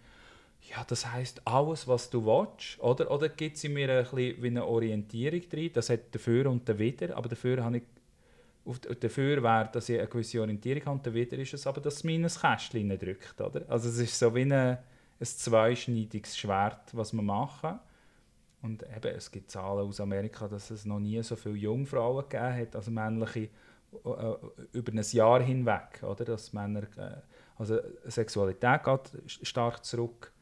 ja, 0.70 0.84
das 0.86 1.10
heisst 1.12 1.46
alles, 1.46 1.88
was 1.88 2.08
du 2.08 2.24
willst. 2.24 2.80
Oder, 2.80 3.10
oder 3.10 3.28
gibt 3.28 3.58
sie 3.58 3.68
mir 3.68 3.90
ein 3.90 4.04
bisschen 4.04 4.42
wie 4.42 4.46
eine 4.46 4.64
Orientierung 4.64 5.40
drin? 5.48 5.70
Das 5.72 5.90
hat 5.90 6.14
dafür 6.14 6.50
und 6.50 6.68
dawider, 6.68 7.16
aber 7.16 7.28
dafür 7.28 7.62
habe 7.62 7.78
ich 7.78 7.82
dafür 9.00 9.42
wäre, 9.42 9.68
dass 9.72 9.88
ich 9.88 9.98
eine 9.98 10.08
gewisse 10.08 10.40
Orientierung 10.40 10.82
habe, 10.82 10.96
und 10.96 11.06
dawider 11.06 11.38
ist 11.38 11.54
es 11.54 11.66
aber, 11.66 11.80
dass 11.80 11.96
es 11.96 12.04
mir 12.04 12.14
in 12.14 12.24
ein 12.24 12.30
Kästchen 12.30 12.98
drückt. 12.98 13.40
Oder? 13.40 13.62
Also 13.68 13.88
es 13.88 13.98
ist 13.98 14.18
so 14.18 14.34
wie 14.34 14.42
eine, 14.42 14.78
ein 15.18 15.26
zweischneidiges 15.26 16.36
Schwert, 16.36 16.90
was 16.92 17.12
wir 17.12 17.22
machen. 17.22 17.78
Und 18.62 18.84
eben, 18.84 19.16
es 19.16 19.30
gibt 19.30 19.50
Zahlen 19.50 19.88
aus 19.88 20.00
Amerika, 20.00 20.46
dass 20.46 20.70
es 20.70 20.84
noch 20.84 21.00
nie 21.00 21.20
so 21.22 21.34
viele 21.34 21.56
Jungfrauen 21.56 22.22
gegeben 22.28 22.56
hat, 22.56 22.76
also 22.76 22.92
männliche, 22.92 23.40
äh, 23.40 23.48
über 24.72 24.92
ein 24.92 25.02
Jahr 25.02 25.42
hinweg. 25.42 26.02
Oder? 26.02 26.24
Dass 26.24 26.52
Männer, 26.52 26.84
äh, 26.96 27.16
also 27.58 27.78
Sexualität 28.06 28.84
geht 28.84 29.10
stark 29.26 29.84
zurück. 29.84 30.32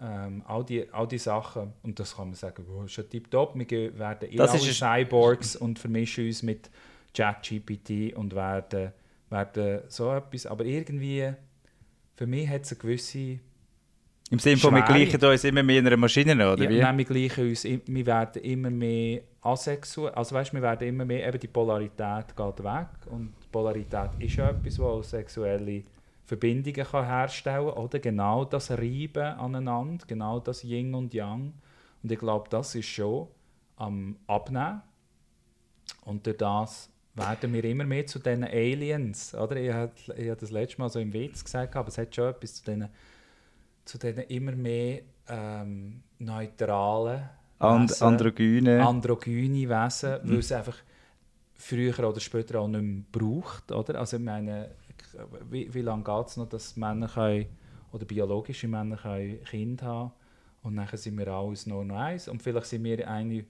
Ähm, 0.00 0.42
all, 0.46 0.64
die, 0.64 0.90
all 0.92 1.08
die 1.08 1.18
Sachen, 1.18 1.72
und 1.82 1.98
das 1.98 2.16
kann 2.16 2.28
man 2.28 2.34
sagen, 2.34 2.64
wow, 2.68 2.84
ist 2.84 2.96
ja 2.96 3.02
tipptopp, 3.02 3.54
wir 3.54 3.98
werden 3.98 4.30
eh 4.30 4.36
Das 4.36 4.50
alle 4.50 4.60
Cyborgs 4.60 5.56
und 5.56 5.78
vermischen 5.78 6.26
uns 6.26 6.42
mit 6.42 6.70
ChatGPT 7.16 8.14
und 8.14 8.34
werden, 8.34 8.92
werden 9.30 9.80
so 9.88 10.12
etwas, 10.12 10.46
aber 10.46 10.64
irgendwie, 10.64 11.32
für 12.14 12.26
mich 12.26 12.48
hat 12.48 12.62
es 12.62 12.72
eine 12.72 12.80
gewisse 12.80 13.38
Im 14.30 14.38
Sinne 14.38 14.56
von, 14.56 14.74
wir 14.74 14.82
gleichen 14.82 15.24
uns 15.24 15.44
immer 15.44 15.62
mehr 15.62 15.78
in 15.78 15.86
einer 15.86 15.96
Maschine, 15.96 16.34
oder 16.34 16.64
ja, 16.64 16.70
wie? 16.70 16.80
nein, 16.80 16.98
wir 16.98 17.04
gleichen 17.04 17.48
uns, 17.48 17.64
wir 17.64 18.06
werden 18.06 18.42
immer 18.42 18.70
mehr 18.70 19.22
asexuell, 19.40 20.12
also 20.14 20.34
weißt, 20.34 20.52
wir 20.52 20.62
werden 20.62 20.88
immer 20.88 21.04
mehr, 21.04 21.26
eben 21.26 21.40
die 21.40 21.46
Polarität 21.46 22.36
geht 22.36 22.64
weg 22.64 22.88
und 23.06 23.32
Polarität 23.52 24.10
ist 24.18 24.36
ja 24.36 24.50
etwas, 24.50 24.78
was 24.78 25.10
sexuelle 25.10 25.82
Verbindungen 26.26 26.84
kann 26.84 27.06
herstellen 27.06 27.68
kann, 27.68 27.84
oder? 27.84 27.98
Genau 28.00 28.44
das 28.44 28.70
Reiben 28.72 29.38
aneinander, 29.38 30.04
genau 30.06 30.40
das 30.40 30.64
Yin 30.64 30.92
und 30.94 31.14
Yang. 31.14 31.54
Und 32.02 32.12
ich 32.12 32.18
glaube, 32.18 32.48
das 32.50 32.74
ist 32.74 32.86
schon 32.86 33.28
am 33.76 34.16
Abnehmen. 34.26 34.82
Und 36.04 36.26
durch 36.26 36.36
das 36.36 36.90
werden 37.16 37.52
wir 37.52 37.64
immer 37.64 37.84
mehr 37.84 38.06
zu 38.06 38.18
diesen 38.18 38.44
Aliens, 38.44 39.34
oder? 39.34 39.56
Ich 39.56 39.72
habe 39.72 39.92
habe 40.08 40.36
das 40.36 40.50
letzte 40.50 40.80
Mal 40.80 40.88
so 40.90 41.00
im 41.00 41.12
Witz 41.12 41.42
gesagt, 41.42 41.74
aber 41.74 41.88
es 41.88 41.98
hat 41.98 42.14
schon 42.14 42.28
etwas 42.28 42.54
zu 42.54 42.64
diesen 42.64 42.88
zu 43.84 43.98
diesen 43.98 44.24
immer 44.24 44.52
mehr 44.52 45.02
ähm, 45.28 46.02
neutralen, 46.18 47.28
And 47.58 47.88
Wesen, 47.90 48.06
Androgyne. 48.06 48.86
androgyne 48.86 49.68
Wesen, 49.68 50.18
weil 50.24 50.38
es 50.38 50.52
einfach 50.52 50.76
früher 51.54 51.98
oder 52.00 52.20
später 52.20 52.60
auch 52.60 52.68
nicht 52.68 52.82
mehr 52.82 53.02
braucht. 53.10 53.72
Oder? 53.72 53.98
Also 53.98 54.18
ich 54.18 54.22
meine, 54.22 54.72
wie, 55.48 55.72
wie 55.72 55.80
lange 55.80 56.04
geht 56.04 56.26
es 56.26 56.36
noch, 56.36 56.48
dass 56.48 56.76
Männer 56.76 57.08
können, 57.08 57.46
oder 57.92 58.04
biologische 58.04 58.68
Männer 58.68 58.96
können 58.96 59.42
Kinder 59.44 59.86
haben 59.86 60.12
und 60.62 60.74
nachher 60.74 60.98
sind 60.98 61.16
wir 61.16 61.28
alles 61.28 61.66
nur 61.66 61.84
noch 61.84 61.96
eins 61.96 62.28
und 62.28 62.42
vielleicht 62.42 62.66
sind 62.66 62.84
wir 62.84 63.08
eine, 63.08 63.44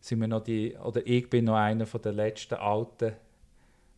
sind 0.00 0.20
wir 0.20 0.28
noch 0.28 0.42
die, 0.42 0.74
oder 0.76 1.06
ich 1.06 1.28
bin 1.28 1.44
noch 1.44 1.56
einer 1.56 1.86
von 1.86 2.00
den 2.00 2.14
letzten 2.14 2.54
alten 2.54 3.12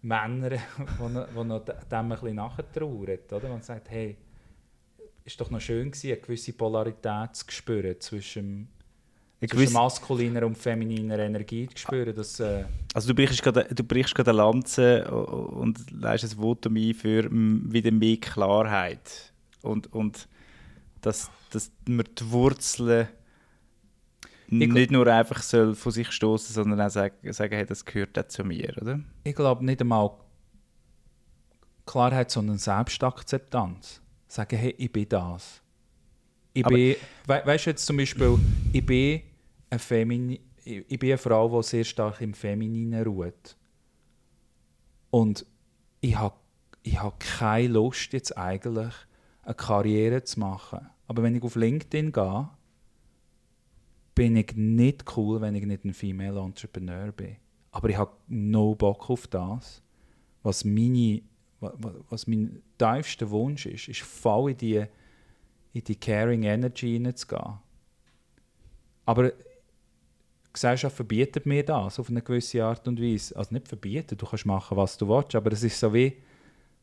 Männer, 0.03 0.51
die 0.51 1.03
noch, 1.45 1.61
dem 1.65 1.77
ein 1.93 2.09
bisschen 2.09 2.35
nachtrauert, 2.35 3.33
oder? 3.33 3.49
Man 3.49 3.63
sagt, 3.63 3.91
hey, 3.91 4.17
ist 5.25 5.41
doch 5.41 5.51
noch 5.51 5.61
schön 5.61 5.91
gewesen, 5.91 6.09
eine 6.13 6.21
gewisse 6.21 6.53
Polarität 6.53 7.37
zu 7.37 7.45
spüren 7.49 8.01
zwischen, 8.01 8.69
zwischen 9.49 9.73
maskuliner 9.73 10.45
und 10.45 10.59
femininer 10.59 11.21
Energie 11.21 11.69
zu 11.69 11.79
spüren. 11.79 12.15
Dass, 12.15 12.41
äh, 12.41 12.65
Also 12.93 13.09
du 13.09 13.15
brichst 13.15 13.41
gerade, 13.41 13.65
du 13.73 13.85
brichst 13.85 14.15
gerade 14.15 14.31
eine 14.31 14.39
Lanze 14.39 15.09
und 15.09 15.89
leistest 15.93 16.35
ein 16.35 16.41
Votum 16.41 16.77
ein 16.77 16.95
für 16.95 17.29
wieder 17.31 17.93
mehr 17.93 18.17
Klarheit. 18.17 19.33
Und, 19.63 19.93
und 19.93 20.29
dass, 21.01 21.31
dass 21.51 21.71
wir 21.87 22.05
die 22.05 22.31
Wurzeln 22.31 23.07
nicht 24.53 24.91
nur 24.91 25.07
einfach 25.07 25.43
soll 25.43 25.75
von 25.75 25.93
sich 25.93 26.11
stoßen, 26.13 26.55
sondern 26.55 26.81
auch 26.81 26.91
sagen, 26.91 27.33
sagen 27.33 27.55
hey, 27.55 27.65
das 27.67 27.85
gehört 27.85 28.19
auch 28.19 28.29
zu 28.29 28.45
mir, 28.45 28.75
oder? 28.81 29.01
Ich 29.25 29.35
glaube 29.35 29.65
nicht 29.65 29.81
einmal 29.81 30.11
Klarheit, 31.87 32.31
sondern 32.31 32.59
Selbstakzeptanz. 32.59 34.01
Sagen, 34.29 34.57
hey, 34.57 34.75
ich 34.79 34.93
bin 34.93 35.09
das. 35.09 35.61
Ich 36.55 36.65
Aber- 36.65 36.75
bin, 36.75 36.97
we 37.27 37.43
weißt 37.45 37.67
du 37.67 37.71
jetzt 37.71 37.87
zum 37.87 37.97
Beispiel, 37.97 38.39
ich 38.73 38.85
bin 38.85 39.23
eine, 39.71 39.79
Femini 39.79 40.41
ich, 40.65 40.85
ich 40.89 40.99
bin 40.99 41.11
eine 41.11 41.19
Frau, 41.19 41.61
die 41.61 41.67
sehr 41.67 41.85
stark 41.85 42.21
im 42.21 42.35
Femininen 42.35 43.03
ruht. 43.05 43.57
Und 45.11 45.45
ich 46.01 46.17
habe 46.17 46.37
ich 46.83 47.01
hab 47.01 47.19
keine 47.21 47.69
Lust, 47.69 48.13
jetzt 48.13 48.37
eigentlich 48.37 48.93
eine 49.43 49.55
Karriere 49.55 50.23
zu 50.25 50.41
machen. 50.41 50.89
Aber 51.07 51.23
wenn 51.23 51.35
ich 51.35 51.43
auf 51.43 51.57
LinkedIn 51.57 52.13
gehe, 52.13 52.49
bin 54.15 54.37
ich 54.37 54.55
nicht 54.55 55.17
cool, 55.17 55.41
wenn 55.41 55.55
ich 55.55 55.65
nicht 55.65 55.85
ein 55.85 55.95
Female 55.95 56.39
Entrepreneur 56.41 57.13
bin. 57.13 57.37
Aber 57.71 57.89
ich 57.89 57.97
habe 57.97 58.13
no 58.29 58.75
Bock 58.75 59.09
auf 59.09 59.27
das. 59.27 59.83
Was, 60.43 60.65
meine, 60.65 61.23
wa- 61.61 61.73
wa- 61.79 61.95
was 62.11 62.27
mein 62.27 62.61
tiefster 62.79 63.31
Wunsch 63.31 63.67
ist, 63.67 63.89
ist 63.89 64.01
voll 64.03 64.51
in 64.51 64.57
die, 64.59 64.85
in 65.73 65.85
die 65.85 65.97
Caring 65.97 66.43
Energy 66.43 66.93
hineinzugehen. 66.93 67.59
Aber 69.07 69.31
die 69.31 69.35
Gesellschaft 70.53 70.95
verbietet 70.97 71.47
mir 71.47 71.65
das 71.65 71.99
auf 71.99 72.11
eine 72.11 72.21
gewisse 72.23 72.63
Art 72.65 72.87
und 72.87 73.01
Weise. 73.01 73.35
Also 73.37 73.55
nicht 73.55 73.69
verbietet, 73.69 74.21
du 74.21 74.27
kannst 74.27 74.45
machen, 74.47 74.77
was 74.77 74.99
du 74.99 75.09
willst, 75.09 75.35
aber 75.35 75.53
es 75.53 75.63
ist 75.63 75.81
so 75.81 75.95
wie 75.95 76.17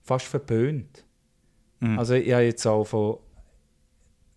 fast 0.01 0.25
verpönt. 0.25 1.05
Mhm. 1.79 1.99
Also 1.99 2.15
ich 2.15 2.31
habe 2.33 2.43
jetzt 2.43 2.65
auch 2.65 2.83
von, 2.85 3.19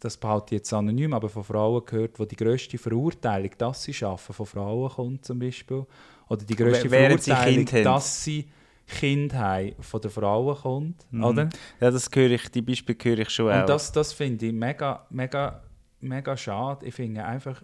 das 0.02 0.16
behalte 0.16 0.54
ich 0.54 0.60
jetzt 0.60 0.72
anonym, 0.72 1.12
aber 1.12 1.28
von 1.28 1.44
Frauen 1.44 1.84
gehört, 1.86 2.18
wo 2.18 2.24
die 2.24 2.34
grösste 2.34 2.76
Verurteilung, 2.76 3.50
dass 3.56 3.84
sie 3.84 3.94
arbeiten, 4.04 4.32
von 4.32 4.46
Frauen 4.46 4.90
kommt 4.90 5.24
zum 5.24 5.38
Beispiel. 5.38 5.86
Oder 6.28 6.44
die 6.44 6.56
grösste 6.56 6.82
sie 6.82 6.88
Verurteilung, 6.88 7.66
haben. 7.66 7.84
dass 7.84 8.24
sie 8.24 8.48
Kind 8.84 9.32
haben, 9.32 9.76
von 9.78 10.00
der 10.00 10.10
Frauen 10.10 10.56
kommt. 10.56 11.06
Mhm. 11.12 11.22
Oder? 11.22 11.48
Ja, 11.80 11.92
das 11.92 12.10
höre 12.12 12.32
ich, 12.32 12.48
die 12.48 12.62
Beispiele 12.62 12.98
höre 13.00 13.18
ich 13.20 13.30
schon 13.30 13.52
auch. 13.52 13.60
Und 13.60 13.68
das, 13.68 13.92
das 13.92 14.12
finde 14.12 14.46
ich 14.46 14.52
mega, 14.52 15.06
mega, 15.10 15.62
mega 16.00 16.36
schade. 16.36 16.84
Ich 16.84 16.94
finde 16.96 17.24
einfach, 17.24 17.62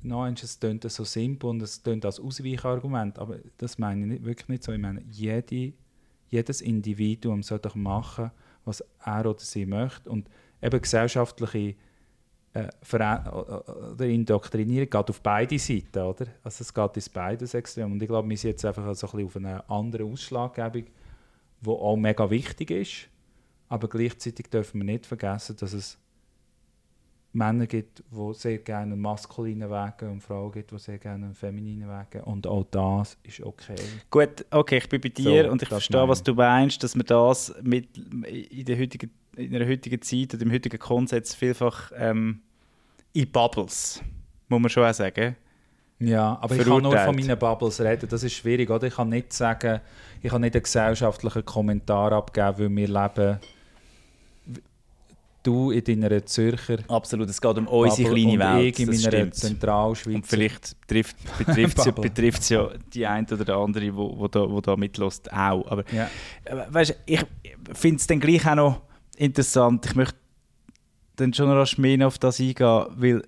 nein, 0.00 0.34
es 0.40 0.60
klingt 0.60 0.88
so 0.88 1.02
simpel 1.02 1.50
und 1.50 1.60
es 1.60 1.82
klingt 1.82 2.04
als 2.04 2.20
Ausweichargument, 2.20 3.18
aber 3.18 3.38
das 3.56 3.78
meine 3.78 4.02
ich 4.02 4.06
nicht, 4.06 4.24
wirklich 4.24 4.48
nicht 4.48 4.62
so. 4.62 4.70
Ich 4.70 4.78
meine, 4.78 5.02
jede, 5.10 5.72
jedes 6.28 6.60
Individuum 6.60 7.42
soll 7.42 7.58
doch 7.58 7.74
machen, 7.74 8.30
was 8.64 8.84
er 9.04 9.26
oder 9.26 9.40
sie 9.40 9.66
möchte. 9.66 10.08
Und 10.08 10.28
eben 10.62 10.80
gesellschaftliche 10.80 11.74
äh, 12.54 12.68
Verein- 12.82 13.28
oder 13.28 14.06
Indoktrinierung 14.06 14.88
geht 14.88 15.10
auf 15.10 15.20
beide 15.20 15.58
Seiten, 15.58 15.98
oder? 15.98 16.26
Also 16.42 16.62
es 16.62 16.72
geht 16.72 16.96
ins 16.96 17.08
beides 17.08 17.54
extrem. 17.54 17.92
Und 17.92 18.02
ich 18.02 18.08
glaube, 18.08 18.28
wir 18.28 18.36
sind 18.36 18.50
jetzt 18.50 18.64
einfach 18.64 18.82
so 18.94 19.06
ein 19.06 19.10
bisschen 19.10 19.26
auf 19.26 19.36
einer 19.36 19.70
anderen 19.70 20.12
Ausschlaggebung, 20.12 20.84
die 21.60 21.68
auch 21.68 21.96
mega 21.96 22.28
wichtig 22.30 22.70
ist. 22.70 23.08
Aber 23.68 23.88
gleichzeitig 23.88 24.46
dürfen 24.48 24.80
wir 24.80 24.86
nicht 24.86 25.06
vergessen, 25.06 25.56
dass 25.58 25.72
es 25.72 25.98
Männer 27.32 27.66
gibt, 27.66 28.02
die 28.10 28.34
sehr 28.34 28.58
gerne 28.58 28.94
einen 28.94 29.02
maskulinen 29.02 29.70
Weg 29.70 29.98
gehen 29.98 30.12
und 30.12 30.22
Frauen 30.22 30.50
gibt, 30.50 30.72
die 30.72 30.78
sehr 30.78 30.98
gerne 30.98 31.26
einen 31.26 31.34
femininen 31.34 31.88
Weg 31.88 32.10
gehen. 32.12 32.22
Und 32.22 32.46
auch 32.46 32.64
das 32.70 33.18
ist 33.22 33.42
okay. 33.42 33.76
Gut, 34.10 34.46
okay, 34.50 34.78
ich 34.78 34.88
bin 34.88 35.00
bei 35.00 35.10
dir 35.10 35.44
So, 35.44 35.50
und 35.50 35.62
ich 35.62 35.68
verstehe, 35.68 36.08
was 36.08 36.22
du 36.22 36.34
meinst, 36.34 36.82
dass 36.82 36.94
man 36.94 37.04
das 37.04 37.54
mit 37.62 37.96
in 37.96 38.64
der 38.64 38.78
heutigen, 38.78 39.10
in 39.38 39.52
der 39.52 39.66
heutigen 39.68 40.02
Zeit 40.02 40.34
oder 40.34 40.42
im 40.42 40.52
heutigen 40.52 40.78
Konsens 40.78 41.34
vielfach 41.34 41.92
ähm, 41.96 42.40
in 43.12 43.30
Bubbles, 43.30 44.02
muss 44.48 44.60
man 44.60 44.68
schon 44.68 44.84
auch 44.84 44.94
sagen. 44.94 45.36
Ja, 46.00 46.38
aber 46.40 46.54
ich 46.54 46.64
kann 46.64 46.82
nur 46.82 46.96
von 46.96 47.16
meinen 47.16 47.38
Bubbles 47.38 47.80
reden. 47.80 48.08
Das 48.08 48.22
ist 48.22 48.34
schwierig, 48.34 48.70
oder? 48.70 48.86
Ich 48.86 48.94
kann 48.94 49.08
nicht 49.08 49.32
sagen, 49.32 49.80
ich 50.22 50.30
kann 50.30 50.40
nicht 50.42 50.54
einen 50.54 50.62
gesellschaftlichen 50.62 51.44
Kommentar 51.44 52.12
abgeben, 52.12 52.58
weil 52.58 52.76
wir 52.76 52.86
leben, 52.88 53.38
du 55.42 55.70
in 55.70 56.00
deiner 56.00 56.24
Zürcher 56.26 56.78
Absolut, 56.88 57.28
es 57.28 57.40
geht 57.40 57.56
um 57.58 57.66
unsere 57.66 58.08
Bubble 58.08 58.22
kleine 58.22 58.32
und 58.32 58.56
Welt, 58.62 58.78
ich 58.78 58.86
in 58.86 58.92
das 58.92 59.02
meiner. 59.12 59.32
Zentralschweiz. 59.32 60.14
Und 60.14 60.26
vielleicht 60.26 60.76
betrifft 60.86 61.16
es 61.26 61.56
ja, 61.56 61.66
Bubble. 61.92 62.02
betrifft's 62.10 62.48
ja 62.48 62.68
die 62.92 63.06
eine 63.06 63.26
oder 63.32 63.56
andere, 63.56 63.96
wo, 63.96 64.18
wo 64.18 64.28
da, 64.28 64.48
wo 64.48 64.60
da 64.60 64.76
mitlässt, 64.76 65.32
auch. 65.32 65.66
Aber 65.70 65.84
Ja. 65.92 66.08
äh, 66.44 66.56
weißt, 66.68 66.96
ich 67.06 67.24
finde 67.72 67.96
es 67.96 68.06
dann 68.06 68.20
gleich 68.20 68.46
auch 68.46 68.54
noch 68.54 68.82
interessant. 69.18 69.86
Ich 69.86 69.94
möchte 69.94 70.16
dann 71.16 71.34
schon 71.34 71.50
rasch 71.50 71.78
mehr 71.78 72.06
auf 72.06 72.18
das 72.18 72.40
eingehen, 72.40 72.86
weil 72.96 73.22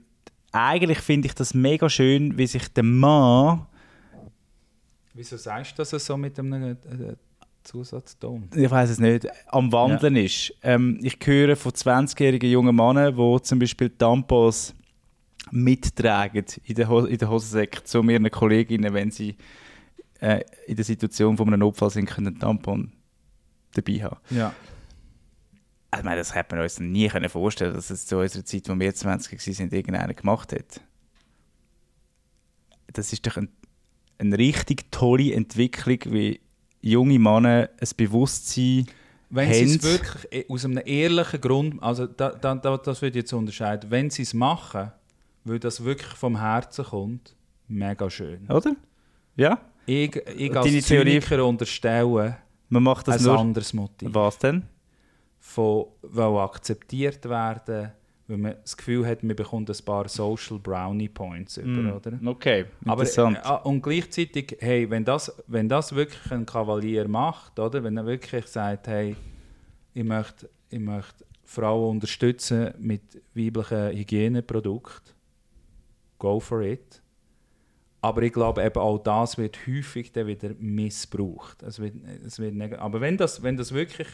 eigentlich 0.52 0.98
finde 0.98 1.28
ich 1.28 1.34
das 1.34 1.54
mega 1.54 1.88
schön, 1.88 2.36
wie 2.38 2.46
sich 2.46 2.72
der 2.72 2.84
Mann, 2.84 3.66
Wieso 5.14 5.36
sagst 5.36 5.72
du 5.72 5.82
das 5.82 6.06
so 6.06 6.16
mit 6.16 6.38
einem 6.38 6.62
äh, 6.62 6.76
Zusatzton? 7.64 8.48
ich 8.54 8.70
weiß 8.70 8.90
es 8.90 8.98
nicht, 8.98 9.26
am 9.48 9.72
Wandeln 9.72 10.16
ist. 10.16 10.54
Ähm, 10.62 10.98
ich 11.02 11.18
höre 11.24 11.56
von 11.56 11.72
20-jährigen 11.72 12.50
jungen 12.50 12.74
Männern, 12.74 13.16
die 13.16 13.42
zum 13.42 13.58
Beispiel 13.58 13.90
Tampons 13.90 14.74
mittragen 15.50 16.44
in 16.64 16.74
den, 16.74 16.88
Ho 16.88 17.00
in 17.00 17.18
den 17.18 17.28
Hosensäcken 17.28 17.84
zu 17.84 18.02
ihren 18.02 18.30
Kolleginnen, 18.30 18.94
wenn 18.94 19.10
sie 19.10 19.36
äh, 20.20 20.42
in 20.66 20.76
der 20.76 20.84
Situation 20.84 21.36
von 21.36 21.48
einem 21.48 21.60
Notfall 21.60 21.90
sind, 21.90 22.08
können 22.08 22.28
einen 22.28 22.38
Tampon 22.38 22.92
dabei 23.74 24.02
haben. 24.02 24.16
Ja. 24.30 24.54
Also, 25.90 26.00
Ich 26.02 26.04
meine, 26.04 26.16
das 26.18 26.34
hätte 26.34 26.54
man 26.54 26.62
uns 26.62 26.78
nie 26.78 27.08
können 27.08 27.28
vorstellen 27.28 27.74
dass 27.74 27.90
es 27.90 28.06
zu 28.06 28.18
unserer 28.18 28.44
Zeit, 28.44 28.68
wo 28.68 28.78
wir 28.78 28.94
20 28.94 29.60
waren, 29.60 29.70
irgendeiner 29.70 30.14
gemacht 30.14 30.52
hat. 30.52 30.80
Das 32.92 33.12
ist 33.12 33.26
doch 33.26 33.36
ein, 33.36 33.48
eine 34.18 34.36
richtig 34.38 34.90
tolle 34.90 35.32
Entwicklung, 35.34 35.98
wie 36.12 36.40
junge 36.80 37.18
Männer 37.18 37.70
ein 37.80 37.88
Bewusstsein 37.96 38.86
Wenn 39.30 39.52
sie 39.52 39.76
es 39.76 39.82
wirklich 39.82 40.32
eh- 40.32 40.46
aus 40.48 40.64
einem 40.64 40.82
ehrlichen 40.84 41.40
Grund, 41.40 41.82
also 41.82 42.06
da, 42.06 42.30
da, 42.30 42.54
da, 42.54 42.76
das 42.78 43.00
würde 43.02 43.18
ich 43.18 43.22
jetzt 43.24 43.32
unterscheiden, 43.32 43.90
wenn 43.90 44.10
sie 44.10 44.22
es 44.22 44.34
machen, 44.34 44.90
weil 45.44 45.58
das 45.60 45.84
wirklich 45.84 46.12
vom 46.14 46.38
Herzen 46.40 46.84
kommt, 46.84 47.34
mega 47.68 48.10
schön. 48.10 48.46
Oder? 48.48 48.74
Ja? 49.36 49.60
Ich, 49.86 50.14
ich 50.16 50.52
Deine 50.52 50.60
als 50.60 50.86
Theorie- 50.86 51.20
Zyniker 51.20 51.44
unterstelle 51.46 52.38
Man 52.68 52.82
macht 52.82 53.08
das 53.08 53.18
ein 53.18 53.22
nur. 53.24 53.38
anderes 53.38 53.72
Motiv. 53.72 54.08
Was 54.12 54.38
denn? 54.38 54.64
Von 55.40 55.86
akzeptiert 56.12 57.28
werden, 57.28 57.92
weil 58.28 58.38
man 58.38 58.54
das 58.62 58.76
Gefühl 58.76 59.06
hat, 59.06 59.22
man 59.22 59.34
bekommt 59.34 59.68
ein 59.70 59.84
paar 59.84 60.08
Social 60.08 60.58
Brownie 60.58 61.08
Points 61.08 61.56
über, 61.56 61.96
oder? 61.96 62.18
Okay, 62.24 62.66
Aber, 62.84 63.02
interessant. 63.02 63.38
äh, 63.42 63.68
und 63.68 63.82
gleichzeitig, 63.82 64.56
hey, 64.60 64.88
wenn 64.88 65.04
das, 65.04 65.34
wenn 65.46 65.68
das 65.68 65.94
wirklich 65.94 66.30
ein 66.30 66.46
Kavalier 66.46 67.08
macht, 67.08 67.58
oder? 67.58 67.82
wenn 67.82 67.96
er 67.96 68.06
wirklich 68.06 68.46
sagt, 68.46 68.86
hey, 68.86 69.16
ich 69.94 70.04
möchte, 70.04 70.48
ich 70.68 70.78
möchte 70.78 71.24
Frauen 71.44 71.96
unterstützen 71.96 72.72
mit 72.78 73.02
weiblichen 73.34 73.96
Hygieneprodukten, 73.98 75.14
go 76.18 76.38
for 76.38 76.60
it. 76.60 77.02
Aber 78.02 78.22
ich 78.22 78.32
glaube, 78.32 78.64
eben 78.64 78.80
auch 78.80 78.98
das 78.98 79.36
wird 79.36 79.58
häufig 79.66 80.12
dann 80.12 80.26
wieder 80.26 80.50
missbraucht. 80.58 81.62
Es 81.62 81.80
wird, 81.80 81.96
es 82.24 82.38
wird 82.38 82.78
aber 82.78 83.00
wenn 83.00 83.16
das, 83.16 83.42
wenn 83.42 83.56
das 83.56 83.72
wirklich, 83.72 84.08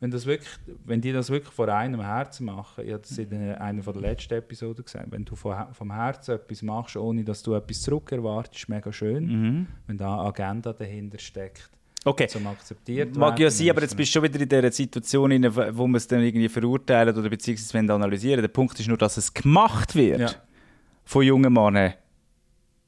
wenn 0.00 0.10
das 0.10 0.26
wirklich, 0.26 0.50
wenn 0.84 1.00
die 1.00 1.12
das 1.12 1.30
wirklich 1.30 1.52
von 1.54 1.70
einem 1.70 2.00
Herzen 2.02 2.44
machen, 2.46 2.84
ich 2.84 2.92
habe 2.92 3.00
das 3.02 3.16
in 3.16 3.32
einer 3.32 3.80
der 3.82 3.94
letzten 4.02 4.34
Episoden 4.34 4.84
gesagt, 4.84 5.10
wenn 5.10 5.24
du 5.24 5.34
von, 5.34 5.56
vom 5.72 5.92
Herzen 5.92 6.34
etwas 6.34 6.60
machst, 6.62 6.96
ohne 6.96 7.24
dass 7.24 7.42
du 7.42 7.54
etwas 7.54 7.80
zurückerwartest, 7.82 8.56
ist 8.56 8.68
mega 8.68 8.92
schön. 8.92 9.24
Mhm. 9.26 9.66
Wenn 9.86 9.96
da 9.96 10.12
eine 10.20 10.28
Agenda 10.28 10.72
dahinter 10.72 11.18
steckt, 11.18 11.70
Okay. 12.04 12.28
zum 12.28 12.46
akzeptiert 12.46 13.16
Mag 13.16 13.36
ja 13.40 13.50
sein, 13.50 13.70
aber 13.70 13.80
jetzt 13.82 13.90
ist 13.92 13.96
bist 13.96 14.10
du 14.14 14.20
schon 14.20 14.22
wieder 14.22 14.40
in 14.40 14.48
dieser 14.48 14.70
Situation, 14.70 15.32
rein, 15.32 15.56
wo 15.76 15.88
man 15.88 15.96
es 15.96 16.06
dann 16.06 16.20
irgendwie 16.22 16.48
verurteilt 16.48 17.16
oder 17.16 17.28
beziehungsweise 17.28 17.74
wenn 17.74 17.90
analysieren. 17.90 18.40
Der 18.42 18.48
Punkt 18.48 18.78
ist 18.78 18.86
nur, 18.86 18.96
dass 18.96 19.16
es 19.16 19.34
gemacht 19.34 19.96
wird 19.96 20.20
Ja. 20.20 20.30
von 21.04 21.24
jungen 21.24 21.52
Männern. 21.52 21.94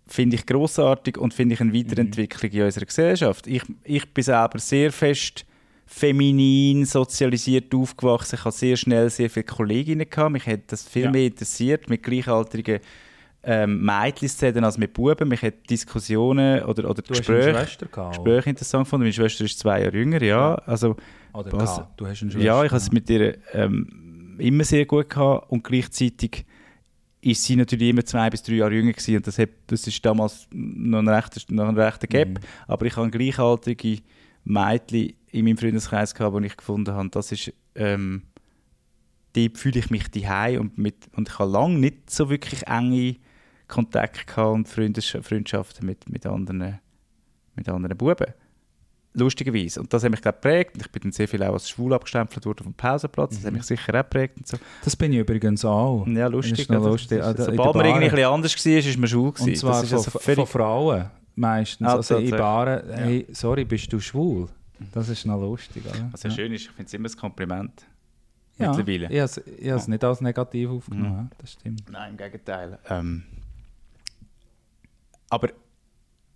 Finde 0.07 0.37
ich 0.37 0.47
großartig 0.47 1.19
und 1.19 1.35
finde 1.35 1.55
ich 1.55 1.61
eine 1.61 1.75
Weiterentwicklung 1.75 2.53
in 2.53 2.63
unserer 2.63 2.85
Gesellschaft. 2.87 3.47
Ich, 3.49 3.63
ich 3.83 4.15
bin 4.15 4.23
selber 4.23 4.59
sehr 4.61 4.93
fest 4.93 5.45
feminin 5.91 6.85
sozialisiert 6.85 7.75
aufgewachsen. 7.75 8.35
Ich 8.37 8.45
hatte 8.45 8.57
sehr 8.57 8.77
schnell 8.77 9.09
sehr 9.11 9.31
viele 9.31 9.45
Kolleginnen. 9.45 10.09
Gehabt. 10.09 10.33
Mich 10.33 10.47
hat 10.47 10.61
das 10.69 10.87
viel 10.87 11.05
Ja. 11.05 11.11
mehr 11.11 11.27
interessiert, 11.27 11.89
mit 11.89 12.03
gleichaltrigen 12.03 12.81
ähm, 13.43 13.83
Mädchen 13.85 14.29
zu 14.29 14.45
reden 14.45 14.65
als 14.65 14.77
mit 14.77 14.93
Buben. 14.93 15.29
Mich 15.29 15.41
hat 15.43 15.55
Diskussionen 15.71 16.63
oder, 16.65 16.91
oder 16.91 17.01
Du 17.03 17.11
hast 17.11 17.19
Gespräche, 17.19 17.51
Schwester 17.55 17.87
gehabt? 17.87 18.17
Gespräche 18.17 18.51
interessant 18.51 18.85
gefunden. 18.85 19.05
Meine 19.05 19.13
Schwester 19.15 19.45
ist 19.45 19.59
zwei 19.59 19.83
Jahre 19.83 19.97
jünger, 19.97 20.23
ja. 20.23 20.55
Also, 20.67 20.97
Oder 21.33 21.53
Was-. 21.53 21.83
Du 21.97 22.07
hast 22.07 22.21
eine 22.23 22.31
Schwester. 22.33 22.47
ja, 22.47 22.63
ich 22.65 22.71
habe 22.71 22.77
es 22.81 22.93
mit 22.93 23.09
ihr 23.09 23.39
ähm, 23.55 24.37
immer 24.39 24.65
sehr 24.65 24.85
gut 24.85 25.09
gehabt 25.09 25.51
und 25.51 25.65
gleichzeitig 25.65 26.45
ist 27.23 27.43
sie 27.45 27.57
natürlich 27.57 27.89
immer 27.89 28.05
zwei 28.05 28.29
bis 28.29 28.43
drei 28.43 28.55
Jahre 28.55 28.75
jünger 28.75 28.93
gewesen 28.93 29.17
und 29.17 29.27
das, 29.27 29.39
hat, 29.39 29.49
das 29.69 29.87
ist 29.87 30.05
damals 30.05 30.47
noch 30.53 30.99
ein 30.99 31.09
rechter, 31.09 31.41
noch 31.49 31.69
ein 31.69 31.79
rechter 31.79 32.07
Gap. 32.07 32.29
Mhm. 32.29 32.35
Aber 32.67 32.87
ich 32.87 32.97
habe 32.97 33.09
gleichaltrige 33.11 34.03
Mädchen 34.49 35.13
in 35.31 35.45
meinem 35.45 35.59
Freundeskreis 35.59 36.15
gehabt, 36.15 36.35
wo 36.35 36.39
ich 36.41 36.57
gefunden 36.57 36.95
habe, 36.95 37.09
das 37.11 37.33
ist, 37.33 37.53
ähm, 37.75 38.23
dort 39.37 39.59
fühle 39.59 39.79
ich 39.79 39.91
mich 39.91 40.11
daheim 40.11 40.61
und, 40.61 40.79
mit, 40.79 40.97
und 41.17 41.29
ich 41.29 41.39
habe 41.39 41.51
lange 41.51 41.79
nicht 41.79 42.11
so 42.11 42.31
wirklich 42.31 42.67
enge 42.67 43.17
Kontakt 43.69 44.27
gehabt 44.27 44.55
und 44.55 44.69
Freundes- 44.69 45.17
Freundschaften 45.23 45.85
mit, 45.87 46.09
mit, 46.09 46.25
anderen, 46.27 46.79
mit 47.55 47.69
anderen 47.69 47.97
Buben. 47.97 48.33
Lustigerweise. 49.15 49.81
Und 49.81 49.93
das 49.93 50.05
hat 50.05 50.11
mich 50.11 50.23
glaube 50.23 50.37
geprägt. 50.37 50.77
Ich 50.81 50.91
bin 50.93 51.03
dann 51.03 51.13
sehr 51.13 51.27
viel 51.27 51.43
auch 51.43 51.55
als 51.55 51.69
schwul 51.69 51.93
abgestempelt 51.93 52.45
worden 52.47 52.65
vom 52.65 52.75
Pausenplatz. 52.75 53.37
Das 53.37 53.45
hat 53.47 53.53
mich 53.53 53.65
sicher 53.65 53.91
auch 53.95 54.03
geprägt. 54.05 54.37
Und 54.39 54.47
so. 54.47 54.57
Das 54.85 54.95
bin 54.95 55.13
ich 55.13 55.19
übrigens 55.19 55.65
auch. 55.65 56.07
Ja, 56.07 56.29
lustig. 56.29 56.67
Das 56.69 56.77
ist 56.79 56.85
lustig. 56.87 57.19
das 57.19 57.31
ist- 57.31 57.39
Also, 57.41 57.51
Sobald 57.57 57.75
man 57.77 57.87
irgendwie 58.03 58.25
anders 58.25 58.55
war, 58.67 58.73
ist 58.73 58.99
man 58.99 59.09
schwul 59.09 59.33
gewesen. 59.33 59.49
Und 59.49 59.57
zwar 59.57 59.83
von, 59.85 59.97
also 59.99 60.11
von 60.37 60.47
Frauen 60.47 61.11
meistens. 61.39 61.89
Ah, 61.89 61.95
also 61.97 62.17
in. 62.17 62.31
Baren, 62.31 62.91
hey, 62.93 63.27
sorry, 63.33 63.65
bist 63.65 63.93
du 63.93 64.01
schwul? 64.01 64.49
Das 64.93 65.09
ist 65.09 65.25
noch 65.27 65.41
lustig, 65.41 65.85
oder? 65.87 66.09
was 66.13 66.23
ja 66.23 66.31
schön 66.31 66.53
ist, 66.53 66.63
ich 66.63 66.71
finde 66.71 66.87
es 66.87 66.95
immer 66.95 67.09
ein 67.09 67.17
Kompliment. 67.17 67.87
Ja, 68.59 68.73
mittlerweile. 68.75 69.05
Ich 69.13 69.21
habe 69.21 69.43
habe 69.71 69.81
es 69.81 69.89
nicht 69.89 70.05
als 70.05 70.21
negativ 70.21 70.69
aufgenommen, 70.71 71.11
Mhm. 71.11 71.17
ja, 71.17 71.31
das 71.39 71.53
stimmt. 71.53 71.91
Nein, 71.91 72.11
im 72.13 72.17
Gegenteil. 72.17 72.79
Ähm, 72.89 73.23
aber 75.31 75.51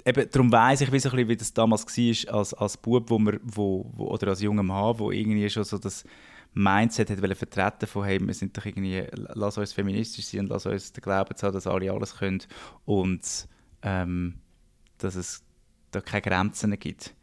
eben, 0.04 0.28
darum 0.30 0.52
weiss 0.52 0.80
ich, 0.80 0.92
wie, 0.92 0.98
so 0.98 1.08
ein 1.08 1.16
bisschen, 1.16 1.28
wie 1.28 1.36
das 1.36 1.52
damals 1.52 1.84
war, 1.86 2.34
als, 2.34 2.54
als 2.54 2.76
Bub 2.76 3.10
wo 3.10 3.18
wir, 3.18 3.40
wo, 3.42 3.90
wo, 3.94 4.06
oder 4.08 4.28
als 4.28 4.40
junger 4.40 4.62
Mann, 4.62 4.98
wo 4.98 5.10
irgendwie 5.10 5.48
schon 5.50 5.64
so 5.64 5.78
das 5.78 6.04
Mindset 6.54 7.10
hat 7.10 7.22
wollen 7.22 7.34
vertreten 7.34 7.86
von 7.86 8.04
hey, 8.04 8.20
wir 8.20 8.34
sind 8.34 8.56
doch 8.56 8.64
irgendwie, 8.66 9.04
lass 9.34 9.56
uns 9.56 9.72
feministisch 9.72 10.26
sein 10.26 10.40
und 10.40 10.48
lass 10.48 10.66
uns 10.66 10.92
den 10.92 11.00
Glauben 11.00 11.34
haben, 11.40 11.52
dass 11.52 11.66
alle 11.66 11.90
alles 11.90 12.16
können 12.16 12.42
und 12.84 13.48
ähm, 13.82 14.34
dass 15.04 15.14
es 15.14 15.42
da 15.90 16.00
keine 16.00 16.22
Grenzen 16.22 16.78
gibt. 16.78 17.14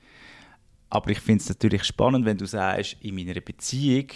Aber 0.90 1.12
ich 1.12 1.20
finde 1.20 1.42
es 1.42 1.50
natürlich 1.50 1.84
spannend, 1.84 2.26
wenn 2.26 2.38
du 2.38 2.46
sagst, 2.46 2.98
in 3.02 3.16
meiner 3.16 3.40
Beziehung 3.42 4.08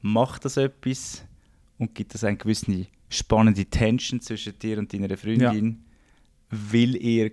macht 0.00 0.44
das 0.44 0.56
etwas 0.56 1.24
und 1.78 1.94
gibt 1.94 2.14
es 2.14 2.24
eine 2.24 2.36
gewisse 2.36 2.86
spannende 3.08 3.64
Tension 3.64 4.20
zwischen 4.20 4.58
dir 4.58 4.78
und 4.78 4.92
deiner 4.92 5.16
Freundin, 5.16 5.84
weil 6.50 6.96
ihr 6.96 7.32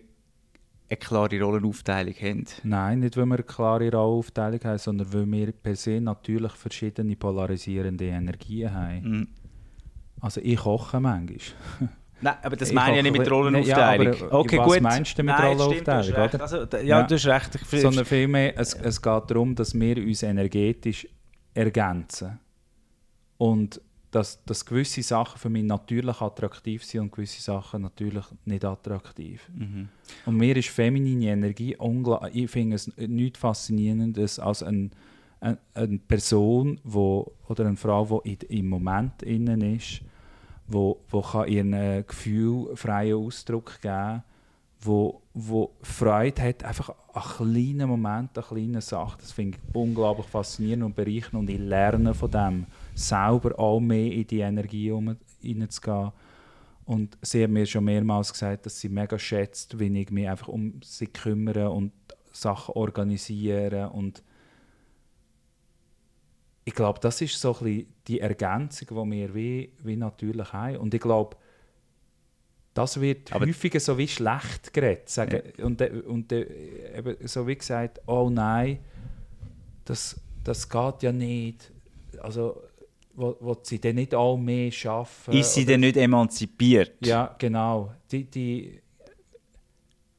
eine 0.89 0.97
klare 0.97 1.41
Rollenaufteilung 1.41 2.13
habt. 2.13 2.61
Nein, 2.63 2.99
nicht 2.99 3.17
weil 3.17 3.25
wir 3.25 3.35
eine 3.35 3.43
klare 3.43 3.91
Rollenaufteilung 3.91 4.59
haben, 4.63 4.77
sondern 4.77 5.13
weil 5.13 5.31
wir 5.31 5.51
per 5.51 5.75
se 5.75 6.01
natürlich 6.01 6.51
verschiedene 6.53 7.15
polarisierende 7.15 8.05
Energien 8.05 8.73
haben. 8.73 9.01
Mhm. 9.09 9.27
Also 10.19 10.41
ich 10.41 10.57
koche 10.57 10.99
manchmal. 10.99 11.39
Nein, 12.23 12.35
aber 12.41 12.55
das 12.55 12.69
Ich 12.69 12.75
meine 12.75 12.91
ich 12.91 12.97
ja 12.97 13.03
nicht 13.11 13.19
mit 13.19 13.29
Rollenaufteilung. 13.29 14.13
Ja, 14.13 14.31
okay, 14.31 14.57
was 14.57 14.67
gut. 14.67 14.81
meinst 14.81 15.17
du 15.17 15.23
mit 15.23 15.35
Nein, 15.35 15.57
Rollenaufteilung, 15.57 16.03
Stimmt, 16.03 16.33
oder? 16.33 16.41
Also, 16.41 16.57
ja, 16.77 16.81
Ja. 16.81 17.03
du 17.03 17.15
hast 17.15 17.25
recht. 17.25 17.55
Ich, 17.55 17.81
Sondern 17.81 18.05
vielmehr, 18.05 18.57
es, 18.57 18.73
es 18.75 19.01
geht 19.01 19.23
darum, 19.29 19.53
dass 19.55 19.77
wir 19.77 19.97
uns 19.97 20.23
energetisch 20.23 21.05
ergänzen. 21.53 22.39
Und 23.37 23.81
dass, 24.11 24.43
dass 24.45 24.65
gewisse 24.65 25.01
Sachen 25.01 25.37
für 25.39 25.49
mich 25.49 25.63
natürlich 25.63 26.21
attraktiv 26.21 26.85
sind 26.85 27.01
und 27.01 27.11
gewisse 27.11 27.41
Sachen 27.41 27.81
natürlich 27.81 28.25
nicht 28.45 28.63
attraktiv. 28.63 29.49
Mhm. 29.53 29.89
Und 30.25 30.37
mir 30.37 30.55
ist 30.55 30.69
feminine 30.69 31.25
Energie 31.31 31.75
unglaublich. 31.75 32.35
Ich 32.45 32.51
finde 32.51 32.75
es 32.75 32.95
nichts 32.95 33.39
Faszinierendes 33.39 34.39
als 34.39 34.63
ein, 34.63 34.91
ein, 35.41 35.57
eine 35.73 35.97
Person 35.97 36.79
wo, 36.83 37.33
oder 37.49 37.65
eine 37.65 37.75
Frau, 37.75 38.21
die 38.23 38.35
im 38.57 38.69
Moment 38.69 39.23
innen 39.23 39.61
ist, 39.75 40.01
wo, 40.67 40.99
wo 41.09 41.21
kann 41.21 41.47
ihren 41.47 41.73
äh, 41.73 42.03
Gefühl 42.07 42.75
freien 42.75 43.17
Ausdruck 43.17 43.81
geben 43.81 44.23
wo, 44.85 45.21
wo 45.33 45.71
Freude 45.81 46.41
hat, 46.41 46.63
einfach 46.63 46.93
an 47.13 47.21
kleinen 47.21 47.87
Momenten, 47.87 48.43
an 48.43 48.49
kleinen 48.49 48.81
Sachen. 48.81 49.17
Das 49.19 49.31
finde 49.31 49.57
ich 49.57 49.75
unglaublich 49.75 50.27
faszinierend 50.27 50.83
und 50.83 50.95
bereichernd 50.95 51.35
und 51.35 51.49
ich 51.49 51.59
lerne 51.59 52.13
von 52.13 52.31
dem, 52.31 52.65
selber 52.93 53.57
auch 53.57 53.79
mehr 53.79 54.11
in 54.11 54.27
die 54.27 54.39
Energie 54.39 54.93
hineinzugehen. 55.41 56.11
Und 56.85 57.17
sie 57.21 57.43
hat 57.43 57.49
mir 57.49 57.65
schon 57.65 57.85
mehrmals 57.85 58.31
gesagt, 58.33 58.65
dass 58.65 58.79
sie 58.79 58.89
mega 58.89 59.17
schätzt, 59.17 59.79
wenn 59.79 59.95
ich 59.95 60.11
mich 60.11 60.27
einfach 60.27 60.49
um 60.49 60.81
sie 60.83 61.07
kümmere 61.07 61.69
und 61.69 61.93
Sachen 62.33 62.73
organisiere 62.73 63.89
und 63.89 64.21
ich 66.65 66.73
glaube, 66.73 66.99
das 67.01 67.19
ist 67.21 67.39
so 67.39 67.53
ein 67.55 67.63
bisschen 67.63 67.93
die 68.07 68.19
Ergänzung, 68.19 68.87
die 68.89 69.11
wir 69.11 69.33
wie, 69.35 69.73
wie 69.83 69.95
natürlich 69.97 70.51
haben. 70.53 70.77
Und 70.77 70.93
ich 70.93 71.01
glaube, 71.01 71.35
das 72.73 72.99
wird 72.99 73.31
Aber- 73.33 73.45
häufiger 73.45 73.79
so 73.79 73.97
wie 73.97 74.07
schlecht 74.07 74.73
geredet. 74.73 75.09
Sagen, 75.09 75.41
Und, 75.61 75.81
äh, 75.81 75.89
und 76.07 76.31
äh, 76.31 76.97
eben 76.97 77.15
so 77.27 77.45
wie 77.47 77.55
gesagt, 77.55 78.01
oh 78.07 78.29
nein, 78.29 78.79
das, 79.85 80.19
das 80.43 80.67
geht 80.67 81.03
ja 81.03 81.11
nicht. 81.11 81.71
Also, 82.21 82.63
wo, 83.15 83.35
wo 83.41 83.57
sie 83.61 83.79
dann 83.79 83.95
nicht 83.95 84.15
auch 84.15 84.37
mehr 84.37 84.71
arbeiten? 84.85 85.37
Ist 85.37 85.53
sie 85.53 85.65
denn 85.65 85.81
nicht 85.81 85.97
emanzipiert? 85.97 87.05
Ja, 87.05 87.35
genau. 87.37 87.93
Die, 88.11 88.23
die, 88.23 88.81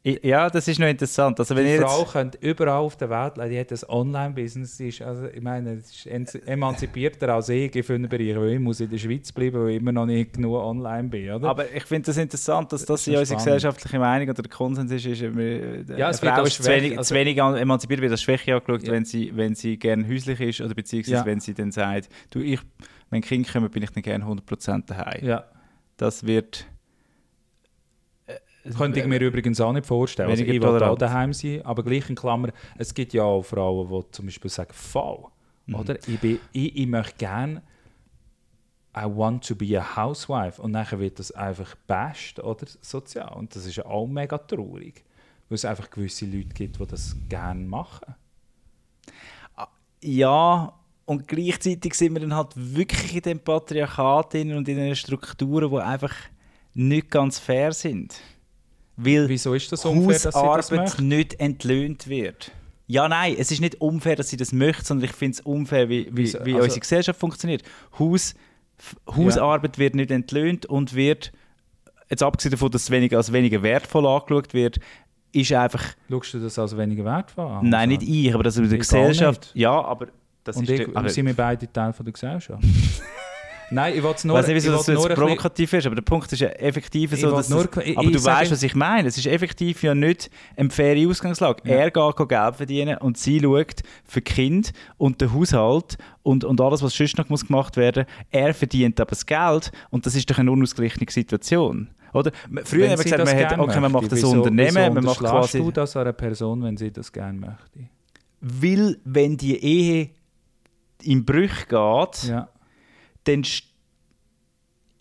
Ja, 0.07 0.50
das 0.50 0.68
ist 0.68 0.78
noch 0.78 0.86
interessant. 0.86 1.40
Also, 1.40 1.57
wenn 1.57 1.64
die 1.64 1.78
Frau 1.78 2.00
jetzt, 2.02 2.12
könnte 2.12 2.38
überall 2.42 2.80
auf 2.80 2.94
der 2.96 3.09
Welt, 3.09 3.34
die 3.50 3.59
hat 3.59 3.72
ein 3.72 3.78
Online-Business, 3.88 4.78
ist, 4.78 5.00
also, 5.00 5.26
ich 5.28 5.40
meine, 5.40 5.76
das 5.76 6.05
ist 6.07 6.46
emanzipierter 6.46 7.30
als 7.30 7.48
ich 7.48 7.74
in 7.74 7.82
vielen 7.82 8.07
Bereichen, 8.07 8.38
weil 8.38 8.50
ich 8.50 8.61
muss 8.61 8.80
in 8.80 8.90
der 8.90 8.98
Schweiz 8.98 9.32
bleiben, 9.32 9.62
weil 9.62 9.70
ich 9.70 9.76
immer 9.80 9.92
noch 9.92 10.05
nicht 10.05 10.34
genug 10.34 10.57
online 10.62 11.09
bin, 11.09 11.30
oder? 11.30 11.48
aber 11.48 11.74
ich 11.74 11.84
finde 11.84 12.05
das 12.07 12.18
interessant, 12.18 12.70
dass 12.74 12.84
das 12.84 13.00
ist 13.00 13.07
in 13.07 13.12
ja 13.14 13.20
unserer 13.20 13.38
gesellschaftlichen 13.38 13.98
Meinung 13.98 14.28
oder 14.28 14.42
der 14.42 14.50
Konsens 14.50 14.92
ist, 14.92 15.07
ist 15.07 15.22
äh, 15.22 15.84
Ja, 15.96 16.11
es 16.11 16.20
eine 16.20 16.28
wird 16.28 16.34
Frau 16.34 16.42
ist 16.44 16.62
zu 16.62 16.70
wenig, 16.70 16.98
also- 16.98 17.09
zu 17.09 17.14
wenig 17.14 17.40
an- 17.42 17.57
emanzipiert, 17.57 18.02
wird 18.02 18.12
als 18.12 18.22
Schwäche 18.22 18.55
angeschaut, 18.55 18.82
Ja. 18.86 18.92
wenn 18.92 19.07
sie, 19.07 19.34
wenn 19.34 19.55
sie 19.55 19.78
gerne 19.78 20.07
häuslich 20.07 20.38
ist 20.38 20.61
oder 20.61 20.74
beziehungsweise 20.74 21.16
Ja. 21.16 21.24
wenn 21.24 21.40
sie 21.40 21.55
dann 21.55 21.72
sagt, 21.72 22.11
du, 22.28 22.40
ich, 22.40 22.61
wenn 23.09 23.22
Kinder 23.22 23.50
kommen, 23.50 23.70
bin 23.70 23.82
ich 23.82 23.90
dann 23.90 24.02
gerne 24.02 24.26
100% 24.26 24.84
daheim. 24.90 25.24
ja. 25.24 25.44
Das 25.96 26.26
wird... 26.26 26.66
Könnte 28.76 29.00
ich 29.00 29.06
mir 29.06 29.20
übrigens 29.20 29.60
auch 29.60 29.72
nicht 29.72 29.86
vorstellen. 29.86 30.30
Also 30.30 30.42
ich 30.44 30.60
will 30.60 30.82
auch 30.82 30.96
daheim 30.98 31.32
sein, 31.32 31.62
aber 31.64 31.82
gleich 31.82 32.08
in 32.08 32.16
Klammer, 32.16 32.48
es 32.78 32.94
gibt 32.94 33.12
ja 33.12 33.22
auch 33.22 33.42
Frauen, 33.42 33.88
die 33.88 34.10
zum 34.10 34.26
Beispiel 34.26 34.50
sagen, 34.50 34.72
voll, 34.72 35.26
Mhm. 35.66 35.74
oder? 35.76 35.96
Ich, 36.08 36.18
bin, 36.20 36.38
ich, 36.52 36.76
ich 36.76 36.86
möchte 36.86 37.16
gerne 37.16 37.62
I 38.96 39.04
want 39.06 39.46
to 39.48 39.56
be 39.56 39.78
a 39.78 39.96
housewife 39.96 40.60
und 40.62 40.70
nachher 40.70 41.00
wird 41.00 41.18
das 41.18 41.32
einfach 41.32 41.74
bashed 41.86 42.38
oder 42.38 42.66
sozial 42.80 43.32
und 43.34 43.54
das 43.56 43.66
ist 43.66 43.76
ja 43.76 43.86
auch 43.86 44.06
mega 44.06 44.38
traurig, 44.38 45.04
weil 45.48 45.56
es 45.56 45.64
einfach 45.64 45.90
gewisse 45.90 46.26
Leute 46.26 46.54
gibt, 46.54 46.78
die 46.78 46.86
das 46.86 47.16
gerne 47.28 47.64
machen. 47.64 48.14
Ja, 50.02 50.74
und 51.06 51.26
gleichzeitig 51.26 51.94
sind 51.94 52.14
wir 52.14 52.20
dann 52.20 52.34
halt 52.34 52.52
wirklich 52.56 53.16
in 53.16 53.22
dem 53.22 53.40
Patriarchat 53.40 54.34
und 54.34 54.68
in 54.68 54.76
den 54.76 54.94
Strukturen, 54.94 55.70
die 55.70 55.76
einfach 55.78 56.14
nicht 56.74 57.10
ganz 57.10 57.38
fair 57.38 57.72
sind. 57.72 58.14
Weil 58.97 59.28
Wieso 59.28 59.55
ist 59.55 59.70
das 59.72 59.84
unfair, 59.84 60.18
dass 60.20 60.68
sie 60.68 60.76
das 60.76 60.99
nicht 60.99 61.40
entlöhnt 61.40 62.07
wird. 62.09 62.53
Ja, 62.86 63.09
nein, 63.09 63.34
es 63.38 63.51
ist 63.51 63.61
nicht 63.61 63.80
unfair, 63.80 64.14
dass 64.16 64.28
sie 64.28 64.36
das 64.36 64.53
möchte, 64.53 64.84
sondern 64.84 65.07
ich 65.09 65.16
finde 65.16 65.34
es 65.36 65.40
unfair, 65.40 65.88
wie, 65.88 66.07
wie, 66.12 66.32
wie 66.45 66.55
Also- 66.55 66.64
unsere 66.64 66.80
Gesellschaft 66.80 67.18
funktioniert. 67.18 67.62
Haus, 67.99 68.34
Hausarbeit 69.09 69.78
wird 69.78 69.95
nicht 69.95 70.11
entlöhnt 70.11 70.66
und 70.66 70.95
wird, 70.95 71.32
jetzt 72.11 72.22
abgesehen 72.22 72.51
davon, 72.53 72.70
dass 72.70 72.82
es 72.82 72.90
weniger, 72.90 73.16
als 73.16 73.32
weniger 73.32 73.62
wertvoll 73.62 74.07
angeschaut 74.07 74.53
wird, 74.53 74.78
ist 75.32 75.51
einfach, 75.53 75.82
Schaust 76.11 76.34
du 76.34 76.38
das 76.40 76.59
als 76.59 76.76
weniger 76.76 77.05
wertvoll 77.05 77.47
an? 77.47 77.68
nein, 77.68 77.88
nicht 77.88 78.03
ich, 78.03 78.32
aber 78.34 78.42
das 78.45 78.57
in 78.59 78.68
der 78.68 78.78
Gesellschaft, 78.78 79.51
ja, 79.55 79.72
aber 79.72 80.09
das 80.45 80.57
Und 80.57 80.64
ist... 80.64 80.70
ich, 80.80 80.86
der- 80.86 80.97
aber- 80.97 81.09
sind 81.09 81.26
wir 81.26 81.34
beide 81.34 81.72
Teil 81.72 81.92
von 81.92 82.05
der 82.05 82.12
Gesellschaft? 82.12 82.62
Nein, 83.75 83.95
ich 83.97 84.03
wollte 84.03 84.16
es 84.18 84.25
Ich 84.25 84.29
nur... 84.29 84.37
weiß 84.39 84.47
nicht, 84.47 84.55
wieso 84.57 84.70
ich 84.70 84.77
das 84.79 84.87
jetzt 84.87 84.97
ein 84.97 85.03
bisschen- 85.09 85.14
provokativ 85.16 85.72
ist, 85.72 85.87
aber 85.87 85.95
der 85.97 86.03
Punkt 86.03 86.33
ist 86.33 86.39
ja 86.41 86.49
effektiv 86.49 87.12
Ich 87.12 87.20
so, 87.20 87.31
dass 87.31 87.49
nur- 87.49 87.68
es, 87.70 87.85
ich- 87.85 87.99
aber 87.99 88.07
ich 88.09 88.16
du 88.16 88.25
weißt, 88.25 88.53
was 88.53 88.62
ich 88.62 88.75
meine. 88.75 89.09
Es 89.09 89.18
ist 89.18 89.27
effektiv 89.27 89.83
ja 89.83 89.95
nicht 89.95 90.31
eine 90.57 90.70
faire 90.70 91.09
Ausgangslage. 91.09 91.62
Ja. 91.68 91.75
Er 91.77 91.91
geht 91.91 92.29
Geld 92.29 92.57
verdienen 92.57 92.97
und 92.99 93.18
sie 93.18 93.41
schaut 93.41 93.83
für 94.05 94.22
Kind 94.22 94.72
und 94.97 95.20
den 95.20 95.35
Haushalt 95.35 95.99
und, 96.22 96.45
und 96.45 96.61
alles, 96.61 96.83
was 96.83 96.95
sonst 96.97 97.18
noch 97.18 97.29
muss 97.29 97.47
gemacht 97.47 97.77
werden 97.77 98.07
Er 98.31 98.55
verdient 98.55 99.01
aber 99.01 99.11
das 99.11 99.27
Geld 99.27 99.72
und 99.91 100.07
das 100.07 100.14
ist 100.14 100.31
doch 100.31 100.39
eine 100.39 100.51
unausgeglichene 100.53 101.11
Situation. 101.11 101.89
Oder? 102.12 102.31
Früher 102.64 102.89
haben 102.91 102.99
wir 102.99 103.03
gesagt, 103.05 103.25
man, 103.25 103.37
hat, 103.37 103.59
okay, 103.59 103.81
man 103.81 103.91
macht 103.91 104.11
wieso- 104.12 104.31
Unternehmen, 104.31 104.68
wieso 104.77 104.93
man 104.93 105.05
macht 105.05 105.18
quasi... 105.18 105.59
du 105.59 105.72
das 105.72 105.97
einer 105.97 106.12
Person, 106.12 106.62
wenn 106.62 106.77
sie 106.77 106.93
das 106.93 107.12
gerne 107.12 107.39
möchte? 107.41 107.89
Weil, 108.41 108.99
wenn 109.05 109.37
die 109.37 109.57
Ehe 109.62 110.11
in 111.03 111.25
Brüche 111.25 111.66
geht, 111.66 112.22
Ja, 112.29 112.49
dann 113.25 113.43
st- 113.43 113.64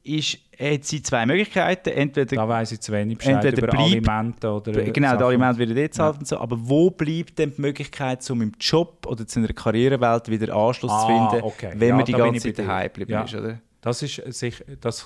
ist, 0.06 0.38
hat 0.60 0.84
sie 0.84 1.02
zwei 1.02 1.26
Möglichkeiten. 1.26 1.90
Entweder 1.90 2.36
da 2.36 2.48
weiss 2.48 2.72
ich 2.74 2.82
zu 2.82 2.92
wenig 2.92 3.18
Bescheid 3.18 3.36
Entweder 3.36 3.58
über 3.60 3.68
bleibt- 3.68 3.84
Alimente 3.84 4.52
oder 4.52 4.72
Genau, 4.84 5.08
Sachen. 5.08 5.18
die 5.20 5.24
Alimente 5.24 5.60
werden 5.60 5.76
dort 5.76 5.94
zahlt 5.94 6.16
Ja. 6.16 6.20
und 6.20 6.28
so. 6.28 6.38
Aber 6.40 6.58
wo 6.60 6.90
bleibt 6.90 7.40
denn 7.40 7.54
die 7.56 7.62
Möglichkeit, 7.62 8.30
um 8.30 8.42
im 8.42 8.52
Job 8.60 9.06
oder 9.08 9.26
zu 9.26 9.40
einer 9.40 9.48
Karrierewelt 9.54 10.28
wieder 10.30 10.54
Anschluss 10.56 10.92
Ah, 10.92 11.00
zu 11.00 11.08
finden, 11.08 11.46
okay. 11.46 11.72
wenn 11.78 11.90
Ja, 11.90 11.96
man 11.96 12.06
die 12.06 12.12
bin 12.12 12.22
ganze 12.22 12.42
Zeit 12.54 12.60
daheim 12.60 12.88
geblieben 12.88 13.12
Ja. 13.12 13.22
ist, 13.24 13.34
oder? 13.36 13.62
Das 13.80 14.02
ist 14.04 14.16
sich, 14.38 14.64
das 14.82 15.06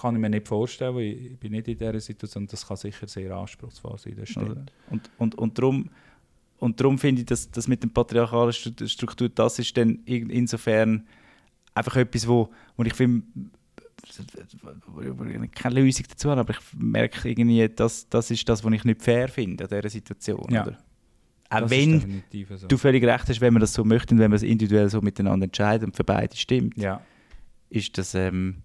kann 0.00 0.14
ich 0.14 0.20
mir 0.20 0.30
nicht 0.30 0.46
vorstellen, 0.48 0.94
weil 0.96 1.02
ich 1.04 1.38
bin 1.38 1.52
nicht 1.52 1.68
in 1.68 1.78
dieser 1.78 2.00
Situation. 2.00 2.46
Das 2.48 2.66
kann 2.66 2.76
sicher 2.76 3.06
sehr 3.06 3.32
anspruchsvoll 3.36 3.98
sein, 3.98 4.14
das 4.18 4.28
stimmt. 4.30 4.72
Und, 4.90 5.10
und, 5.18 5.34
und 5.36 5.58
darum, 5.58 5.90
und 6.58 6.80
darum 6.80 6.98
finde 6.98 7.20
ich, 7.22 7.26
dass 7.26 7.48
das 7.50 7.68
mit 7.68 7.82
der 7.84 7.88
patriarchalen 7.88 8.50
Stru- 8.52 8.88
Struktur, 8.88 9.28
das 9.28 9.58
ist 9.60 9.76
dann 9.76 10.00
in, 10.06 10.28
insofern 10.30 11.06
einfach 11.78 11.96
etwas, 11.96 12.26
wo, 12.26 12.50
wo 12.76 12.82
ich 12.84 12.94
finde, 12.94 13.22
keine 15.54 15.80
Lösung 15.80 16.06
dazu 16.08 16.30
habe, 16.30 16.40
aber 16.40 16.52
ich 16.52 16.60
merke 16.76 17.28
irgendwie, 17.28 17.68
das, 17.68 18.08
das 18.08 18.30
ist 18.30 18.48
das, 18.48 18.64
was 18.64 18.72
ich 18.72 18.84
nicht 18.84 19.02
fair 19.02 19.28
finde 19.28 19.64
an 19.64 19.70
dieser 19.70 19.90
Situation. 19.90 20.46
Ja. 20.50 20.66
Oder? 20.66 20.78
Auch 21.50 21.60
Das 21.60 21.70
wenn 21.70 22.22
so. 22.56 22.66
du 22.66 22.76
völlig 22.76 23.02
recht 23.04 23.28
hast, 23.28 23.40
wenn 23.40 23.54
man 23.54 23.60
das 23.60 23.72
so 23.72 23.84
möchte 23.84 24.14
und 24.14 24.20
wenn 24.20 24.30
man 24.30 24.36
es 24.36 24.42
individuell 24.42 24.88
so 24.90 25.00
miteinander 25.00 25.44
entscheidet 25.44 25.86
und 25.86 25.96
für 25.96 26.04
beide 26.04 26.36
stimmt, 26.36 26.76
Ja, 26.76 27.00
ist 27.70 27.96
das, 27.98 28.14
ähm, 28.14 28.56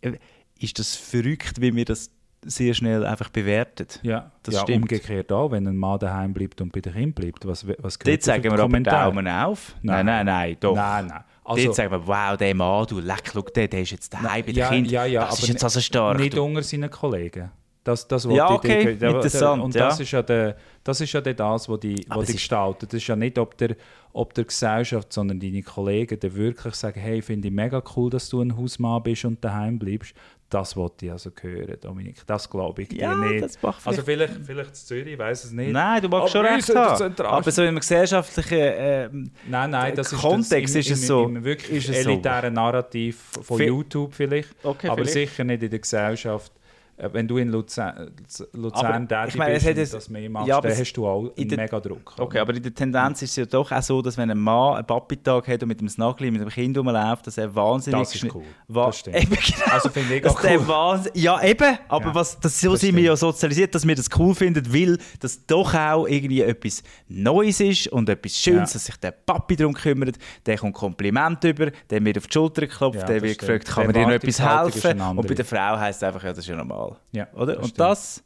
äh, 0.00 0.12
ist 0.58 0.78
das 0.78 0.96
verrückt, 0.96 1.60
wie 1.60 1.74
wir 1.74 1.84
das 1.84 2.10
sehr 2.44 2.74
schnell 2.74 3.04
einfach 3.06 3.28
bewertet. 3.28 4.00
ja. 4.02 4.30
Das 4.42 4.56
ja 4.56 4.60
stimmt. 4.62 4.82
umgekehrt 4.82 5.30
auch, 5.30 5.52
wenn 5.52 5.66
ein 5.68 5.76
Mann 5.76 6.00
daheim 6.00 6.32
bleibt 6.34 6.60
und 6.60 6.72
bei 6.72 6.80
den 6.80 6.92
Kindern 6.92 7.12
bleibt. 7.12 7.46
Was, 7.46 7.64
was 7.78 7.96
Dort 7.98 8.22
sagen 8.22 8.42
wir 8.42 8.52
aber? 8.58 8.80
Daumen 8.80 9.28
auf. 9.28 9.76
Nein, 9.82 10.06
nein, 10.06 10.26
nein, 10.26 10.56
doch. 10.58 10.74
Nein, 10.74 11.06
nein. 11.06 11.24
Also, 11.44 11.64
Dort 11.64 11.76
sagen 11.76 11.90
wir, 11.92 12.06
wow, 12.06 12.36
der 12.36 12.54
Mann, 12.54 12.86
du 12.88 12.98
leck, 13.00 13.30
schau, 13.32 13.42
der, 13.42 13.68
der 13.68 13.82
ist 13.82 13.90
jetzt 13.92 14.12
daheim 14.12 14.28
bei 14.44 14.52
den 14.52 14.56
ja, 14.56 14.68
Kindern. 14.68 14.92
ja, 14.92 15.04
ja, 15.04 15.20
das 15.26 15.34
aber 15.34 15.42
ist 15.42 15.48
jetzt 15.48 15.64
also 15.64 15.80
stark. 15.80 16.18
nicht 16.18 16.36
du. 16.36 16.42
unter 16.42 16.62
seinen 16.62 16.90
Kollegen. 16.90 17.50
Das, 17.84 18.06
das 18.06 18.24
Ja, 18.24 18.48
okay, 18.50 18.84
dir- 18.84 18.96
der- 18.96 19.10
interessant, 19.10 19.60
Und 19.62 19.74
ja. 19.74 19.88
das 19.88 19.98
ist 20.00 20.10
ja, 20.12 20.22
der, 20.22 20.56
das 20.84 21.00
ist 21.00 21.12
ja 21.12 21.20
der 21.20 21.34
das, 21.34 21.68
was 21.68 21.80
die, 21.80 22.04
was 22.08 22.26
die 22.26 22.34
gestalten. 22.34 22.86
Das 22.88 22.94
ist 22.94 23.06
ja 23.08 23.16
nicht, 23.16 23.38
ob 23.38 23.56
der, 23.58 23.74
ob 24.12 24.34
der 24.34 24.44
Gesellschaft, 24.44 25.12
sondern 25.12 25.40
deine 25.40 25.62
Kollegen, 25.62 26.18
die 26.18 26.34
wirklich 26.34 26.74
sagen, 26.74 27.00
hey, 27.00 27.20
finde 27.22 27.48
ich 27.48 27.54
mega 27.54 27.82
cool, 27.96 28.08
dass 28.10 28.28
du 28.28 28.40
ein 28.40 28.56
Hausmann 28.56 29.02
bist 29.02 29.24
und 29.24 29.44
daheim 29.44 29.78
bleibst. 29.80 30.14
Das 30.52 30.76
wollte 30.76 31.06
ich 31.06 31.12
also 31.12 31.30
hören, 31.40 31.76
Dominik. 31.80 32.26
Das 32.26 32.48
glaube 32.50 32.82
ich 32.82 32.92
Ja, 32.92 33.14
dir 33.14 33.20
nicht. 33.32 33.42
das 33.44 33.62
macht 33.62 33.86
also 33.86 34.02
vielleicht, 34.02 34.34
vielleicht 34.44 34.68
in 34.68 34.74
Zürich, 34.74 35.06
ich 35.14 35.18
weiß 35.18 35.44
es 35.44 35.52
nicht. 35.52 35.72
Nein, 35.72 36.02
du 36.02 36.08
magst 36.10 36.30
schon 36.32 36.44
recht 36.44 36.68
haben. 36.74 37.14
Aber 37.24 37.50
so 37.50 37.62
im 37.64 37.76
gesellschaftlichen 37.76 38.58
ähm, 38.60 39.30
Nein, 39.48 39.70
nein, 39.70 39.94
das 39.96 40.12
ist 40.12 40.20
Kontext 40.20 40.74
das, 40.76 40.86
ist 40.86 40.90
es 40.90 41.06
so. 41.06 41.24
Im 41.24 41.42
wirklich 41.42 41.88
Ist 41.88 41.96
es 41.96 42.04
so. 42.04 42.10
elitären 42.10 42.52
Narrativ 42.52 43.16
von 43.42 43.58
Vi- 43.58 43.64
YouTube 43.66 44.12
vielleicht, 44.12 44.50
Okay, 44.62 44.88
aber 44.88 44.96
vielleicht. 45.06 45.12
sicher 45.30 45.44
nicht 45.44 45.62
in 45.62 45.70
der 45.70 45.78
Gesellschaft. 45.78 46.52
Äh, 46.98 47.08
Wenn 47.12 47.26
du 47.26 47.38
in 47.38 47.48
Luzern, 47.48 48.10
Luzern 48.52 49.08
Aber 49.10 49.28
ich 49.28 49.34
meine, 49.36 49.54
bist 49.54 49.66
und 49.66 49.92
das 49.94 50.08
mehr 50.10 50.28
machst, 50.28 50.48
Ja, 50.48 50.60
dann 50.60 50.76
hast 50.76 50.92
du 50.92 51.06
auch 51.06 51.24
in 51.24 51.30
einen 51.42 51.48
der- 51.48 51.58
mega 51.58 51.80
Druck. 51.80 52.14
Okay, 52.18 52.38
aber 52.38 52.54
in 52.54 52.62
der 52.62 52.74
Tendenz 52.74 53.22
ist 53.22 53.30
es 53.30 53.36
ja 53.36 53.44
doch 53.46 53.72
auch 53.72 53.82
so, 53.82 54.02
dass 54.02 54.16
wenn 54.18 54.30
ein 54.30 54.38
Mann 54.38 54.74
einen 54.76 54.86
Papi-Tag 54.86 55.48
hat 55.48 55.62
und 55.62 55.68
mit 55.68 55.80
dem 55.80 55.88
Snugly, 55.88 56.30
mit 56.30 56.42
dem 56.42 56.50
Kind 56.50 56.76
rumläuft, 56.76 57.26
dass 57.26 57.38
er 57.38 57.54
wahnsinnig... 57.54 58.00
Das 58.00 58.14
ist 58.14 58.34
cool. 58.34 58.42
Wa 58.68 58.86
Das 58.86 58.98
stimmt. 58.98 59.16
Eben, 59.22 59.30
genau. 59.36 59.72
Also 59.72 59.88
finde 59.88 60.14
ich 60.16 60.26
auch 60.26 60.44
cool. 60.44 60.68
Wahnsinn- 60.68 61.12
Ja, 61.14 61.42
eben. 61.42 61.78
Aber 61.88 62.06
Ja, 62.08 62.14
was, 62.14 62.38
das, 62.40 62.60
so 62.60 62.72
das 62.72 62.80
sind 62.82 62.94
wir 62.96 63.02
ja 63.04 63.16
sozialisiert, 63.16 63.74
dass 63.74 63.86
wir 63.86 63.94
das 63.94 64.08
cool 64.18 64.34
finden, 64.34 64.62
weil 64.74 64.98
das 65.20 65.46
doch 65.46 65.74
auch 65.74 66.06
irgendwie 66.06 66.42
etwas 66.42 66.82
Neues 67.08 67.60
ist 67.60 67.88
und 67.88 68.08
etwas 68.10 68.36
Schönes, 68.36 68.70
Ja. 68.70 68.74
dass 68.74 68.84
sich 68.84 68.96
der 68.96 69.12
Papi 69.12 69.56
darum 69.56 69.72
kümmert. 69.74 70.16
Der 70.44 70.58
kommt 70.58 70.74
Kompliment 70.74 71.42
über, 71.44 71.70
der 71.88 72.04
wird 72.04 72.18
auf 72.18 72.26
die 72.26 72.32
Schulter 72.34 72.66
geklopft, 72.66 73.08
der 73.08 73.22
wird 73.22 73.34
stimmt. 73.34 73.38
gefragt, 73.64 73.68
kann 73.68 73.84
man 73.86 73.94
dir 73.94 74.02
noch 74.02 74.10
etwas 74.10 74.38
helfen? 74.40 75.00
Und 75.00 75.26
bei 75.26 75.34
der 75.34 75.44
Frau 75.44 75.78
heisst 75.78 76.02
es 76.02 76.06
einfach, 76.06 76.22
ja, 76.22 76.30
das 76.30 76.38
ist 76.40 76.48
ja 76.48 76.56
normal. 76.56 76.81
Ja, 77.12 77.32
Oder? 77.34 77.56
das 77.56 77.64
und 77.64 77.80
das 77.80 78.24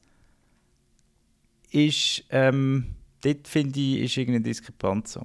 ist, 1.70 2.24
ähm, 2.30 2.94
dort 3.22 3.48
finde 3.48 3.78
ich, 3.78 4.00
ist 4.02 4.16
irgendeine 4.16 4.44
Diskrepanz. 4.44 5.18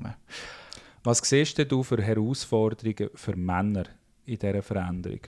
Was 1.04 1.20
siehst 1.20 1.58
du 1.72 1.84
für 1.84 2.02
Herausforderungen 2.02 3.10
für 3.16 3.36
Männer 3.36 3.86
in 4.26 4.38
dieser 4.38 4.62
Veränderung? 4.62 5.22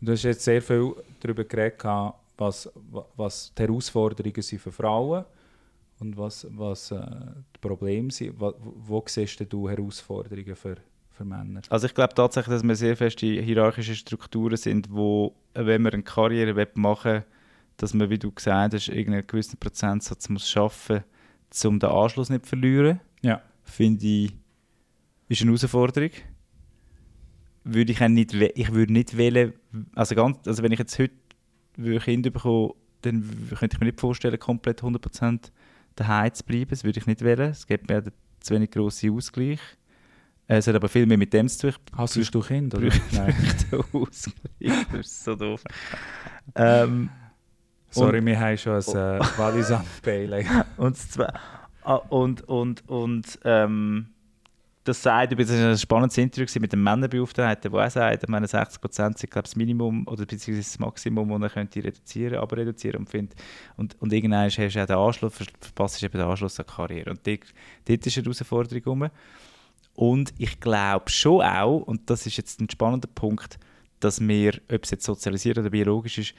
Du 0.00 0.12
hast 0.12 0.22
jetzt 0.22 0.44
sehr 0.44 0.62
viel 0.62 0.94
darüber 1.20 1.44
geredet, 1.44 1.84
was, 2.36 2.70
was 3.16 3.52
die 3.54 3.62
Herausforderungen 3.62 4.42
sind 4.42 4.60
für 4.60 4.72
Frauen 4.72 5.24
und 5.98 6.16
was, 6.16 6.46
was 6.50 6.90
äh, 6.90 7.00
die 7.54 7.58
Probleme 7.60 8.10
sind. 8.10 8.40
Wo, 8.40 8.54
wo 8.58 9.04
siehst 9.06 9.44
du 9.52 9.68
Herausforderungen 9.68 10.56
für, 10.56 10.76
für 11.20 11.24
Männer? 11.24 11.60
Also 11.68 11.86
ich 11.86 11.94
glaube 11.94 12.14
tatsächlich, 12.14 12.54
dass 12.54 12.62
wir 12.62 12.76
sehr 12.76 12.96
feste 12.96 13.26
hierarchische 13.26 13.94
Strukturen 13.94 14.56
sind, 14.56 14.90
wo, 14.90 15.36
wenn 15.54 15.82
man 15.82 15.92
eine 15.92 16.02
Karriere 16.02 16.68
machen 16.74 17.12
will, 17.12 17.24
dass 17.76 17.94
man, 17.94 18.10
wie 18.10 18.18
du 18.18 18.32
gesagt 18.32 18.74
hast, 18.74 18.88
irgendeinen 18.88 19.26
gewissen 19.26 19.58
Prozentsatz 19.58 20.28
muss 20.28 20.48
schaffen 20.48 21.04
muss, 21.50 21.64
um 21.64 21.78
den 21.78 21.90
Anschluss 21.90 22.30
nicht 22.30 22.44
zu 22.44 22.50
verlieren. 22.50 23.00
Ja. 23.22 23.42
Finde 23.62 24.06
ich, 24.06 24.32
ist 25.28 25.42
eine 25.42 25.50
Herausforderung. 25.50 26.10
Würde 27.64 27.92
ich 27.92 28.00
nicht, 28.00 28.34
ich 28.34 28.72
würde 28.72 28.92
nicht 28.92 29.16
wählen, 29.16 29.52
also, 29.94 30.14
ganz, 30.14 30.46
also 30.46 30.62
wenn 30.62 30.72
ich 30.72 30.78
jetzt 30.78 30.98
heute 30.98 31.14
Kinder 32.00 32.30
bekomme, 32.30 32.74
dann 33.02 33.22
könnte 33.54 33.76
ich 33.76 33.80
mir 33.80 33.86
nicht 33.86 34.00
vorstellen, 34.00 34.38
komplett 34.38 34.82
100% 34.82 35.50
daheim 35.96 36.34
zu 36.34 36.44
bleiben. 36.44 36.70
Das 36.70 36.84
würde 36.84 36.98
ich 36.98 37.06
nicht 37.06 37.22
wählen. 37.22 37.50
Es 37.50 37.66
gibt 37.66 37.88
mir 37.88 38.04
zu 38.40 38.54
wenig 38.54 38.70
grossen 38.70 39.14
Ausgleich. 39.14 39.60
Äh, 40.50 40.56
Es 40.58 40.66
hat 40.66 40.74
aber 40.74 40.88
viel 40.88 41.06
mehr 41.06 41.18
mit 41.18 41.32
dem 41.32 41.48
zu 41.48 41.70
tun. 41.70 41.80
Hast 41.96 42.16
du 42.34 42.40
Kinder? 42.40 42.78
Oder? 42.78 42.88
Brüch- 42.88 43.00
Nein. 43.12 43.34
Ausgleich. 43.92 44.86
Das 44.92 45.00
ist 45.06 45.24
so 45.24 45.34
doof. 45.36 45.62
ähm, 46.54 47.08
Sorry, 47.92 48.24
wir 48.24 48.38
haben 48.38 48.56
schon 48.58 48.74
ein 48.74 48.80
äh, 48.80 49.20
Wallisan 49.38 49.84
Pale. 50.02 50.44
und, 50.76 50.96
zwei, 50.96 51.26
ah, 51.82 51.94
und, 51.96 52.42
und, 52.48 52.88
und 52.88 53.38
ähm, 53.44 54.06
das 54.84 55.02
sagt, 55.02 55.38
das 55.38 55.48
war 55.50 55.70
ein 55.70 55.76
spannendes 55.78 56.16
Interview 56.18 56.46
mit 56.60 56.72
dem 56.72 56.82
Männerbeauftragten, 56.84 57.70
der 57.72 57.86
auch 57.86 57.90
sagt, 57.90 58.22
ich 58.22 58.28
meine, 58.28 58.46
60% 58.46 58.78
sind 59.18 59.18
glaube 59.30 59.44
ich, 59.46 59.50
das 59.50 59.56
Minimum 59.56 60.06
oder 60.06 60.24
beziehungsweise 60.24 60.70
das 60.70 60.78
Maximum, 60.78 61.28
das 61.28 61.42
er 61.42 61.54
könnte 61.54 61.82
reduzieren, 61.84 62.38
aber 62.38 62.56
reduzieren 62.58 63.00
und 63.00 63.10
findet, 63.10 63.38
und, 63.76 64.00
und 64.00 64.12
irgendwann 64.12 64.44
hast 64.46 64.56
du 64.56 64.62
auch 64.82 64.86
den 64.86 64.96
Anschluss, 64.96 65.34
ver- 65.34 65.44
verpasst 65.60 66.00
du 66.00 66.06
eben 66.06 66.16
den 66.18 66.26
Anschluss 66.28 66.58
an 66.60 66.66
die 66.68 66.74
Karriere 66.74 67.10
und 67.10 67.26
dort, 67.26 67.40
dort 67.86 68.06
ist 68.06 68.16
eine 68.16 68.24
Herausforderung 68.24 68.82
rum. 68.84 69.10
Und 70.00 70.32
ich 70.38 70.60
glaube 70.60 71.10
schon 71.10 71.42
auch, 71.42 71.80
und 71.80 72.08
das 72.08 72.24
ist 72.24 72.38
jetzt 72.38 72.58
ein 72.58 72.70
spannender 72.70 73.06
Punkt, 73.14 73.58
dass 74.00 74.18
wir, 74.26 74.58
ob 74.72 74.84
es 74.84 74.92
jetzt 74.92 75.04
sozialisiert 75.04 75.58
oder 75.58 75.68
biologisch 75.68 76.16
ist, 76.16 76.34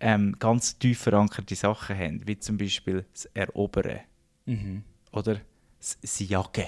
ähm, 0.00 0.34
ganz 0.40 0.76
tief 0.76 0.98
verankerte 1.02 1.54
Sachen 1.54 1.96
haben, 1.96 2.26
wie 2.26 2.36
zum 2.36 2.56
Beispiel 2.56 3.04
das 3.12 3.26
Erobern 3.26 4.00
Mhm. 4.46 4.82
oder 5.12 5.36
das, 5.78 6.18
Jagen, 6.18 6.66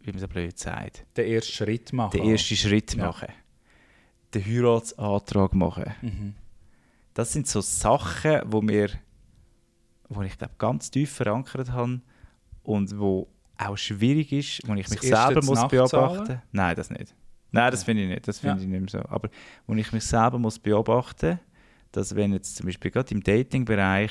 wie 0.00 0.10
man 0.10 0.18
so 0.18 0.26
blöd 0.26 0.58
sagt. 0.58 1.06
Den 1.16 1.30
ersten 1.32 1.52
Schritt 1.52 1.92
machen. 1.92 2.18
Den 2.18 2.28
ersten 2.28 2.56
Schritt 2.56 2.94
Ja. 2.94 3.06
machen. 3.06 3.28
Den 4.34 4.44
Heiratsantrag 4.44 5.54
machen. 5.54 5.94
Mhm. 6.02 6.34
Das 7.14 7.32
sind 7.32 7.46
so 7.46 7.60
Sachen, 7.60 8.40
wo 8.46 8.60
wir, 8.60 8.90
wo 10.08 10.22
ich 10.22 10.36
glaube 10.36 10.54
ganz 10.58 10.90
tief 10.90 11.12
verankert 11.12 11.70
habe 11.70 12.00
und 12.64 12.98
wo 12.98 13.28
auch 13.58 13.76
schwierig 13.76 14.32
ist, 14.32 14.60
wo 14.68 14.74
ich 14.74 14.88
mich 14.88 15.00
Das 15.00 15.08
selber 15.08 15.44
muss 15.44 15.66
beobachten. 15.68 16.42
Nein, 16.52 16.76
das 16.76 16.90
nicht. 16.90 17.14
Nein, 17.52 17.70
das 17.70 17.84
finde 17.84 18.02
ich 18.02 18.08
nicht. 18.08 18.28
Das 18.28 18.38
finde 18.38 18.56
Ja. 18.56 18.62
ich 18.62 18.68
nicht 18.68 18.80
mehr 18.92 19.02
so. 19.02 19.08
Aber 19.08 19.30
wo 19.66 19.74
ich 19.74 19.92
mich 19.92 20.04
selber 20.04 20.38
muss 20.38 20.58
beobachten, 20.58 21.38
dass 21.92 22.14
wenn 22.14 22.32
jetzt 22.32 22.56
zum 22.56 22.66
Beispiel 22.66 22.90
gerade 22.90 23.14
im 23.14 23.22
Dating-Bereich 23.22 24.10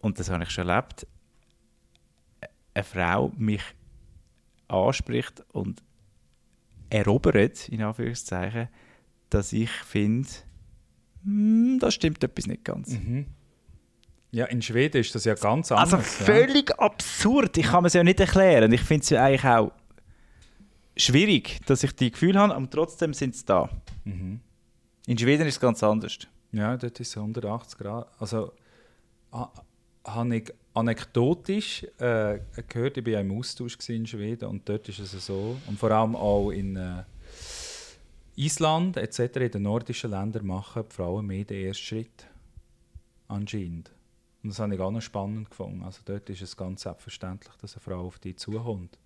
und 0.00 0.18
das 0.18 0.30
habe 0.30 0.42
ich 0.44 0.50
schon 0.50 0.68
erlebt, 0.68 1.06
eine 2.74 2.84
Frau 2.84 3.32
mich 3.36 3.62
anspricht 4.68 5.42
und 5.52 5.82
erobert, 6.90 7.68
in 7.68 7.82
Anführungszeichen, 7.82 8.68
dass 9.30 9.52
ich 9.52 9.70
finde, 9.70 10.28
hm, 11.24 11.78
da 11.80 11.90
stimmt 11.90 12.22
etwas 12.24 12.46
nicht 12.46 12.64
ganz. 12.64 12.90
Mhm. 12.90 13.26
Ja, 14.32 14.46
in 14.46 14.62
Schweden 14.62 15.00
ist 15.00 15.14
das 15.14 15.24
ja 15.24 15.34
ganz 15.34 15.70
Also 15.70 15.96
anders. 15.96 16.18
ja. 16.20 16.24
völlig 16.26 16.70
absurd. 16.78 17.56
Ich 17.58 17.66
kann 17.66 17.82
mir 17.82 17.88
es 17.88 17.92
ja 17.92 18.02
nicht 18.02 18.18
erklären. 18.18 18.72
Ich 18.72 18.80
finde 18.80 19.02
es 19.02 19.10
ja 19.10 19.22
eigentlich 19.24 19.44
auch 19.44 19.72
schwierig, 20.96 21.60
dass 21.66 21.82
ich 21.84 21.92
die 21.94 22.10
Gefühle 22.10 22.38
habe, 22.38 22.54
aber 22.54 22.68
trotzdem 22.70 23.12
sind 23.14 23.36
sie 23.36 23.44
da. 23.44 23.68
Mhm. 24.04 24.40
In 25.06 25.18
Schweden 25.18 25.46
ist 25.46 25.54
es 25.54 25.60
ganz 25.60 25.82
anders. 25.82 26.18
Ja, 26.52 26.76
dort 26.76 26.98
ist 27.00 27.08
es 27.08 27.16
180 27.16 27.78
Grad. 27.78 28.08
Also 28.18 28.52
ha- 29.32 29.52
habe 30.04 30.36
ich 30.36 30.50
anekdotisch 30.74 31.84
äh, 31.98 32.38
gehört, 32.68 32.96
ich 32.96 33.04
war 33.04 33.12
ja 33.12 33.20
im 33.20 33.38
Austausch 33.38 33.76
in 33.88 34.06
Schweden 34.06 34.48
und 34.48 34.66
dort 34.68 34.88
ist 34.88 34.98
es 34.98 35.26
so. 35.26 35.56
Und 35.66 35.78
vor 35.78 35.90
allem 35.90 36.16
auch 36.16 36.50
in 36.50 36.76
äh, 36.76 37.02
Island 38.36 38.96
etc., 38.96 39.18
in 39.36 39.50
den 39.50 39.62
nordischen 39.62 40.10
Ländern 40.10 40.46
machen 40.46 40.84
die 40.90 40.94
Frauen 40.94 41.26
mehr 41.26 41.44
den 41.44 41.66
ersten 41.66 41.84
Schritt. 41.84 42.26
Anscheinend. 43.28 43.90
Und 44.42 44.50
das 44.50 44.58
habe 44.58 44.74
ich 44.74 44.80
auch 44.80 44.90
noch 44.90 45.00
spannend 45.00 45.50
gefunden. 45.50 45.82
Also 45.82 46.00
dort 46.04 46.28
ist 46.28 46.42
es 46.42 46.56
ganz 46.56 46.82
selbstverständlich, 46.82 47.54
dass 47.60 47.74
eine 47.74 47.80
Frau 47.80 48.06
auf 48.06 48.18
dich 48.18 48.38
zukommt. 48.38 48.98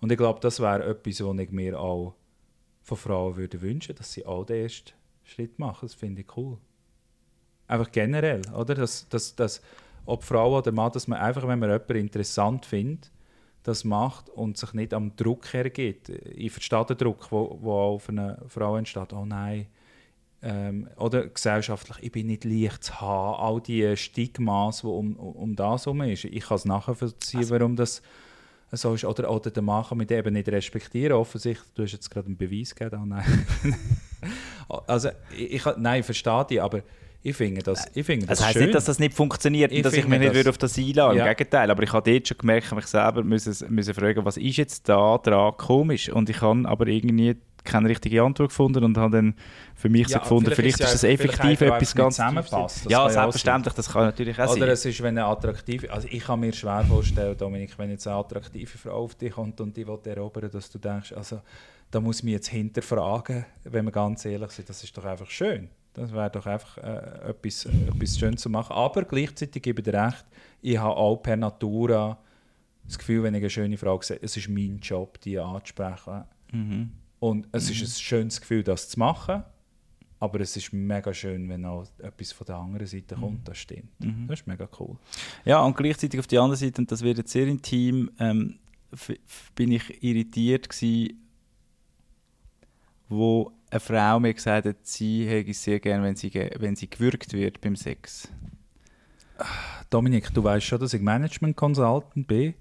Und 0.00 0.12
ich 0.12 0.18
glaube, 0.18 0.40
das 0.40 0.60
wäre 0.60 0.84
etwas, 0.84 1.24
was 1.24 1.38
ich 1.38 1.50
mir 1.50 1.78
auch 1.80 2.14
von 2.82 2.98
Frauen 2.98 3.36
würde 3.36 3.62
wünschen, 3.62 3.94
dass 3.94 4.12
sie 4.12 4.26
auch 4.26 4.44
den 4.44 4.64
ersten 4.64 4.92
Schritt 5.24 5.58
machen. 5.58 5.86
Das 5.86 5.94
finde 5.94 6.22
ich 6.22 6.36
cool. 6.36 6.58
Einfach 7.68 7.90
generell, 7.90 8.42
oder? 8.52 8.74
Dass, 8.74 9.08
dass, 9.08 9.34
dass, 9.34 9.62
ob 10.04 10.24
Frau 10.24 10.58
oder 10.58 10.72
Mann, 10.72 10.92
dass 10.92 11.06
man 11.06 11.20
einfach, 11.20 11.46
wenn 11.46 11.58
man 11.58 11.70
jemanden 11.70 11.96
interessant 11.96 12.66
findet, 12.66 13.10
das 13.62 13.84
macht 13.84 14.28
und 14.28 14.58
sich 14.58 14.72
nicht 14.72 14.92
am 14.92 15.14
Druck 15.16 15.52
hergeht. 15.52 16.08
Ich 16.08 16.50
verstehe 16.50 16.84
den 16.84 16.98
Druck, 16.98 17.20
der 17.30 17.30
wo 17.30 17.72
auf 17.72 18.08
eine 18.08 18.42
Frau 18.48 18.76
entsteht. 18.76 19.12
Oh 19.12 19.24
nein. 19.24 19.68
Ähm, 20.44 20.88
oder 20.96 21.28
gesellschaftlich, 21.28 21.98
ich 22.00 22.10
bin 22.12 22.26
nicht 22.26 22.44
leicht 22.44 22.82
zu 22.84 23.00
haben. 23.00 23.40
All 23.40 23.60
die 23.60 23.96
Stigmas, 23.96 24.80
die 24.80 24.86
um, 24.88 25.14
um 25.16 25.54
das 25.54 25.86
herum 25.86 26.00
ist. 26.02 26.24
Ich 26.24 26.44
kann 26.44 26.56
es 26.56 26.64
nachvollziehen, 26.64 27.48
warum 27.50 27.76
das 27.76 28.02
so 28.72 28.94
ist, 28.94 29.04
oder, 29.04 29.30
oder 29.30 29.50
der 29.50 29.62
Mann 29.62 29.84
kann 29.84 29.98
mich 29.98 30.10
eben 30.10 30.32
nicht 30.32 30.48
respektieren, 30.48 31.12
offensichtlich, 31.12 31.68
du 31.74 31.82
hast 31.82 31.92
jetzt 31.92 32.10
gerade 32.10 32.26
einen 32.26 32.38
Beweis 32.38 32.74
gegeben, 32.74 33.08
nein. 33.08 33.46
also, 34.86 35.10
ich, 35.36 35.52
ich, 35.54 35.64
nein, 35.76 36.02
verstehe 36.02 36.44
dich, 36.46 36.62
aber 36.62 36.80
ich 37.22 37.36
finde 37.36 37.62
das, 37.62 37.86
ich 37.94 38.04
finde 38.04 38.26
das 38.26 38.38
Das 38.38 38.46
heisst 38.46 38.54
schön. 38.54 38.62
nicht, 38.64 38.74
dass 38.74 38.86
das 38.86 38.98
nicht 38.98 39.14
funktioniert 39.14 39.70
und 39.72 39.84
dass 39.84 39.92
ich 39.94 40.08
mich 40.08 40.18
nicht 40.18 40.30
das- 40.30 40.36
würde 40.36 40.50
auf 40.50 40.58
das 40.58 40.76
einladen 40.76 41.18
Ja. 41.18 41.26
Im 41.26 41.36
Gegenteil. 41.36 41.70
Aber 41.70 41.82
ich 41.82 41.92
habe 41.92 42.10
dort 42.10 42.26
schon 42.26 42.38
gemerkt, 42.38 42.72
mich 42.74 42.86
selber 42.86 43.22
müssen, 43.22 43.72
müssen 43.74 43.94
fragen, 43.94 44.24
was 44.24 44.36
ist 44.38 44.56
jetzt 44.56 44.88
da 44.88 45.18
dran 45.18 45.52
komisch? 45.56 46.08
Und 46.08 46.30
ich 46.30 46.40
habe 46.40 46.68
aber 46.68 46.86
irgendwie 46.88 47.36
keine 47.64 47.88
richtige 47.88 48.22
Antwort 48.22 48.48
gefunden 48.50 48.82
und 48.84 48.96
habe 48.98 49.16
dann 49.16 49.34
für 49.74 49.88
mich 49.88 50.08
so 50.08 50.14
Ja, 50.14 50.18
gefunden, 50.20 50.44
vielleicht, 50.46 50.56
vielleicht 50.78 50.80
ist 50.80 50.86
ist 50.86 50.94
das 50.94 51.02
ja- 51.02 51.16
vielleicht 51.16 51.34
effektiv 51.40 51.60
etwas 51.60 51.94
ganz 51.94 52.16
zusammenpasst. 52.16 52.84
Das 52.86 52.92
Ja, 52.92 53.08
selbstverständlich, 53.08 53.74
das 53.74 53.88
kann 53.90 54.04
natürlich 54.04 54.38
auch 54.40 54.50
Oder 54.50 54.60
sein. 54.60 54.68
es 54.70 54.84
ist, 54.84 55.00
wenn 55.02 55.18
eine 55.18 55.24
attraktive, 55.26 55.92
also 55.92 56.08
ich 56.10 56.24
kann 56.24 56.40
mir 56.40 56.52
schwer 56.52 56.84
vorstellen, 56.84 57.36
Dominik, 57.36 57.78
wenn 57.78 57.90
jetzt 57.90 58.06
eine 58.06 58.16
attraktive 58.16 58.78
Frau 58.78 59.04
auf 59.04 59.14
dich 59.14 59.32
kommt 59.32 59.60
und 59.60 59.76
die 59.76 59.86
will 59.86 59.98
erobern, 60.04 60.50
dass 60.50 60.70
du 60.70 60.78
denkst, 60.78 61.12
also 61.12 61.40
da 61.90 62.00
muss 62.00 62.18
ich 62.18 62.24
mich 62.24 62.32
jetzt 62.32 62.48
hinterfragen, 62.48 63.44
wenn 63.64 63.84
wir 63.84 63.92
ganz 63.92 64.24
ehrlich 64.24 64.50
sind, 64.50 64.68
das 64.68 64.82
ist 64.82 64.96
doch 64.96 65.04
einfach 65.04 65.30
schön. 65.30 65.68
Das 65.94 66.10
wäre 66.12 66.30
doch 66.30 66.46
einfach 66.46 66.78
äh, 66.78 67.28
etwas, 67.30 67.66
etwas 67.66 68.18
Schönes 68.18 68.40
zu 68.40 68.48
machen. 68.48 68.72
Aber 68.74 69.02
gleichzeitig 69.04 69.62
gebe 69.62 69.82
ich 69.82 69.84
dir 69.84 69.92
recht, 70.02 70.24
ich 70.62 70.78
habe 70.78 70.96
auch 70.96 71.16
per 71.16 71.36
Natura 71.36 72.16
das 72.86 72.98
Gefühl, 72.98 73.22
wenn 73.22 73.34
ich 73.34 73.42
eine 73.42 73.50
schöne 73.50 73.76
Frau 73.76 74.00
sehe, 74.00 74.18
es 74.22 74.36
ist 74.36 74.48
mein 74.48 74.78
Job, 74.78 75.20
die 75.20 75.38
anzusprechen. 75.38 76.24
Mhm. 76.50 76.90
Und 77.22 77.46
es 77.52 77.70
ist 77.70 77.80
ein 77.82 78.02
schönes 78.02 78.40
Gefühl, 78.40 78.64
das 78.64 78.88
zu 78.88 78.98
machen. 78.98 79.44
Aber 80.18 80.40
es 80.40 80.56
ist 80.56 80.72
mega 80.72 81.14
schön, 81.14 81.48
wenn 81.48 81.64
auch 81.64 81.86
etwas 81.98 82.32
von 82.32 82.44
der 82.44 82.56
anderen 82.56 82.84
Seite 82.84 83.14
kommt, 83.14 83.46
das 83.46 83.58
stimmt. 83.58 83.92
Das 84.26 84.40
ist 84.40 84.46
mega 84.48 84.68
cool. 84.80 84.96
Ja, 85.44 85.62
und 85.62 85.76
gleichzeitig 85.76 86.18
auf 86.18 86.26
die 86.26 86.38
andere 86.38 86.56
Seite, 86.56 86.80
und 86.80 86.90
das 86.90 87.00
wird 87.00 87.18
jetzt 87.18 87.30
sehr 87.30 87.46
intim, 87.46 88.10
ähm, 88.18 88.58
bin 89.54 89.70
ich 89.70 90.02
irritiert 90.02 90.68
gewesen, 90.68 91.22
wo 93.08 93.52
eine 93.70 93.78
Frau 93.78 94.18
mir 94.18 94.34
gesagt 94.34 94.66
hat, 94.66 94.78
sie 94.82 95.24
hätte 95.24 95.52
es 95.52 95.62
sehr 95.62 95.78
gerne, 95.78 96.02
wenn 96.02 96.16
sie, 96.16 96.32
wenn 96.58 96.74
sie 96.74 96.90
gewürgt 96.90 97.34
wird 97.34 97.60
beim 97.60 97.76
Sex. 97.76 98.28
Dominik, 99.90 100.34
du 100.34 100.42
weißt 100.42 100.66
schon, 100.66 100.80
dass 100.80 100.92
ich 100.92 101.00
Management 101.00 101.56
Consultant 101.56 102.26
bin 102.26 102.54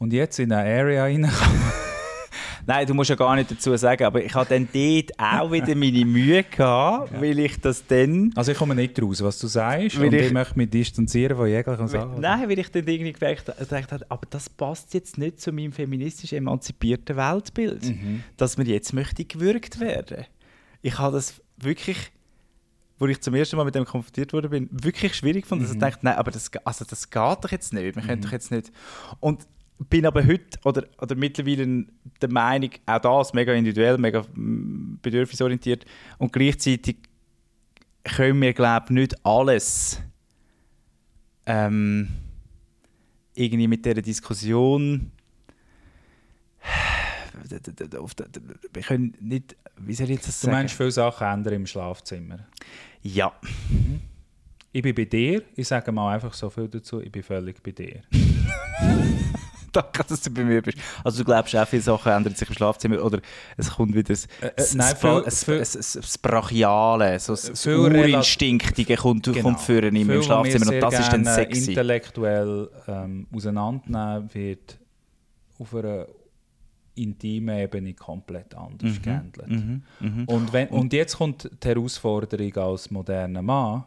und 0.00 0.12
jetzt 0.12 0.40
in 0.40 0.52
eine 0.52 0.68
Area 0.68 1.04
reinkomme. 1.04 1.87
Nein, 2.68 2.86
du 2.86 2.92
musst 2.92 3.08
ja 3.08 3.16
gar 3.16 3.34
nicht 3.34 3.50
dazu 3.50 3.74
sagen, 3.78 4.04
aber 4.04 4.22
ich 4.22 4.34
hatte 4.34 4.50
dann 4.50 4.68
dort 4.70 5.18
auch 5.18 5.50
wieder 5.50 5.74
meine 5.74 6.04
Mühe 6.04 6.44
gehabt, 6.44 7.18
weil 7.18 7.38
ich 7.38 7.58
das 7.58 7.86
dann... 7.86 8.30
Also 8.36 8.52
ich 8.52 8.58
komme 8.58 8.74
nicht 8.74 9.00
raus, 9.00 9.22
was 9.22 9.38
du 9.38 9.46
sagst 9.46 9.98
Weil 9.98 10.08
und 10.08 10.12
ich, 10.12 10.26
ich- 10.26 10.32
möchte 10.32 10.58
mich 10.58 10.68
distanzieren 10.68 11.34
von 11.34 11.48
jeglichen 11.48 11.88
Sachen. 11.88 12.20
Nein, 12.20 12.46
weil 12.46 12.58
ich 12.58 12.70
dann 12.70 12.86
irgendwie 12.86 13.14
gemerkt, 13.14 13.46
gedacht 13.58 13.90
habe, 13.92 14.04
aber 14.10 14.26
das 14.28 14.50
passt 14.50 14.92
jetzt 14.92 15.16
nicht 15.16 15.40
zu 15.40 15.50
meinem 15.50 15.72
feministisch 15.72 16.34
emanzipierten 16.34 17.16
Weltbild, 17.16 17.84
Mhm. 17.86 18.22
dass 18.36 18.58
man 18.58 18.66
jetzt 18.66 18.92
möchte 18.92 19.24
gewürgt 19.24 19.80
werden. 19.80 20.26
Ich 20.82 20.98
habe 20.98 21.16
das 21.16 21.40
wirklich, 21.56 21.96
wo 22.98 23.06
ich 23.06 23.18
zum 23.22 23.34
ersten 23.34 23.56
Mal 23.56 23.64
mit 23.64 23.76
dem 23.76 23.86
konfrontiert 23.86 24.34
wurde, 24.34 24.50
bin, 24.50 24.68
wirklich 24.70 25.14
schwierig 25.14 25.44
gefunden. 25.44 25.64
Mhm. 25.64 25.70
Also 25.70 25.74
ich 25.74 25.80
dachte, 25.80 26.04
nein, 26.04 26.16
aber 26.16 26.32
das, 26.32 26.50
also 26.64 26.84
das 26.84 27.08
geht 27.08 27.16
doch 27.44 27.50
jetzt 27.50 27.72
nicht. 27.72 27.96
Man 27.96 28.06
könnte 28.06 28.26
doch 28.26 28.32
jetzt 28.32 28.50
nicht. 28.50 28.70
Und 29.20 29.46
bin 29.78 30.06
aber 30.06 30.26
heute 30.26 30.58
oder, 30.64 30.84
oder 31.00 31.14
mittlerweile 31.14 31.84
der 32.20 32.30
Meinung, 32.30 32.70
auch 32.86 33.00
das 33.00 33.32
mega 33.32 33.52
individuell, 33.52 33.98
mega 33.98 34.22
mm, 34.34 34.98
bedürfnisorientiert 35.02 35.84
und 36.18 36.32
gleichzeitig 36.32 36.96
können 38.04 38.40
wir, 38.40 38.52
glaube 38.52 38.86
ich, 38.86 38.90
nicht 38.90 39.26
alles 39.26 40.00
ähm, 41.46 42.08
irgendwie 43.34 43.68
mit 43.68 43.84
dieser 43.84 44.02
Diskussion 44.02 45.12
wir 48.72 48.82
können 48.82 49.14
nicht, 49.20 49.56
wie 49.76 49.94
soll 49.94 50.06
ich 50.06 50.16
jetzt 50.16 50.28
das 50.28 50.40
Du 50.40 50.46
sagen? 50.46 50.56
meinst 50.58 50.74
viele 50.74 50.90
Sachen 50.90 51.26
ändern 51.26 51.54
im 51.54 51.66
Schlafzimmer. 51.66 52.46
ja, 53.02 53.32
Ich 54.72 54.82
bin 54.82 54.94
bei 54.94 55.04
dir, 55.04 55.44
ich 55.54 55.68
sage 55.68 55.92
mal 55.92 56.14
einfach 56.14 56.34
so 56.34 56.50
viel 56.50 56.68
dazu, 56.68 57.00
ich 57.00 57.12
bin 57.12 57.22
völlig 57.22 57.62
bei 57.62 57.70
dir. 57.70 58.02
danke, 59.72 60.04
dass 60.04 60.20
du 60.22 60.30
bei 60.30 60.44
mir 60.44 60.62
bist. 60.62 60.78
Also 61.04 61.18
du 61.18 61.24
glaubst 61.24 61.54
auch, 61.56 61.66
viele 61.66 61.82
Sachen 61.82 62.12
ändern 62.12 62.34
sich 62.34 62.48
im 62.48 62.54
Schlafzimmer 62.54 63.02
oder 63.02 63.20
es 63.56 63.70
kommt 63.70 63.94
wieder 63.94 64.04
das, 64.14 64.26
Äh, 64.40 64.46
äh, 64.46 64.52
das, 64.56 64.74
nein, 64.74 64.96
viel- 64.96 65.22
das, 65.24 65.44
viel- 65.44 65.58
das, 65.58 65.72
das, 65.72 66.18
Brachiale, 66.18 67.18
so 67.18 67.32
das, 67.34 67.66
Urinstinktige 67.66 68.96
kommt, 68.96 69.28
kommt 69.42 69.60
führen 69.60 69.94
im, 69.96 70.22
Schlafzimmer 70.22 70.72
und 70.72 70.80
das 70.80 70.98
ist 71.00 71.12
dann 71.12 71.24
sexy. 71.24 71.70
intellektuell 71.70 72.70
ähm, 72.86 73.26
auseinandernehmen 73.34 74.34
wird 74.34 74.78
auf 75.58 75.74
einer 75.74 76.06
intimen 76.94 77.58
Ebene 77.58 77.94
komplett 77.94 78.54
anders 78.56 79.00
gehandelt. 79.00 79.48
Mhm, 79.48 79.82
mhm. 80.00 80.24
Und, 80.24 80.52
wenn, 80.52 80.68
und 80.68 80.92
jetzt 80.92 81.16
kommt 81.16 81.48
die 81.62 81.68
Herausforderung 81.68 82.56
als 82.56 82.90
moderner 82.90 83.42
Mann, 83.42 83.84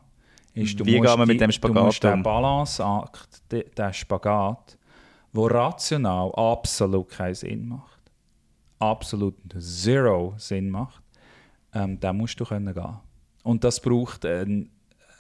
ist, 0.54 0.80
du 0.80 0.86
Wie 0.86 0.98
musst 0.98 1.10
gehen 1.10 1.20
wir 1.20 1.26
mit 1.26 1.36
die- 1.36 1.38
dem 1.40 1.48
Du 1.50 1.54
Spagat 1.54 1.84
musst 1.86 2.04
den 2.04 2.14
um? 2.14 2.24
Balanceakt, 2.24 3.52
de- 3.52 3.70
den 3.70 3.94
Spagat, 3.94 4.78
der 5.34 5.52
rational 5.52 6.32
absolut 6.36 7.10
keinen 7.10 7.36
Sinn 7.36 7.68
macht, 7.68 8.02
absolut 8.80 9.36
zero 9.58 10.34
Sinn 10.38 10.70
macht, 10.70 11.04
ähm, 11.74 12.00
den 12.00 12.18
musst 12.18 12.40
du 12.40 12.46
können 12.46 12.74
gehen. 12.74 13.00
Und 13.44 13.64
das 13.64 13.80
braucht 13.80 14.26
einen 14.26 14.70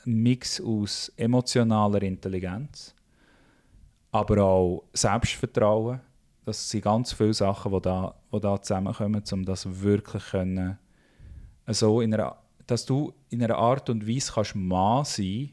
Mix 0.05 0.59
aus 0.59 1.11
emotionaler 1.15 2.01
Intelligenz, 2.01 2.93
aber 4.11 4.43
auch 4.43 4.83
Selbstvertrauen. 4.93 6.01
Das 6.43 6.69
sind 6.69 6.83
ganz 6.83 7.13
viele 7.13 7.33
Sachen, 7.33 7.71
die 7.71 7.81
da, 7.81 8.15
die 8.33 8.39
da 8.39 8.61
zusammenkommen, 8.61 9.23
um 9.31 9.45
das 9.45 9.81
wirklich 9.81 10.23
können, 10.31 10.77
so 11.67 12.01
in 12.01 12.13
einer, 12.13 12.37
dass 12.67 12.85
du 12.85 13.13
in 13.29 13.43
einer 13.43 13.57
Art 13.57 13.89
und 13.89 14.07
Weise 14.07 14.33
kannst 14.33 14.55
Mann 14.55 15.05
sein, 15.05 15.51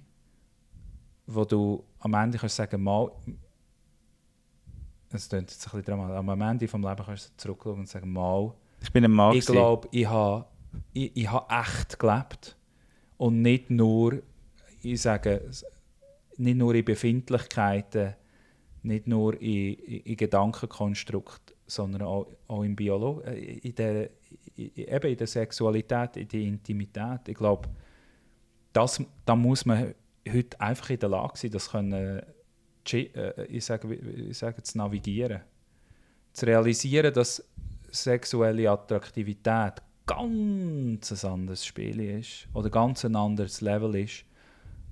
wo 1.26 1.44
du 1.44 1.84
am 2.00 2.14
Ende 2.14 2.38
kannst 2.38 2.56
sagen, 2.56 2.82
mal, 2.82 3.10
es 5.12 5.28
klingt 5.28 5.50
jetzt 5.50 5.66
ein 5.66 5.70
bisschen 5.70 5.84
dramatisch, 5.84 6.16
aber 6.16 6.32
am 6.32 6.40
Ende 6.42 6.68
vom 6.68 6.82
Leben 6.82 7.02
kannst 7.04 7.28
du 7.28 7.36
zurückschauen 7.36 7.80
und 7.80 7.88
sagen, 7.88 8.12
mal, 8.12 8.52
Ich 8.82 8.92
bin 8.92 9.04
ein 9.04 9.10
Mann. 9.10 9.34
ich 9.34 9.46
glaube, 9.46 9.88
ich 9.90 10.06
habe 10.06 10.46
ich, 10.92 11.16
ich 11.16 11.30
ha 11.30 11.46
echt 11.50 11.98
gelebt. 11.98 12.56
Und 13.16 13.42
nicht 13.42 13.70
nur, 13.70 14.22
ich 14.82 15.00
sage, 15.00 15.50
nicht 16.36 16.56
nur 16.56 16.74
in 16.74 16.84
Befindlichkeiten, 16.84 18.14
nicht 18.82 19.06
nur 19.06 19.40
in, 19.40 19.74
in, 19.74 20.00
in 20.00 20.16
Gedankenkonstrukt, 20.16 21.54
sondern 21.66 22.02
auch, 22.02 22.26
auch 22.46 22.62
in 22.62 22.76
Biolo 22.76 23.20
äh, 23.22 23.58
in 23.58 23.74
der, 23.74 24.10
in, 24.56 24.70
eben 24.76 25.10
in 25.10 25.16
der 25.16 25.26
Sexualität, 25.26 26.16
in 26.16 26.28
der 26.28 26.40
Intimität. 26.40 27.28
Ich 27.28 27.34
glaube, 27.34 27.68
das, 28.72 29.02
da 29.24 29.34
muss 29.34 29.66
man 29.66 29.94
heute 30.30 30.60
einfach 30.60 30.90
in 30.90 30.98
der 31.00 31.08
Lage 31.08 31.36
sein, 31.36 31.50
das 31.50 31.70
können, 31.70 32.22
ich 32.94 33.64
sage, 33.64 33.94
ich 33.94 34.38
sage, 34.38 34.62
zu 34.62 34.78
navigieren. 34.78 35.40
Zu 36.32 36.46
realisieren, 36.46 37.12
dass 37.12 37.42
sexuelle 37.90 38.70
Attraktivität 38.70 39.82
ganz 40.06 41.24
ein 41.24 41.30
anderes 41.30 41.64
Spiel 41.64 42.00
ist 42.00 42.48
oder 42.54 42.70
ganz 42.70 43.04
ein 43.04 43.16
anderes 43.16 43.60
Level 43.60 43.94
ist 43.96 44.24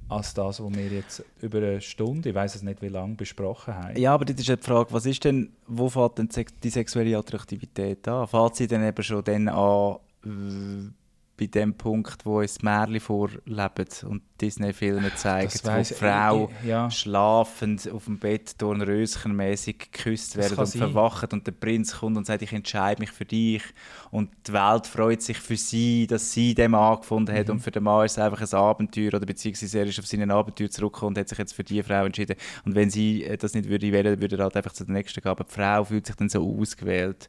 als 0.09 0.34
das, 0.34 0.61
was 0.61 0.74
wir 0.74 0.88
jetzt 0.88 1.24
über 1.40 1.59
eine 1.59 1.80
Stunde, 1.80 2.28
ich 2.28 2.34
weiß 2.34 2.55
es 2.55 2.62
nicht 2.62 2.80
wie 2.80 2.88
lange, 2.88 3.14
besprochen 3.14 3.74
haben. 3.74 3.97
Ja, 3.97 4.14
aber 4.14 4.24
das 4.24 4.36
ist 4.36 4.49
die 4.49 4.57
Frage, 4.57 4.92
was 4.92 5.07
ist 5.07 5.24
denn, 5.24 5.53
wo 5.66 5.88
fängt 5.88 6.18
denn 6.18 6.28
die 6.62 6.70
sexuelle 6.70 7.18
Attraktivität 7.18 8.07
an? 8.07 8.26
Fängt 8.28 8.57
sie 8.57 8.66
dann 8.68 8.84
eben 8.84 9.03
schon 9.03 9.24
dann 9.24 9.49
an, 9.49 9.97
äh, 10.24 10.90
bei 11.39 11.47
dem 11.47 11.74
Punkt, 11.74 12.24
wo 12.24 12.39
uns 12.41 12.62
Märchen 12.62 12.99
vorleben 13.01 13.87
und 14.09 14.22
Disney-Filme 14.41 15.14
zeigen, 15.14 15.51
Das 15.53 15.64
wo 15.64 15.95
die 15.95 15.95
Frau 16.01 16.51
ich- 16.62 16.68
ja. 16.68 16.91
schlafend 16.91 17.91
auf 17.91 18.05
dem 18.07 18.18
Bett 18.18 18.61
dornröschenmäßig 18.61 19.78
geküsst 19.93 20.34
kann 20.39 20.53
und 20.59 20.66
sein. 20.66 20.78
verwacht 20.80 21.32
und 21.32 21.47
der 21.47 21.53
Prinz 21.53 21.99
kommt 21.99 22.16
und 22.16 22.26
sagt, 22.26 22.43
ich 22.43 22.53
entscheide 22.53 23.01
mich 23.01 23.11
für 23.11 23.24
dich 23.24 23.62
und 24.11 24.30
die 24.47 24.53
Welt 24.53 24.87
freut 24.87 25.22
sich 25.22 25.39
für 25.39 25.57
sie, 25.57 26.07
dass 26.07 26.32
sie 26.32 26.55
den 26.55 26.70
Mann 26.72 26.97
gefunden 26.99 27.32
Mhm. 27.34 27.39
hat 27.39 27.51
und 27.51 27.61
für 27.61 27.70
den 27.70 27.82
Mann 27.84 28.05
ist 28.07 28.12
es 28.12 28.18
einfach 28.18 28.41
ein 28.41 28.59
Abenteuer 28.59 29.09
oder 29.14 29.26
beziehungsweise 29.26 29.78
er 29.80 29.87
ist 29.87 29.99
auf 29.99 30.07
seinen 30.07 30.30
Abenteuer 30.30 30.70
zurückgekommen 30.70 31.14
und 31.14 31.18
hat 31.18 31.28
sich 31.28 31.39
jetzt 31.39 31.55
für 31.55 31.64
die 31.64 31.82
Frau 31.82 32.05
entschieden 32.05 32.37
und 32.64 32.74
wenn 32.74 32.91
sie 32.91 33.24
äh, 33.24 33.37
das 33.37 33.55
nicht 33.55 33.68
würde 33.68 33.93
wählen, 33.93 34.20
würde 34.20 34.37
er 34.37 34.45
halt 34.45 34.57
einfach 34.57 34.72
zu 34.72 34.84
der 34.84 34.95
nächsten 34.95 35.20
gehen, 35.20 35.30
aber 35.30 35.45
die 35.45 35.53
Frau 35.53 35.84
fühlt 35.84 36.07
sich 36.07 36.16
dann 36.16 36.28
so 36.28 36.59
ausgewählt 36.59 37.28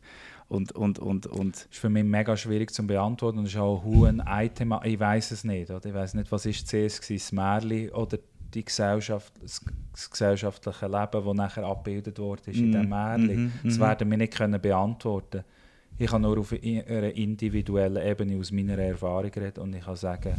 und, 0.49 0.71
und, 0.73 0.99
und, 0.99 1.27
und 1.27 1.55
Das 1.55 1.63
ist 1.63 1.77
für 1.77 1.89
mich 1.89 2.03
mega 2.03 2.37
schwierig 2.37 2.71
zu 2.73 2.85
beantworten 2.85 3.39
und 3.39 3.45
ist 3.45 3.57
auch 3.57 3.83
ein 4.05 4.23
Item. 4.25 4.75
Ich 4.83 4.99
weiß 4.99 5.31
es 5.31 5.43
nicht. 5.43 5.69
Oder? 5.69 5.85
Ich 5.85 5.93
weiß 5.93 6.13
nicht, 6.13 6.31
was 6.31 6.45
ist 6.45 6.67
zuerst 6.67 7.01
gewesen, 7.01 7.23
das 7.23 7.31
Märchen 7.33 7.89
oder 7.91 8.17
die 8.53 8.63
Gesellschaft, 8.63 9.33
das, 9.41 9.61
gesellschaftliche 10.09 10.85
Leben, 10.85 11.25
das 11.25 11.33
nachher 11.33 11.65
abgebildet 11.65 12.17
wurde 12.19 12.49
ist 12.49 12.57
in 12.57 12.71
diesem 12.71 12.89
Märchen. 12.89 13.43
mhm, 13.43 13.51
Das 13.63 13.77
mhm. 13.77 13.81
werden 13.81 14.11
wir 14.11 14.17
nicht 14.17 14.33
können 14.33 14.61
beantworten. 14.61 15.43
Ich 15.97 16.09
kann 16.09 16.21
nur 16.21 16.37
auf 16.37 16.53
einer 16.53 17.11
individuellen 17.13 18.05
Ebene 18.05 18.37
aus 18.37 18.51
meiner 18.51 18.77
Erfahrung 18.77 19.31
reden 19.31 19.59
und 19.61 19.75
ich 19.75 19.83
kann 19.83 19.95
sagen, 19.95 20.33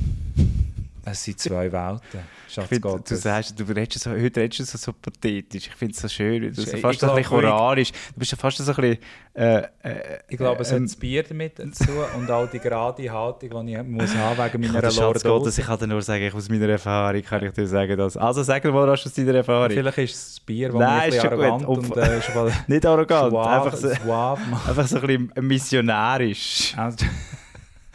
Es 1.11 1.25
sind 1.25 1.39
zwei 1.39 1.71
Welten. 1.73 2.21
Schatz 2.49 2.65
Ich 2.65 2.69
find, 2.81 2.85
du 2.85 3.15
sagst, 3.17 3.59
du 3.61 3.65
redest 3.65 4.01
so, 4.01 4.11
heute 4.11 4.41
redest 4.41 4.61
du 4.61 4.65
so, 4.65 4.79
so 4.79 4.93
pathetisch. 4.93 5.67
Ich 5.67 5.75
finde 5.75 5.93
es 5.95 6.01
so 6.01 6.09
schön. 6.09 6.43
Du 6.43 6.49
bist 6.51 6.73
Ich 6.73 6.81
fast 6.81 7.01
so 7.01 7.11
ein 7.11 7.17
bisschen 7.17 7.21
ich- 7.21 7.27
choralisch. 7.45 7.93
Du 7.93 8.19
bist 8.19 8.33
ja 8.33 8.39
fast 8.39 8.57
so 8.59 8.71
ein 8.73 8.77
bisschen... 8.77 8.99
Äh, 9.35 9.59
äh, 9.83 10.19
Ich 10.29 10.37
glaube, 10.37 10.63
es 10.63 10.71
ähm, 10.73 10.79
hat 10.79 10.85
das 10.85 10.97
Bier 10.97 11.23
damit 11.23 11.59
dazu 11.59 11.85
und 12.17 12.31
auch 12.31 12.49
die 12.51 12.59
gerade 12.59 13.13
Haltung, 13.13 13.67
die 13.67 13.75
ich 13.75 13.83
muss 13.85 14.15
haben 14.17 14.39
wegen 14.53 14.63
Ich 14.65 14.69
meiner 14.73 14.81
kann 14.83 14.91
Schatz 14.91 15.01
Gottes, 15.03 15.25
Lordose. 15.25 15.61
ich 15.61 15.67
kann 15.67 15.79
dir 15.79 15.87
nur 15.87 16.03
sagen, 16.03 16.33
aus 16.35 16.49
meiner 16.49 16.69
Erfahrung 16.71 17.23
kann 17.23 17.45
ich 17.45 17.53
dir 17.53 17.67
sagen, 17.67 17.97
dass... 17.97 18.17
Also 18.17 18.43
sag 18.43 18.65
mal 18.65 18.89
rasch 18.89 19.05
aus 19.07 19.13
deiner 19.15 19.35
Erfahrung. 19.35 19.71
Vielleicht 19.71 19.99
ist 19.99 20.15
es 20.15 20.35
das 20.37 20.41
Bier, 20.41 20.69
das 20.71 20.79
Nein, 20.79 21.09
ist 21.11 21.15
ein 21.17 21.21
schon 21.31 21.39
bisschen 21.39 21.59
gut. 21.59 21.63
arrogant 21.69 21.69
Ob- 21.69 22.37
und 22.37 22.47
äh, 22.49 22.51
Nicht 22.67 22.87
arrogant, 22.87 23.31
schwab- 23.33 23.47
einfach 23.67 23.77
so, 23.77 23.89
macht. 24.07 24.69
einfach 24.69 24.87
so 24.87 24.97
ein 25.01 25.07
bisschen 25.07 25.47
missionarisch, 25.47 26.73
Also, 26.77 27.05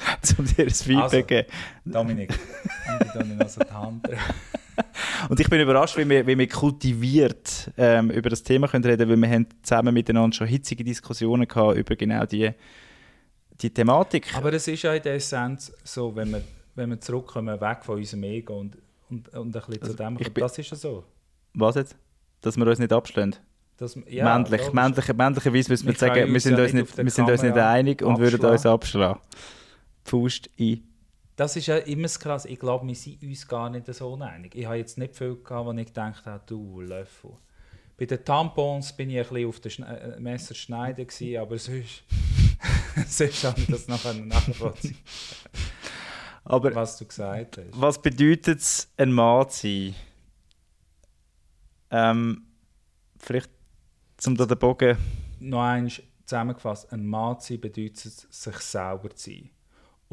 um 0.38 0.46
dir 0.46 0.66
ein 0.66 0.70
Feedback 0.70 1.04
Also. 1.04 1.18
zu 1.18 1.24
geben. 1.24 1.48
Dominik, 1.86 2.30
und 2.32 3.06
ich 3.08 3.12
dann 3.14 3.38
noch 3.38 3.50
so 3.50 3.62
die 3.62 3.72
Hand 3.74 4.08
dran. 4.08 4.18
Und 5.30 5.40
ich 5.40 5.50
bin 5.50 5.62
überrascht, 5.62 5.98
wie 5.98 6.10
wir, 6.10 6.26
wie 6.26 6.38
wir 6.38 6.48
kultiviert 6.50 7.72
ähm, 7.78 8.10
über 8.10 8.30
das 8.30 8.44
Thema 8.44 8.68
können 8.68 8.84
reden 8.84 9.08
weil 9.08 9.18
wir 9.18 9.30
haben 9.30 9.48
zusammen 9.62 9.94
miteinander 9.94 10.36
schon 10.36 10.48
hitzige 10.48 10.84
Diskussionen 10.84 11.48
gehabt 11.48 11.78
über 11.78 11.96
genau 11.96 12.26
die, 12.26 12.52
die 13.62 13.70
Thematik. 13.70 14.36
Aber 14.36 14.52
es 14.54 14.68
ist 14.68 14.82
ja 14.82 14.94
in 14.94 15.04
der 15.04 15.16
Essenz 15.16 15.72
so, 15.84 16.16
wenn 16.16 16.32
wir, 16.32 16.42
wenn 16.76 16.90
wir 16.90 17.00
zurückkommen, 17.00 17.60
weg 17.62 17.80
von 17.84 17.98
unserem 17.98 18.24
Ego 18.24 18.60
und, 18.60 18.78
und, 19.10 19.30
und 19.30 19.48
ein 19.48 19.52
bisschen 19.52 19.82
Also, 19.82 19.94
zu 19.94 19.98
dem, 20.04 20.18
kommen, 20.18 20.34
das 20.36 20.58
ist 20.58 20.72
ja 20.72 20.78
so. 20.78 21.04
Was 21.54 21.76
jetzt? 21.76 21.96
Dass 22.42 22.58
wir 22.58 22.68
uns 22.68 22.80
nicht 22.80 22.92
abstellen. 22.92 23.36
Dass, 23.78 23.98
ja, 24.10 24.26
Männlich, 24.26 24.62
logisch. 24.62 24.74
männliche, 24.74 25.14
männlicherweise 25.14 25.72
müssen 25.72 25.88
wir 25.88 25.96
sagen, 25.96 26.14
können 26.14 26.34
wir 26.34 26.40
sind, 26.40 26.60
uns 26.60 26.74
nicht 26.74 26.98
wir 26.98 27.10
sind 27.10 27.30
uns 27.30 27.42
nicht 27.42 27.58
einig 27.58 28.02
und 28.02 28.20
würden 28.20 28.44
uns 28.44 28.66
abschlagen. 28.66 29.20
Faust 30.04 30.50
ein. 30.60 30.84
Das 31.36 31.56
ist 31.56 31.66
ja 31.68 31.78
immer 31.78 32.04
das 32.04 32.20
Krasse. 32.20 32.48
Ich 32.50 32.60
glaube, 32.60 32.86
wir 32.88 32.96
sind 32.96 33.22
uns 33.24 33.48
gar 33.48 33.70
nicht 33.70 33.92
so 33.92 34.14
uneinig. 34.14 34.54
Ich 34.56 34.66
habe 34.66 34.78
jetzt 34.78 34.98
nicht 34.98 35.16
viel 35.16 35.36
gehabt, 35.36 35.66
wo 35.66 35.72
ich 35.72 35.88
gedacht 35.88 36.26
habe, 36.26 36.44
du 36.46 36.82
Löffel. 36.82 37.32
Bei 37.98 38.06
den 38.06 38.24
Tampons 38.24 38.96
bin 38.96 39.10
ich 39.10 39.18
ein 39.18 39.24
bisschen 39.24 39.48
auf 39.48 39.60
dem 39.60 39.72
Schne 39.72 40.00
äh, 40.00 40.20
Messer 40.20 40.56
schneiden 40.56 41.08
gewesen, 41.08 41.38
aber 41.38 41.58
sonst, 41.58 42.04
sonst 43.08 43.44
habe 43.44 43.62
ich 43.62 43.68
das 43.68 43.88
nachher 43.88 44.14
nachvollziehen, 44.14 44.98
Aber 46.44 46.74
was 46.76 46.98
du 46.98 47.06
gesagt 47.06 47.58
hast. 47.58 47.68
was 47.72 48.02
bedeutet 48.02 48.60
es, 48.60 48.92
ein 48.98 49.12
Mann 49.12 49.48
zu 49.50 49.62
sein? 49.62 49.96
Ähm, 51.92 52.44
vielleicht, 53.20 53.52
um 54.26 54.36
da 54.36 54.46
den 54.46 54.58
Bogen... 54.58 54.98
Noch 55.40 55.62
eins 55.62 56.02
zusammengefasst, 56.26 56.92
ein 56.92 57.06
Mann 57.06 57.40
zu 57.40 57.54
sein 57.54 57.62
bedeutet 57.62 58.06
es, 58.06 58.28
sich 58.30 58.58
selber 58.58 59.10
zu 59.16 59.30
sein. 59.32 59.50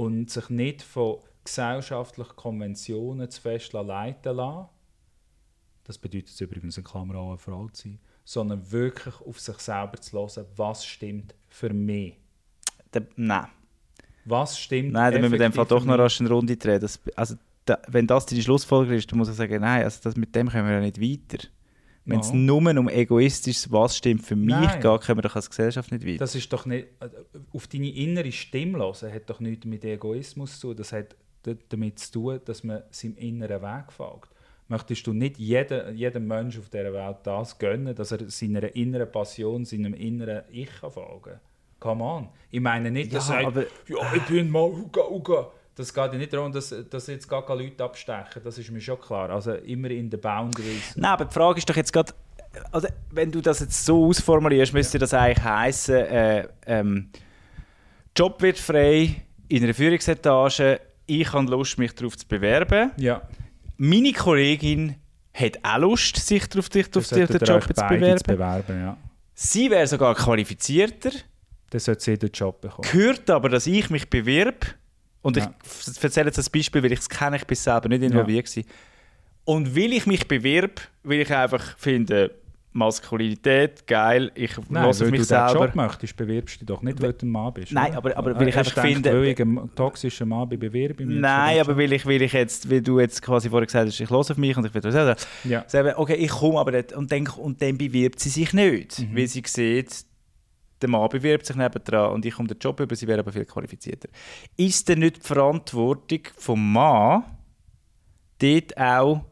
Und 0.01 0.30
sich 0.30 0.48
nicht 0.48 0.82
von 0.82 1.18
gesellschaftlichen 1.44 2.36
Konventionen 2.36 3.30
zu 3.30 3.40
fest 3.40 3.72
leiten 3.72 4.36
lassen. 4.36 4.68
Das 5.84 5.98
bedeutet 5.98 6.40
übrigens 6.40 6.78
in 6.78 6.84
Klammer 6.84 7.16
auch 7.16 7.30
eine 7.30 7.38
Frau 7.38 7.68
zu 7.68 7.82
sein. 7.82 7.98
Sondern 8.24 8.70
wirklich 8.70 9.20
auf 9.20 9.40
sich 9.40 9.59
selber 9.59 10.01
zu 10.01 10.16
hören, 10.16 10.46
was 10.57 10.86
stimmt 10.86 11.34
für 11.48 11.70
mich. 11.70 12.14
Der, 12.94 13.07
nein. 13.16 13.48
Was 14.24 14.59
stimmt 14.59 14.92
Nein, 14.92 15.12
dann 15.12 15.20
müssen 15.22 15.32
wir 15.32 15.38
dem 15.38 15.53
Fall 15.53 15.66
doch 15.66 15.84
noch 15.84 15.98
rasch 15.98 16.20
eine 16.20 16.30
Runde 16.30 16.57
drehen. 16.57 16.80
Das, 16.80 17.01
also, 17.16 17.36
da, 17.64 17.78
wenn 17.88 18.07
das 18.07 18.26
deine 18.26 18.42
Schlussfolgerung 18.42 18.96
ist, 18.96 19.11
dann 19.11 19.18
muss 19.18 19.28
ich 19.28 19.34
sagen, 19.34 19.61
nein, 19.61 19.82
also 19.82 20.01
das, 20.03 20.16
mit 20.16 20.34
dem 20.34 20.48
kommen 20.48 20.66
wir 20.66 20.74
ja 20.74 20.80
nicht 20.80 21.01
weiter. 21.01 21.46
Wenn 22.07 22.20
es 22.20 22.32
nur 22.32 22.57
um 22.59 22.88
egoistisches 22.88 23.70
Was 23.70 23.96
stimmt 23.96 24.24
für 24.24 24.34
mich 24.36 24.48
Nein. 24.55 24.80
geht, 24.80 25.01
kommen 25.03 25.18
wir 25.18 25.22
doch 25.22 25.36
als 25.36 25.48
Gesellschaft 25.51 25.92
nicht 25.92 26.07
weiter. 26.07 26.18
Das 26.18 26.34
ist 26.34 26.53
doch 26.53 26.66
nicht. 26.66 26.88
äh, 27.01 27.09
Auf 27.53 27.66
deine 27.68 27.88
innere 27.90 28.32
Stimme 28.32 28.78
hören 28.78 29.12
hat 29.12 29.28
doch 29.28 29.38
nichts 29.40 29.66
mit 29.66 29.84
Egoismus 29.84 30.59
zu 30.59 30.68
tun. 30.68 30.76
Das 30.76 30.92
hat 30.92 31.14
damit 31.68 31.98
zu 31.98 32.12
tun, 32.12 32.40
dass 32.44 32.64
man 32.64 32.82
seinem 32.90 33.16
inneren 33.16 33.62
Weg 33.62 33.92
folgt. 33.92 34.30
Möchtest 34.68 35.07
du 35.07 35.12
nicht 35.12 35.38
jedem, 35.38 35.94
jedem 35.96 36.26
Menschen 36.26 36.61
auf 36.62 36.68
dieser 36.68 36.92
Welt 36.92 37.16
das 37.24 37.59
gönnen, 37.59 37.94
dass 37.94 38.12
er 38.12 38.28
seiner 38.30 38.74
inneren 38.76 39.11
Passion, 39.11 39.64
seinem 39.64 39.94
inneren 39.94 40.42
Ich 40.51 40.68
kann 40.80 40.90
folgen 40.92 41.22
kann? 41.22 41.40
Come 41.80 42.05
on. 42.05 42.28
Ich 42.51 42.61
meine 42.61 42.90
nicht, 42.90 43.12
dass 43.12 43.28
Ja, 43.28 43.36
er 43.40 43.42
sagt, 43.44 43.57
aber- 43.57 43.66
ja, 43.88 44.14
ich 44.14 44.22
bin 44.22 44.51
mal 44.51 44.68
Uga 44.70 45.09
Uga. 45.09 45.51
Das 45.81 45.95
geht 45.95 46.12
ja 46.12 46.18
nicht 46.18 46.33
darum, 46.33 46.53
dass, 46.53 46.74
dass 46.91 47.07
jetzt 47.07 47.28
gar 47.28 47.45
keine 47.45 47.62
Leute 47.62 47.83
abstechen. 47.83 48.43
Das 48.45 48.59
ist 48.59 48.70
mir 48.70 48.81
schon 48.81 49.01
klar. 49.01 49.31
Also 49.31 49.53
immer 49.53 49.91
in 49.91 50.11
den 50.11 50.20
Boundaries. 50.20 50.93
Nein, 50.95 51.11
aber 51.11 51.24
die 51.24 51.33
Frage 51.33 51.59
ist 51.59 51.68
doch 51.70 51.76
jetzt 51.76 51.93
gerade, 51.93 52.12
also 52.70 52.89
wenn 53.11 53.31
du 53.33 53.41
das 53.41 53.61
jetzt 53.61 53.85
so 53.87 54.07
ausformulierst, 54.07 54.72
müsste 54.74 54.99
das 54.99 55.14
eigentlich 55.14 55.43
heißen, 55.43 55.95
äh, 55.95 56.49
ähm, 56.66 57.09
Job 58.16 58.43
wird 58.43 58.59
frei 58.59 59.22
in 59.49 59.64
einer 59.64 59.74
Führungsetage, 59.74 60.81
ich 61.07 61.33
habe 61.33 61.51
Lust, 61.51 61.78
mich 61.78 61.95
darauf 61.95 62.16
zu 62.16 62.26
bewerben. 62.28 62.91
Ja. 62.97 63.22
Meine 63.78 64.12
Kollegin 64.12 64.97
hat 65.33 65.59
auch 65.62 65.78
Lust, 65.78 66.16
sich 66.16 66.47
darauf, 66.49 66.68
sich 66.72 66.87
auf 66.95 67.07
den 67.11 67.41
Job 67.41 67.62
zu 67.62 67.87
bewerben. 67.89 68.18
zu 68.18 68.24
bewerben 68.24 68.81
ja. 68.81 68.97
Sie 69.35 69.70
wäre 69.70 69.87
sogar 69.87 70.14
qualifizierter, 70.14 71.11
Dann 71.70 71.81
sollte 71.81 72.03
sie 72.03 72.18
den 72.18 72.31
Job 72.31 72.61
bekommen. 72.61 72.93
hört 72.93 73.31
aber, 73.31 73.49
dass 73.49 73.66
ich 73.66 73.89
mich 73.89 74.11
bewerbe. 74.11 74.59
Und 75.22 75.36
Ja. 75.36 75.52
ich 75.94 76.02
erzähle 76.02 76.26
jetzt 76.26 76.38
das 76.38 76.48
Beispiel, 76.50 76.82
weil 76.82 76.92
ich 76.92 77.00
es 77.00 77.08
kenne, 77.08 77.36
ich 77.36 77.46
bin 77.46 77.56
selber 77.56 77.88
nicht 77.88 78.02
involviert 78.02 78.46
gewesen. 78.46 78.66
Und 79.44 79.74
will 79.74 79.92
ich 79.92 80.06
mich 80.06 80.26
bewerbe, 80.28 80.74
will 81.02 81.20
ich 81.20 81.32
einfach 81.34 81.76
finde, 81.78 82.30
Maskulinität, 82.72 83.84
geil, 83.86 84.30
ich 84.34 84.52
Nein, 84.68 84.84
auf 84.84 85.00
weil 85.00 85.10
mich 85.10 85.20
du 85.20 85.22
diesen 85.22 85.24
selber. 85.48 85.64
Job 85.66 85.74
möchtest, 85.74 86.16
bewirbst 86.16 86.54
du 86.54 86.58
dich 86.60 86.66
doch 86.68 86.82
nicht, 86.82 87.02
weil 87.02 87.12
du 87.14 87.26
ein 87.26 87.30
Mann 87.30 87.52
bist. 87.52 87.72
Nein, 87.72 87.94
aber- 87.94 88.16
aber 88.16 88.38
weil 88.38 88.48
ich 88.48 88.56
einfach 88.56 88.74
du 88.74 88.80
finde- 88.80 89.12
Weil 89.12 89.24
ich 89.24 89.40
ein 89.40 89.70
toxischer 89.74 90.24
Mann 90.24 90.48
bin, 90.48 90.60
bewerbe 90.60 91.02
ich 91.02 91.08
mich. 91.08 91.18
Nein, 91.18 91.60
aber 91.60 91.76
weil 91.76 91.92
ich, 91.92 92.06
weil 92.06 92.22
ich 92.22 92.32
jetzt, 92.32 92.70
wie 92.70 92.80
du 92.80 93.00
jetzt 93.00 93.20
quasi 93.22 93.48
vorher 93.48 93.66
gesagt 93.66 93.88
hast, 93.88 94.00
ich 94.00 94.08
höre 94.08 94.18
auf 94.18 94.36
mich 94.36 94.56
und 94.56 94.66
ich 94.66 94.72
will 94.74 94.80
das. 94.82 95.26
Ja. 95.44 95.64
Sagen, 95.66 95.94
okay, 95.96 96.14
ich 96.14 96.30
komme 96.30 96.58
aber 96.60 96.70
nicht. 96.72 96.92
Und 96.92 97.10
dann, 97.10 97.26
und 97.26 97.60
dann 97.60 97.76
bewirbt 97.76 98.20
sie 98.20 98.28
sich 98.28 98.52
nicht, 98.52 99.00
Mhm. 99.00 99.16
weil 99.16 99.26
sie 99.26 99.42
sieht, 99.46 100.04
der 100.81 100.89
Mann 100.89 101.09
bewirbt 101.09 101.47
sich 101.47 101.57
nebendran 101.57 102.12
und 102.12 102.24
ich 102.24 102.35
komme 102.35 102.49
den 102.49 102.59
Job 102.59 102.81
über, 102.81 102.95
sie 102.97 103.07
wäre 103.07 103.20
aber 103.20 103.33
viel 103.33 103.45
qualifizierter. 103.45 104.09
Ist 104.57 104.89
denn 104.89 105.01
nicht 105.01 105.16
die 105.16 105.20
Verantwortung 105.20 106.20
vom 106.37 106.72
Mann, 106.72 107.24
dort 108.39 108.76
auch 108.76 109.24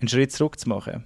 einen 0.00 0.08
Schritt 0.08 0.32
zurück 0.32 0.58
zu 0.58 0.68
machen? 0.68 1.04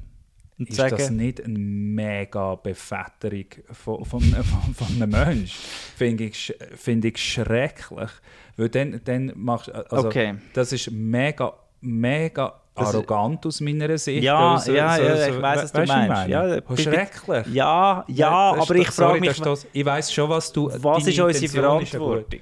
Und 0.59 0.70
Ist 0.70 0.77
zu 0.77 0.89
das 0.89 1.03
sagen, 1.03 1.16
nicht 1.16 1.45
eine 1.45 1.59
mega 1.59 2.55
Befetterung 2.55 3.45
von, 3.72 4.05
von, 4.07 4.22
von, 4.22 4.74
von 4.74 4.87
einem 4.97 5.11
Menschen? 5.11 5.55
Finde 5.97 6.24
ich, 6.24 6.55
finde 6.74 7.09
ich 7.09 7.18
schrecklich. 7.18 8.11
Weil 8.57 8.70
dann, 8.70 9.01
dann 9.05 9.33
machst 9.35 9.70
also, 9.70 10.09
Okay. 10.09 10.37
Das 10.55 10.72
ist 10.72 10.91
mega, 10.91 11.53
mega 11.81 12.55
Das 12.74 12.89
ist- 12.91 12.95
arrogant 12.95 13.47
aus 13.47 13.61
meiner 13.61 13.97
Sicht. 13.99 14.22
Ja, 14.22 14.53
Also, 14.55 14.72
ja, 14.72 14.97
so- 14.97 15.03
ja, 15.03 15.16
so- 15.16 15.31
ich 15.33 15.43
weiss, 15.43 15.62
was 15.62 15.72
du 15.72 15.79
weisst, 15.79 15.89
meinst. 15.89 16.29
Ja, 16.29 16.77
schrecklich. 16.77 17.47
ja, 17.55 18.05
ja, 18.09 18.53
das 18.55 18.64
ist 18.64 18.70
aber 18.70 18.79
ich 18.81 18.87
doch- 18.89 18.93
frage 18.95 19.20
mich, 19.20 19.29
das 19.31 19.39
ist 19.39 19.47
das- 19.47 19.66
ich 19.72 19.85
weiß 19.87 20.12
schon, 20.12 20.29
was 20.31 20.53
du. 20.53 20.66
was 20.70 21.07
ist 21.07 21.18
unsere 21.20 21.45
ist. 21.45 21.55
Verantwortung? 21.55 22.41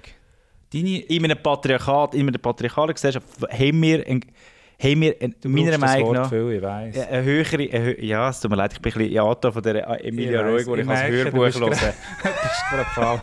Deine, 0.72 0.98
in 1.02 1.24
einem 1.24 1.38
Patriarchat, 1.40 2.14
in 2.14 2.26
einer 2.28 2.38
patriarchalen 2.38 2.94
Gesellschaft 2.94 3.26
haben 3.48 3.82
wir, 3.82 4.04
ein, 4.08 4.20
haben 4.82 5.00
wir 5.02 5.14
ein, 5.20 5.34
meiner 5.44 5.70
das 5.70 5.80
Meinung 5.80 6.12
nach 6.14 6.28
viel, 6.28 6.50
ich 6.54 6.64
eine 6.66 7.22
höhere, 7.22 7.58
eine 7.72 7.84
hö 7.84 7.94
ja, 8.04 8.28
es 8.28 8.40
tut 8.40 8.50
mir 8.50 8.56
leid, 8.56 8.72
ich 8.72 8.82
bin 8.82 8.92
ein 8.92 8.98
bisschen 8.98 9.20
Ata 9.20 9.52
von 9.52 9.62
der 9.62 10.04
Emilia 10.04 10.40
Ich 10.40 10.52
Roig, 10.52 10.66
wo 10.66 10.74
ich, 10.74 10.80
ich 10.82 10.88
als 10.88 10.98
merke, 11.00 11.16
du 11.16 11.24
Hörbuch 11.24 11.44
bist 11.44 11.60
höre. 11.60 11.70
gerade- 11.70 11.94
bist 12.42 12.64
gerade 12.70 12.84
faul. 12.92 13.20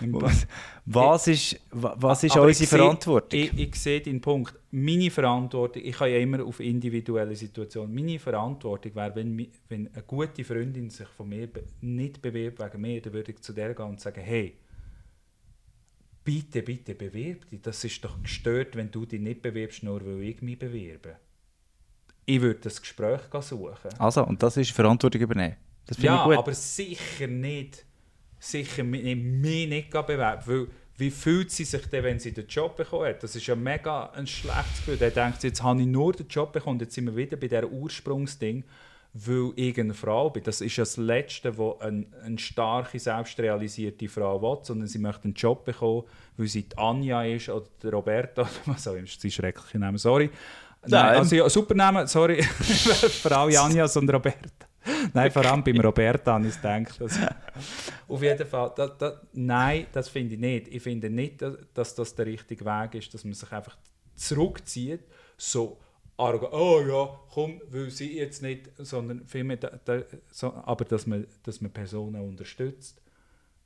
Was, 0.00 0.46
was 0.84 1.26
ist, 1.28 1.60
wa- 1.70 1.94
was 1.98 2.22
ist 2.24 2.32
unsere 2.36 2.50
ich 2.50 2.58
sehe- 2.58 2.66
Verantwortung? 2.66 3.40
Ich, 3.40 3.58
ich 3.58 3.74
sehe 3.76 4.00
deinen 4.00 4.20
Punkt. 4.20 4.54
Meine 4.70 5.10
Verantwortung, 5.10 5.82
ich 5.84 5.96
kann 5.96 6.10
ja 6.10 6.18
immer 6.18 6.44
auf 6.44 6.60
individuelle 6.60 7.34
Situationen. 7.34 7.94
Meine 7.94 8.18
Verantwortung 8.18 8.94
wäre, 8.94 9.14
wenn, 9.16 9.48
wenn 9.68 9.88
eine 9.94 10.02
gute 10.02 10.44
Freundin 10.44 10.90
sich 10.90 11.08
von 11.08 11.28
mir 11.28 11.48
nicht 11.80 12.20
bewirbt 12.20 12.58
wegen 12.60 12.80
mir, 12.80 13.00
dann 13.00 13.12
würde 13.12 13.32
ich 13.32 13.40
zu 13.40 13.52
der 13.52 13.74
gehen 13.74 13.86
und 13.86 14.00
sagen, 14.00 14.20
hey, 14.22 14.56
bitte, 16.24 16.62
bitte 16.62 16.94
bewirb 16.94 17.48
dich. 17.50 17.62
Das 17.62 17.82
ist 17.84 18.04
doch 18.04 18.20
gestört, 18.22 18.76
wenn 18.76 18.90
du 18.90 19.06
dich 19.06 19.20
nicht 19.20 19.42
bewirbst, 19.42 19.82
nur 19.82 20.04
weil 20.04 20.22
ich 20.22 20.42
mich 20.42 20.58
bewerbe. 20.58 21.16
Ich 22.24 22.40
würde 22.40 22.60
das 22.60 22.80
Gespräch 22.80 23.20
suchen. 23.40 23.90
also, 23.98 24.26
und 24.26 24.42
das 24.42 24.56
ist 24.56 24.72
Verantwortung 24.72 25.20
übernehmen. 25.22 25.56
Das 25.86 25.96
finde 25.96 26.08
Ja, 26.08 26.22
ich 26.22 26.24
gut. 26.30 26.38
aber 26.38 26.52
sicher 26.52 27.28
nicht, 27.28 27.85
sicher 28.50 28.84
mich 28.84 29.02
nicht 29.02 29.90
bewerben. 29.90 30.42
Weil, 30.46 30.66
wie 30.98 31.10
fühlt 31.10 31.50
sie 31.50 31.64
sich 31.64 31.86
denn, 31.88 32.04
wenn 32.04 32.18
sie 32.18 32.32
den 32.32 32.46
Job 32.46 32.76
bekommen 32.76 33.06
hat? 33.06 33.22
Das 33.22 33.36
ist 33.36 33.46
ja 33.46 33.54
mega 33.54 34.10
ein 34.10 34.26
schlechtes 34.26 34.78
Gefühl. 34.78 34.96
Der 34.96 35.10
denkt, 35.10 35.42
jetzt 35.44 35.62
habe 35.62 35.80
ich 35.80 35.86
nur 35.86 36.12
den 36.12 36.26
Job 36.28 36.52
bekommen, 36.52 36.80
jetzt 36.80 36.94
sind 36.94 37.04
wir 37.06 37.16
wieder 37.16 37.36
bei 37.36 37.48
diesem 37.48 37.70
Ursprungsding, 37.70 38.64
weil 39.12 39.52
ich 39.56 39.78
eine 39.78 39.92
Frau 39.92 40.30
bin. 40.30 40.42
Das 40.42 40.62
ist 40.62 40.76
ja 40.76 40.82
das 40.82 40.96
Letzte, 40.96 41.56
was 41.58 41.80
eine, 41.80 42.06
eine 42.24 42.38
starke, 42.38 42.98
selbstrealisierte 42.98 44.08
Frau 44.08 44.40
will, 44.40 44.58
sondern 44.62 44.88
sie 44.88 44.98
möchte 44.98 45.24
einen 45.24 45.34
Job 45.34 45.66
bekommen, 45.66 46.04
weil 46.38 46.46
sie 46.46 46.62
die 46.62 46.78
Anja 46.78 47.24
ist 47.24 47.50
oder 47.50 47.66
die 47.82 47.88
Roberta, 47.88 48.42
oder 48.42 48.50
was 48.66 48.88
auch 48.88 48.94
immer, 48.94 49.02
das 49.02 49.20
sind 49.20 49.32
schreckliche 49.32 49.78
Namen, 49.78 49.98
sorry. 49.98 50.30
Nein, 50.88 51.06
Nein. 51.06 51.16
also 51.16 51.36
ja, 51.36 51.48
super 51.48 51.74
Namen, 51.74 52.06
sorry, 52.06 52.42
für 52.42 53.36
alle 53.36 53.60
Anjas 53.60 53.96
und 53.96 54.08
Roberta. 54.08 54.66
Nein, 55.12 55.30
vor 55.30 55.44
allem 55.44 55.64
beim 55.64 55.80
Roberta 55.80 56.34
habe 56.34 56.46
ich 56.46 56.54
es 56.54 56.56
gedacht. 56.56 57.00
Also, 57.00 57.20
auf 58.08 58.22
jeden 58.22 58.46
Fall, 58.46 58.72
da, 58.76 58.86
da, 58.88 59.20
nein, 59.32 59.86
das 59.92 60.08
finde 60.08 60.34
ich 60.34 60.40
nicht. 60.40 60.68
Ich 60.68 60.82
finde 60.82 61.10
nicht, 61.10 61.42
dass, 61.74 61.94
das 61.94 62.14
der 62.14 62.26
richtige 62.26 62.64
Weg 62.64 62.94
ist, 62.94 63.12
dass 63.12 63.24
man 63.24 63.34
sich 63.34 63.50
einfach 63.52 63.76
zurückzieht, 64.14 65.00
so 65.36 65.78
arrogant, 66.16 66.52
oh 66.52 66.80
ja, 66.80 67.20
komm, 67.30 67.60
will 67.68 67.90
sie 67.90 68.16
jetzt 68.16 68.42
nicht, 68.42 68.70
sondern 68.78 69.26
vielmehr, 69.26 69.56
da, 69.58 69.78
da, 69.84 70.02
so, 70.30 70.52
aber 70.54 70.84
dass 70.84 71.06
man, 71.06 71.26
dass 71.42 71.60
man 71.60 71.70
Personen 71.70 72.20
unterstützt. 72.20 73.02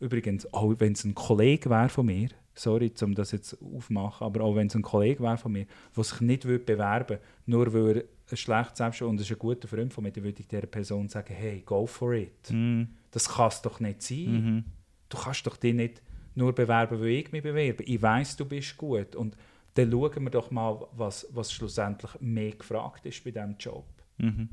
Übrigens, 0.01 0.53
auch 0.53 0.74
wenn 0.78 0.95
es 0.95 1.05
ein 1.05 1.14
Kollege 1.14 1.68
wäre 1.68 1.91
von 1.91 2.07
mir, 2.07 2.30
sorry, 2.55 2.93
um 3.03 3.14
das 3.14 3.32
jetzt 3.32 3.57
aufmachen, 3.62 4.26
aber 4.26 4.43
auch 4.43 4.57
wenn 4.57 4.66
es 4.66 4.74
ein 4.74 4.82
Kollege 4.82 5.22
wäre 5.22 5.36
von 5.36 5.53
mir, 5.53 5.66
der 5.97 6.05
sich 6.05 6.20
nicht 6.22 6.45
würde 6.47 6.64
bewerben 6.64 7.18
nur 7.47 7.72
weil 7.72 7.99
er 7.99 8.05
ein 8.30 8.36
schlechtes 8.36 8.78
Selbstbewusstsein 8.78 9.09
und 9.09 9.20
ist 9.20 9.30
ein 9.30 9.38
guter 9.38 9.68
Freund 9.68 9.93
von 9.93 10.05
mir, 10.05 10.11
dann 10.11 10.24
würde 10.24 10.41
ich 10.41 10.49
dieser 10.49 10.66
Person 10.66 11.09
sagen, 11.09 11.34
hey, 11.34 11.62
go 11.64 11.86
for 11.86 12.14
it. 12.14 12.51
Mhm. 12.51 12.88
Das 13.11 13.29
kann 13.29 13.49
es 13.49 13.63
doch 13.63 13.81
nicht 13.81 14.03
sein. 14.03 14.33
Mhm. 14.33 14.65
Du 15.09 15.19
kannst 15.19 15.47
doch 15.47 15.57
dich 15.57 15.75
nicht 15.75 16.03
nur 16.35 16.55
bewerben, 16.55 17.01
weil 17.01 17.09
ich 17.09 17.33
mich 17.33 17.43
bewerbe. 17.43 17.83
Ich 17.83 18.01
weiß, 18.01 18.37
du 18.37 18.45
bist 18.45 18.77
gut. 18.77 19.17
Und 19.17 19.37
dann 19.75 19.91
schauen 19.91 20.23
wir 20.23 20.31
doch 20.31 20.51
mal, 20.51 20.87
was, 20.93 21.27
was 21.33 21.53
schlussendlich 21.53 22.11
mehr 22.21 22.53
gefragt 22.53 23.05
ist 23.07 23.23
bei 23.25 23.31
diesem 23.31 23.57
Job. 23.59 23.87
Mhm. 24.19 24.49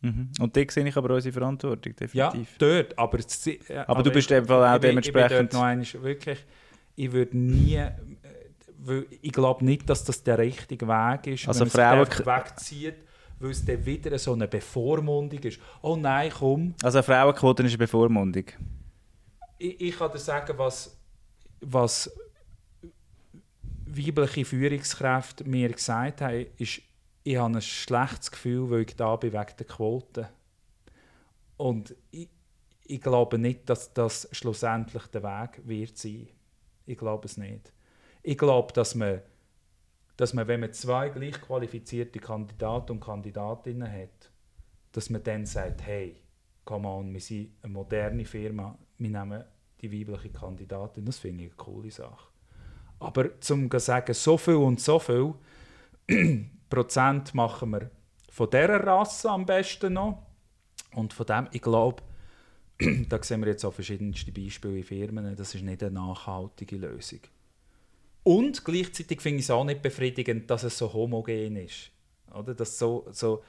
Mhm. 0.00 0.30
Und 0.40 0.56
da 0.56 0.62
sehe 0.68 0.86
ich 0.86 0.96
aber 0.96 1.14
unsere 1.14 1.32
Verantwortung, 1.32 1.94
Ja, 2.12 2.30
definitiv. 2.30 2.58
dort. 2.58 2.98
Aber, 2.98 3.18
es- 3.18 3.46
äh, 3.46 3.58
Aber 3.86 4.02
du 4.02 4.10
bist 4.10 4.30
auch 4.32 4.36
ich 4.36 4.46
bin- 4.46 4.80
dementsprechend- 4.80 5.30
Ich 5.32 5.38
dort 5.38 5.52
noch 5.54 5.62
einmal 5.62 6.02
wirklich, 6.02 6.44
ich 6.96 7.12
würde 7.12 7.36
nie, 7.38 7.74
äh, 7.76 7.92
ich 9.22 9.32
glaube 9.32 9.64
nicht, 9.64 9.88
dass 9.88 10.04
das 10.04 10.22
der 10.22 10.36
richtige 10.38 10.86
Weg 10.86 11.26
ist, 11.26 11.48
Also 11.48 11.60
wenn 11.60 11.96
man 11.96 12.06
Frauen- 12.06 12.26
wegzieht, 12.26 12.94
weil 13.44 13.50
es 13.50 13.64
dann 13.64 13.84
wieder 13.84 14.18
so 14.18 14.32
eine 14.32 14.48
Bevormundung 14.48 15.38
ist. 15.40 15.60
Oh 15.82 15.96
nein, 15.96 16.32
komm, 16.36 16.74
Also 16.82 16.98
eine 16.98 17.02
Frauenquote 17.02 17.62
ist 17.62 17.70
eine 17.70 17.78
Bevormundung. 17.78 18.44
ich, 19.58 19.80
ich 19.80 19.98
kann 19.98 20.10
dir 20.10 20.18
sagen, 20.18 20.56
was, 20.58 20.96
was 21.60 22.10
weibliche 23.86 24.44
Führungskräfte 24.44 25.44
mir 25.44 25.70
gesagt 25.70 26.20
haben, 26.22 26.46
ist, 26.58 26.80
ich 27.22 27.36
habe 27.36 27.54
ein 27.56 27.62
schlechtes 27.62 28.30
Gefühl, 28.30 28.70
weil 28.70 28.80
ich 28.82 28.96
da 28.96 29.14
bin 29.16 29.32
wegen 29.32 29.56
der 29.58 29.66
Quote. 29.66 30.28
Und 31.56 31.94
ich, 32.10 32.28
ich 32.86 33.00
glaube 33.00 33.38
nicht, 33.38 33.68
dass 33.68 33.92
das 33.94 34.28
schlussendlich 34.32 35.06
der 35.06 35.22
Weg 35.22 35.60
wird 35.64 35.96
sein. 35.96 36.28
Ich 36.86 36.98
glaube 36.98 37.26
es 37.26 37.36
nicht. 37.36 37.72
Ich 38.22 38.36
glaube, 38.36 38.72
dass 38.72 38.94
man, 38.94 39.20
dass 40.16 40.32
man, 40.32 40.46
wenn 40.46 40.60
man 40.60 40.72
zwei 40.72 41.08
gleich 41.08 41.40
qualifizierte 41.40 42.20
Kandidaten 42.20 42.92
und 42.92 43.00
Kandidatinnen 43.00 43.90
hat, 43.90 44.30
dass 44.92 45.10
man 45.10 45.22
dann 45.22 45.44
sagt, 45.44 45.82
hey, 45.82 46.16
come 46.64 46.88
on, 46.88 47.12
wir 47.12 47.20
sind 47.20 47.50
eine 47.62 47.72
moderne 47.72 48.24
Firma, 48.24 48.78
wir 48.98 49.10
nehmen 49.10 49.44
die 49.80 49.92
weibliche 49.92 50.30
Kandidatin. 50.30 51.04
Das 51.04 51.18
finde 51.18 51.44
ich 51.44 51.50
eine 51.50 51.56
coole 51.56 51.90
Sache. 51.90 52.28
Aber 53.00 53.40
zum 53.40 53.70
zu 53.70 53.78
sagen, 53.80 54.14
so 54.14 54.38
viel 54.38 54.54
und 54.54 54.80
so 54.80 54.98
viel 54.98 55.34
Prozent 56.70 57.34
machen 57.34 57.70
wir 57.70 57.90
von 58.30 58.50
dieser 58.50 58.84
Rasse 58.84 59.30
am 59.30 59.44
besten 59.44 59.94
noch. 59.94 60.22
Und 60.94 61.12
von 61.12 61.26
dem, 61.26 61.48
ich 61.52 61.62
glaube, 61.62 62.02
da 63.08 63.22
sehen 63.22 63.42
wir 63.42 63.48
jetzt 63.48 63.64
auch 63.64 63.74
verschiedenste 63.74 64.32
Beispiele 64.32 64.78
in 64.78 64.84
Firmen, 64.84 65.36
das 65.36 65.54
ist 65.54 65.62
nicht 65.62 65.82
eine 65.82 65.92
nachhaltige 65.92 66.76
Lösung. 66.76 67.20
Und 68.24 68.64
gleichzeitig 68.64 69.20
finde 69.20 69.38
ich 69.38 69.44
es 69.44 69.50
auch 69.50 69.64
nicht 69.64 69.82
befriedigend, 69.82 70.50
dass 70.50 70.64
es 70.64 70.76
so 70.76 70.92
homogen 70.92 71.56
ist. 71.56 71.90
Oder? 72.34 72.54
Dass 72.54 72.78
so, 72.78 73.06
so 73.12 73.42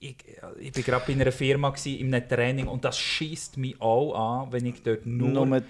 ich, 0.00 0.16
ich 0.58 0.72
bin 0.72 0.82
gerade 0.82 1.04
bei 1.06 1.12
einer 1.12 1.32
Firma 1.32 1.70
gewesen, 1.70 1.98
in 1.98 2.14
einem 2.14 2.28
Training 2.28 2.66
und 2.66 2.84
das 2.84 2.98
schießt 2.98 3.56
mich 3.56 3.80
auch 3.80 4.14
an, 4.14 4.52
wenn 4.52 4.66
ich 4.66 4.82
dort 4.82 5.06
nur, 5.06 5.28
Nur. 5.28 5.62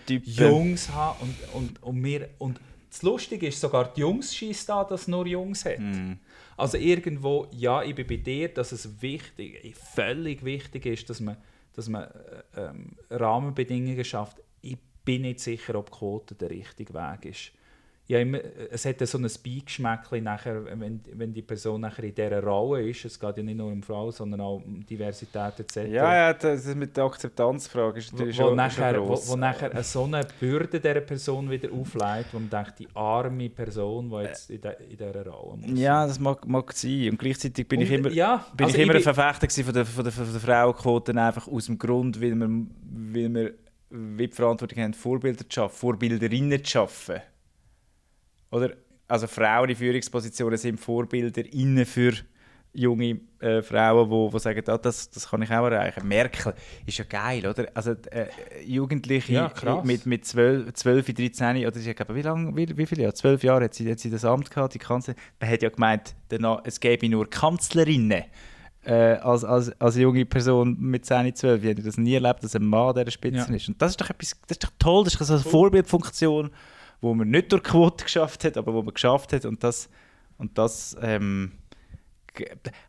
Jungs 0.48 0.90
habe 0.90 1.22
und, 1.22 1.54
und, 1.54 1.82
und 1.82 1.96
mir 1.96 2.28
und 2.38 2.60
das 2.90 3.02
Lustige 3.02 3.48
ist, 3.48 3.60
sogar 3.60 3.92
die 3.92 4.00
Jungs 4.00 4.34
schießt 4.34 4.70
an, 4.70 4.86
dass 4.88 5.02
es 5.02 5.08
nur 5.08 5.26
Jungs 5.26 5.64
hat. 5.64 5.78
Mhm. 5.78 6.18
Also 6.56 6.78
irgendwo, 6.78 7.46
ja, 7.50 7.82
ich 7.82 7.94
bin 7.94 8.06
bei 8.06 8.16
dir, 8.16 8.48
dass 8.48 8.72
es 8.72 9.02
wichtig, 9.02 9.76
völlig 9.76 10.44
wichtig 10.44 10.86
ist, 10.86 11.10
dass 11.10 11.20
man, 11.20 11.36
dass 11.74 11.88
man 11.88 12.04
äh, 12.04 12.60
ähm, 12.60 12.96
Rahmenbedingungen 13.10 14.04
schafft. 14.04 14.38
Ich 15.08 15.12
bin 15.14 15.22
nicht 15.22 15.38
sicher, 15.38 15.76
ob 15.76 15.88
die 15.92 15.98
Quote 15.98 16.34
der 16.34 16.50
richtige 16.50 16.92
Weg 16.92 17.26
ist. 17.26 17.52
Ja, 18.08 18.18
es 18.70 18.84
hat 18.84 19.04
so 19.06 19.18
ein 19.18 19.22
Beigeschmäckchen 19.44 20.22
nachher, 20.24 20.64
wenn, 20.80 21.00
wenn 21.14 21.32
die 21.32 21.42
Person 21.42 21.80
nachher 21.80 22.04
in 22.04 22.14
dieser 22.14 22.40
Rolle 22.42 22.88
ist. 22.90 23.04
Es 23.04 23.18
geht 23.18 23.36
ja 23.36 23.42
nicht 23.42 23.56
nur 23.56 23.70
um 23.70 23.82
Frauen, 23.82 24.10
sondern 24.12 24.40
auch 24.40 24.62
um 24.64 24.84
Diversität 24.86 25.58
etc. 25.60 25.76
Ja, 25.92 26.14
ja, 26.14 26.32
das 26.32 26.66
ist 26.66 26.76
mit 26.76 26.96
der 26.96 27.04
Akzeptanzfrage 27.04 27.98
ist 27.98 28.12
Wo, 28.12 28.16
natürlich 28.18 28.38
wo, 28.38 28.42
schon, 28.42 28.56
nachher, 28.56 28.94
schon 28.94 29.02
wo, 29.02 29.06
gross. 29.08 29.28
wo 29.30 29.36
nachher 29.36 29.70
eine 29.72 29.82
so 29.84 30.04
eine 30.04 30.26
Bürde 30.40 30.78
dieser 30.80 31.00
Person 31.00 31.48
wieder 31.50 31.68
aufleitet, 31.72 32.32
wo 32.32 32.38
man 32.40 32.50
denkt, 32.50 32.78
die 32.80 32.88
arme 32.94 33.48
Person, 33.50 34.08
die 34.10 34.16
jetzt 34.22 34.50
in, 34.50 34.60
de, 34.60 34.72
in 34.88 34.96
dieser 34.96 35.26
Rolle 35.26 35.56
muss. 35.58 35.78
Ja, 35.80 36.06
das 36.06 36.18
mag, 36.20 36.46
mag 36.46 36.72
sein. 36.72 37.10
Und 37.10 37.18
gleichzeitig 37.18 37.66
bin 37.68 37.80
ich 37.80 37.90
Und- 37.90 37.96
immer, 37.96 38.10
ja, 38.10 38.44
bin 38.56 38.66
also 38.66 38.76
ich 38.76 38.82
immer 38.84 38.92
ein 38.94 39.02
bin- 39.02 39.14
Verfechter 39.14 39.64
von 39.64 39.74
der, 39.74 39.84
von 39.84 40.04
der, 40.04 40.12
von 40.12 40.32
der 40.32 40.40
Frauenquote, 40.40 41.12
einfach 41.20 41.46
aus 41.48 41.66
dem 41.66 41.76
Grund, 41.78 42.20
weil 42.20 42.34
wir, 42.36 42.48
weil 42.48 43.34
wir 43.34 43.54
wie 43.90 44.28
die 44.28 44.34
Verantwortung 44.34 44.82
haben, 44.82 44.94
Vorbilder 44.94 45.48
zu 45.48 45.54
schaffen, 45.54 45.76
Vorbilderinnen 45.76 46.64
zu 46.64 46.70
schaffen. 46.70 47.20
Oder, 48.50 48.74
also 49.08 49.26
Frauen 49.26 49.70
in 49.70 49.76
Führungspositionen 49.76 50.58
sind 50.58 50.80
Vorbilderinnen 50.80 51.86
für 51.86 52.12
junge 52.76 53.20
äh, 53.40 53.62
Frauen, 53.62 54.06
die 54.06 54.10
wo, 54.10 54.32
wo 54.32 54.38
sagen, 54.38 54.62
ah, 54.66 54.78
das, 54.78 55.10
das 55.10 55.30
kann 55.30 55.42
ich 55.42 55.50
auch 55.50 55.66
erreichen. 55.66 56.06
Merkel 56.06 56.54
ist 56.84 56.98
ja 56.98 57.04
geil, 57.08 57.46
oder? 57.46 57.68
Also 57.74 57.92
äh, 58.10 58.26
Jugendliche 58.64 59.32
Ja, 59.32 59.82
mit, 59.82 60.06
mit 60.06 60.24
12, 60.24 60.72
12, 60.74 61.14
13, 61.14 61.66
oder 61.66 61.78
sie, 61.78 61.94
glaube, 61.94 62.14
wie 62.14 62.22
lange, 62.22 62.54
wie, 62.56 62.76
wie 62.76 62.86
viele 62.86 63.02
Jahre? 63.02 63.14
12 63.14 63.42
Jahre 63.44 63.64
hat 63.64 63.74
sie, 63.74 63.90
hat 63.90 63.98
sie 63.98 64.10
das 64.10 64.24
Amt 64.24 64.50
gehabt, 64.50 64.74
die 64.74 64.78
Kanzlerin. 64.78 65.20
Man 65.40 65.50
hat 65.50 65.62
ja 65.62 65.70
gemeint, 65.70 66.14
danach, 66.28 66.60
es 66.64 66.78
gäbe 66.80 67.08
nur 67.08 67.28
Kanzlerinnen. 67.28 68.24
Äh, 68.86 69.16
als, 69.18 69.44
als, 69.44 69.80
als 69.80 69.96
junge 69.96 70.24
Person 70.24 70.76
mit 70.78 71.04
10, 71.04 71.34
12, 71.34 71.62
ich 71.64 71.70
habe 71.70 71.82
das 71.82 71.98
nie 71.98 72.14
erlebt, 72.14 72.44
dass 72.44 72.54
ein 72.54 72.64
Mann 72.64 72.90
an 72.90 72.94
dieser 72.94 73.10
Spitze 73.10 73.38
Ja. 73.38 73.54
ist. 73.56 73.68
Und 73.68 73.82
das 73.82 73.90
ist 73.92 74.00
doch 74.00 74.10
etwas, 74.10 74.30
das 74.46 74.56
ist 74.56 74.64
doch 74.64 74.70
toll, 74.78 75.04
das 75.04 75.14
ist 75.14 75.26
so 75.26 75.34
eine 75.34 75.42
Vorbildfunktion, 75.42 76.50
wo 77.00 77.12
man 77.14 77.28
nicht 77.28 77.50
durch 77.50 77.64
Quote 77.64 78.04
geschafft 78.04 78.44
hat, 78.44 78.56
aber 78.56 78.72
wo 78.72 78.82
man 78.82 78.94
geschafft 78.94 79.32
hat. 79.32 79.44
Und 79.44 79.64
das, 79.64 79.88
und 80.38 80.56
das 80.56 80.96
ähm, 81.02 81.52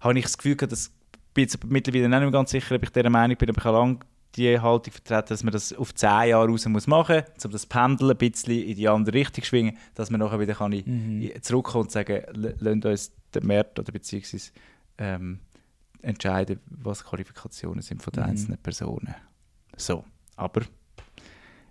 habe 0.02 0.18
ich 0.20 0.26
das 0.26 0.38
Gefühl 0.38 0.56
gehabt, 0.56 0.72
dass 0.72 0.88
ich 0.88 1.34
bin 1.34 1.44
jetzt 1.44 1.64
mittlerweile 1.66 2.10
nicht 2.10 2.20
mehr 2.20 2.32
ganz 2.32 2.52
sicher, 2.52 2.76
ob 2.76 2.84
ich 2.84 2.90
dieser 2.90 3.10
Meinung 3.10 3.38
bin, 3.38 3.50
aber 3.50 3.60
ich 3.60 3.66
habe 3.66 3.78
lange 3.78 4.00
die 4.36 4.60
Haltung 4.60 4.92
vertreten, 4.94 5.30
dass 5.30 5.44
man 5.44 5.52
das 5.54 5.72
auf 5.74 5.94
10 5.96 6.10
Jahre 6.30 6.48
raus 6.48 6.66
muss 6.68 6.86
machen 6.88 7.24
muss, 7.36 7.46
um 7.46 7.52
das 7.52 7.66
Pendel 7.66 8.12
ein 8.12 8.18
bisschen 8.18 8.54
in 8.62 8.76
die 8.76 8.88
andere 8.88 9.16
Richtung 9.16 9.44
zu 9.44 9.48
schwingen, 9.50 9.78
dass 9.96 10.10
man 10.12 10.20
nachher 10.20 10.40
wieder 10.40 10.54
kann 10.56 10.72
in- 10.74 11.32
zurückkommen 11.42 11.86
und 11.86 11.92
sagen, 11.92 12.22
lasst 12.34 12.86
uns 12.86 13.12
den 13.34 13.48
Markt 13.48 13.80
oder 13.80 13.92
beziehungsweise 13.92 14.52
ähm, 15.00 15.40
entscheiden, 16.02 16.60
was 16.68 17.00
die 17.00 17.06
Qualifikationen 17.06 17.82
sind 17.82 18.02
von 18.02 18.12
den 18.14 18.24
Mhm. 18.24 18.30
einzelnen 18.30 18.58
Personen. 18.60 19.16
So, 19.76 20.04
aber 20.36 20.62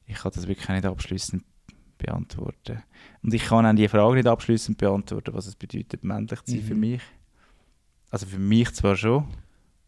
ich 0.07 0.17
kann 0.17 0.33
das 0.35 0.47
wirklich 0.47 0.69
nicht 0.69 0.85
abschließend 0.87 1.45
beantworten. 1.99 2.83
Und 3.23 3.33
ich 3.35 3.45
kann 3.45 3.67
auch 3.67 3.75
die 3.75 3.89
Frage 3.89 4.15
nicht 4.17 4.27
abschließend 4.27 4.79
beantworten, 4.79 5.33
was 5.35 5.47
es 5.47 5.57
bedeutet, 5.57 6.05
männlich 6.05 6.41
zu 6.43 6.53
sein 6.53 6.63
für 6.63 6.75
Mhm. 6.75 6.81
mich. 6.81 7.03
Also 8.11 8.27
für 8.27 8.39
mich 8.39 8.71
zwar 8.73 8.97
schon. 8.97 9.27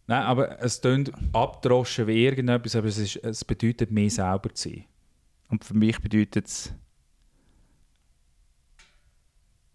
Nein, 0.06 0.22
aber 0.22 0.58
es 0.60 0.80
klingt 0.80 1.12
abdroschen 1.34 2.06
wie 2.06 2.24
irgendetwas, 2.24 2.74
aber 2.76 2.88
es, 2.88 2.96
ist, 2.98 3.16
es 3.16 3.44
bedeutet, 3.44 3.90
mehr 3.90 4.08
selber 4.10 4.52
zu 4.54 4.70
sein. 4.70 4.84
Und 5.48 5.64
für 5.64 5.74
mich 5.74 5.98
bedeutet 6.00 6.46
es. 6.46 6.72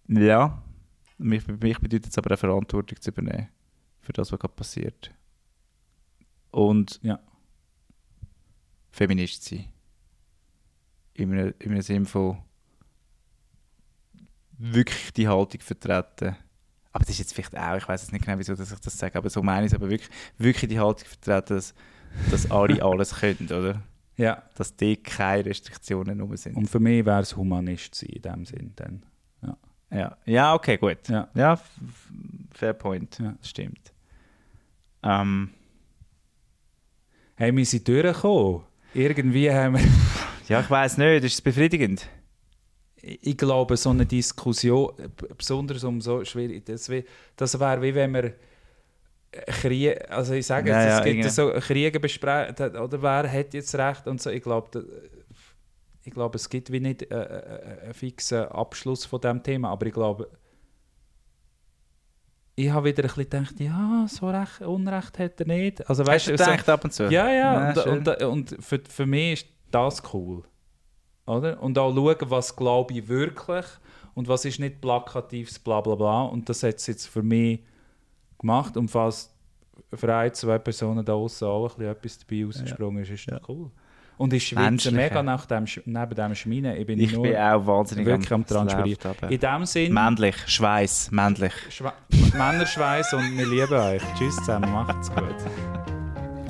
Ja. 0.07 0.61
Für 1.17 1.23
mich 1.23 1.79
bedeutet 1.79 2.07
es 2.07 2.17
aber 2.17 2.31
eine 2.31 2.37
Verantwortung 2.37 2.99
zu 2.99 3.11
übernehmen. 3.11 3.47
Für 4.03 4.13
das, 4.13 4.31
was 4.31 4.39
gerade 4.39 4.53
passiert. 4.53 5.11
Und 6.51 6.99
Ja. 7.01 7.19
Feminist 8.91 9.43
sein. 9.45 9.65
In 11.15 11.31
einem, 11.31 11.53
in 11.59 11.71
einem 11.71 11.81
Sinn 11.81 12.05
von 12.05 12.37
wirklich 14.57 15.13
die 15.13 15.27
Haltung 15.27 15.61
vertreten. 15.61 16.35
Aber 16.91 17.05
das 17.05 17.09
ist 17.09 17.19
jetzt 17.19 17.33
vielleicht 17.33 17.57
auch, 17.57 17.77
ich 17.77 17.87
weiß 17.87 18.03
jetzt 18.03 18.11
nicht 18.11 18.23
genau, 18.23 18.37
wieso 18.37 18.55
dass 18.55 18.71
ich 18.71 18.79
das 18.79 18.97
sage, 18.97 19.17
aber 19.17 19.29
so 19.29 19.41
meine 19.41 19.65
ich 19.65 19.71
es, 19.71 19.75
aber 19.75 19.89
wirklich, 19.89 20.11
wirklich 20.37 20.69
die 20.69 20.79
Haltung 20.79 21.07
vertreten, 21.07 21.55
dass, 21.55 21.73
dass 22.29 22.51
alle 22.51 22.83
alles 22.83 23.15
können, 23.15 23.47
oder? 23.47 23.81
Ja. 24.17 24.43
Dass 24.55 24.75
die 24.75 24.97
keine 24.97 25.45
Restriktionen 25.45 26.19
rum 26.21 26.37
sind. 26.37 26.55
Und 26.55 26.69
für 26.69 26.79
mich 26.79 27.03
wäre 27.05 27.21
es 27.21 27.35
Humanist 27.35 27.95
sein 27.95 28.09
in 28.09 28.21
dem 28.21 28.45
Sinn. 28.45 28.73
Dann. 28.75 29.03
Ja, 29.93 30.17
ja 30.25 30.53
okay, 30.53 30.77
gut. 30.77 31.07
Ja. 31.07 31.29
Ja, 31.35 31.59
fair 32.51 32.73
point. 32.73 33.19
Ja. 33.19 33.35
Das 33.39 33.49
stimmt. 33.49 33.92
Ähm, 35.03 35.49
Hey, 37.35 37.55
wir 37.55 37.65
sind 37.65 37.87
durchgekommen. 37.87 38.61
Irgendwie 38.93 39.51
haben 39.51 39.75
wir... 39.75 39.83
ja, 40.47 40.61
ich 40.61 40.69
weiß 40.69 40.97
nicht, 40.97 41.23
ist 41.23 41.33
es 41.33 41.41
befriedigend? 41.41 42.07
ich 43.03 43.37
glaube, 43.37 43.75
so 43.75 43.89
eine 43.89 44.05
Diskussion, 44.05 44.93
äh, 44.97 45.09
besonders 45.37 45.83
um 45.83 45.99
so 45.99 46.23
schwierig, 46.23 46.65
das, 46.65 46.89
das 47.35 47.59
wäre 47.59 47.81
wie 47.81 47.93
wenn 47.93 48.13
wir 48.13 48.33
Krieg, 49.61 50.09
also 50.09 50.33
ich 50.33 50.45
sage, 50.45 50.69
Ja, 50.69 50.83
ja, 50.83 50.97
es 50.99 51.03
gibt 51.03 51.15
irgendwie. 51.15 51.29
so 51.29 51.51
Kriege 51.59 51.99
besprechen, 51.99 52.77
oder 52.77 53.01
wer 53.01 53.29
hat 53.31 53.53
jetzt 53.53 53.75
Recht 53.75 54.07
und 54.07 54.21
so, 54.21 54.29
ich 54.29 54.43
glaube, 54.43 54.85
ich 56.03 56.13
glaube, 56.13 56.35
es 56.37 56.47
gibt 56.47 56.71
wie 56.71 56.79
nicht 56.79 57.01
äh, 57.11 57.15
äh, 57.15 57.81
einen 57.83 57.93
fixen 57.93 58.45
Abschluss 58.45 59.05
von 59.05 59.19
dem 59.21 59.41
Thema, 59.41 59.69
aber 59.69 59.87
ich 59.87 59.93
glaube, 59.93 60.29
ich 62.55 62.69
habe 62.69 62.87
wieder 62.89 63.03
ein 63.03 63.07
bisschen 63.07 63.23
gedacht, 63.29 63.59
ja, 63.59 64.05
so 64.07 64.29
recht, 64.29 64.61
Unrecht 64.61 65.17
hat 65.19 65.39
er 65.41 65.47
nicht. 65.47 65.87
Also, 65.89 66.03
Hast 66.03 66.09
weißt 66.09 66.27
du 66.27 66.37
so- 66.37 66.43
gedacht 66.45 66.69
ab 66.69 66.83
und 66.83 66.91
zu? 66.93 67.03
Ja, 67.05 67.29
ja. 67.31 67.73
Ja, 67.73 67.83
und 67.83 68.07
und, 68.07 68.23
und 68.23 68.57
für, 68.63 68.79
für 68.87 69.05
mich 69.05 69.33
ist 69.43 69.47
das 69.71 70.01
cool. 70.13 70.43
Oder? 71.25 71.61
Und 71.63 71.77
auch 71.79 71.93
schauen, 71.95 72.29
was 72.29 72.55
glaube 72.55 72.93
ich 72.93 73.07
wirklich 73.07 73.65
und 74.13 74.27
was 74.27 74.45
ist 74.45 74.59
nicht 74.59 74.81
plakatives 74.81 75.57
bla 75.57 75.81
bla 75.81 75.95
bla. 75.95 76.23
Und 76.23 76.47
das 76.49 76.61
hat 76.63 76.75
es 76.75 76.87
jetzt 76.87 77.07
für 77.07 77.23
mich 77.23 77.61
gemacht. 78.37 78.77
Und 78.77 78.89
falls 78.89 79.33
für 79.93 80.13
ein, 80.15 80.33
zwei 80.33 80.59
Personen 80.59 81.03
da 81.03 81.13
außen 81.13 81.47
auch 81.47 81.63
ein 81.63 81.75
bisschen 81.77 81.91
etwas 81.91 82.19
dabei 82.19 82.45
rausgesprungen 82.45 83.03
ist, 83.03 83.09
ist 83.11 83.31
das 83.31 83.41
cool. 83.47 83.71
Und 84.23 84.31
ich 84.33 84.47
schwitze 84.47 84.91
mega 84.91 85.21
nach 85.21 85.45
dem, 85.45 85.65
Sch- 85.65 85.81
neben 85.85 86.15
dem 86.15 86.33
Schminen. 86.35 86.77
Ich 86.77 86.85
bin 86.87 86.99
Ich 86.99 87.11
nur 87.13 87.23
bin 87.23 87.35
auch 87.35 87.65
wahnsinnig 87.67 88.05
wirklich 88.05 88.31
am 88.31 88.39
läuft 88.41 88.49
Transpirieren. 88.49 89.15
In 89.29 89.39
dem 89.39 89.65
Sinn, 89.65 89.93
Männlich, 89.93 90.35
Schweiß, 90.47 91.11
männlich. 91.11 91.53
Schwe 91.69 91.91
Männerschweiß 92.33 93.13
und 93.13 93.37
wir 93.37 93.45
lieben 93.47 93.73
euch. 93.73 94.01
Tschüss 94.17 94.35
zusammen, 94.37 94.71
macht's 94.71 95.09
gut. 95.09 95.35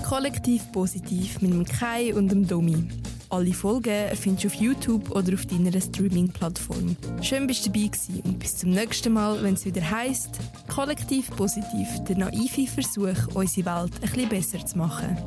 Kollektiv 0.08 0.72
positiv 0.72 1.42
mit 1.42 1.52
dem 1.52 1.66
Kai 1.66 2.14
und 2.14 2.30
dem 2.30 2.48
Domi. 2.48 2.88
Alle 3.30 3.52
Folgen 3.54 4.16
findest 4.16 4.44
du 4.44 4.48
auf 4.50 4.54
YouTube 4.54 5.10
oder 5.10 5.34
auf 5.34 5.46
deiner 5.48 5.72
Streaming-Plattform. 5.82 6.96
Schön 7.24 7.48
bist 7.48 7.66
du 7.66 7.72
dabei 7.72 7.88
gewesen 7.88 8.22
und 8.24 8.38
bis 8.38 8.58
zum 8.58 8.70
nächsten 8.70 9.12
Mal, 9.14 9.42
wenn 9.44 9.56
es 9.56 9.66
wieder 9.66 9.82
heisst 9.90 10.38
Kollektiv 10.68 11.32
positiv, 11.36 11.88
der 12.08 12.18
naive 12.18 12.68
Versuch, 12.68 13.34
unsere 13.34 13.66
Welt 13.66 13.94
ein 13.96 14.02
bisschen 14.12 14.30
besser 14.30 14.66
zu 14.66 14.78
machen. 14.78 15.18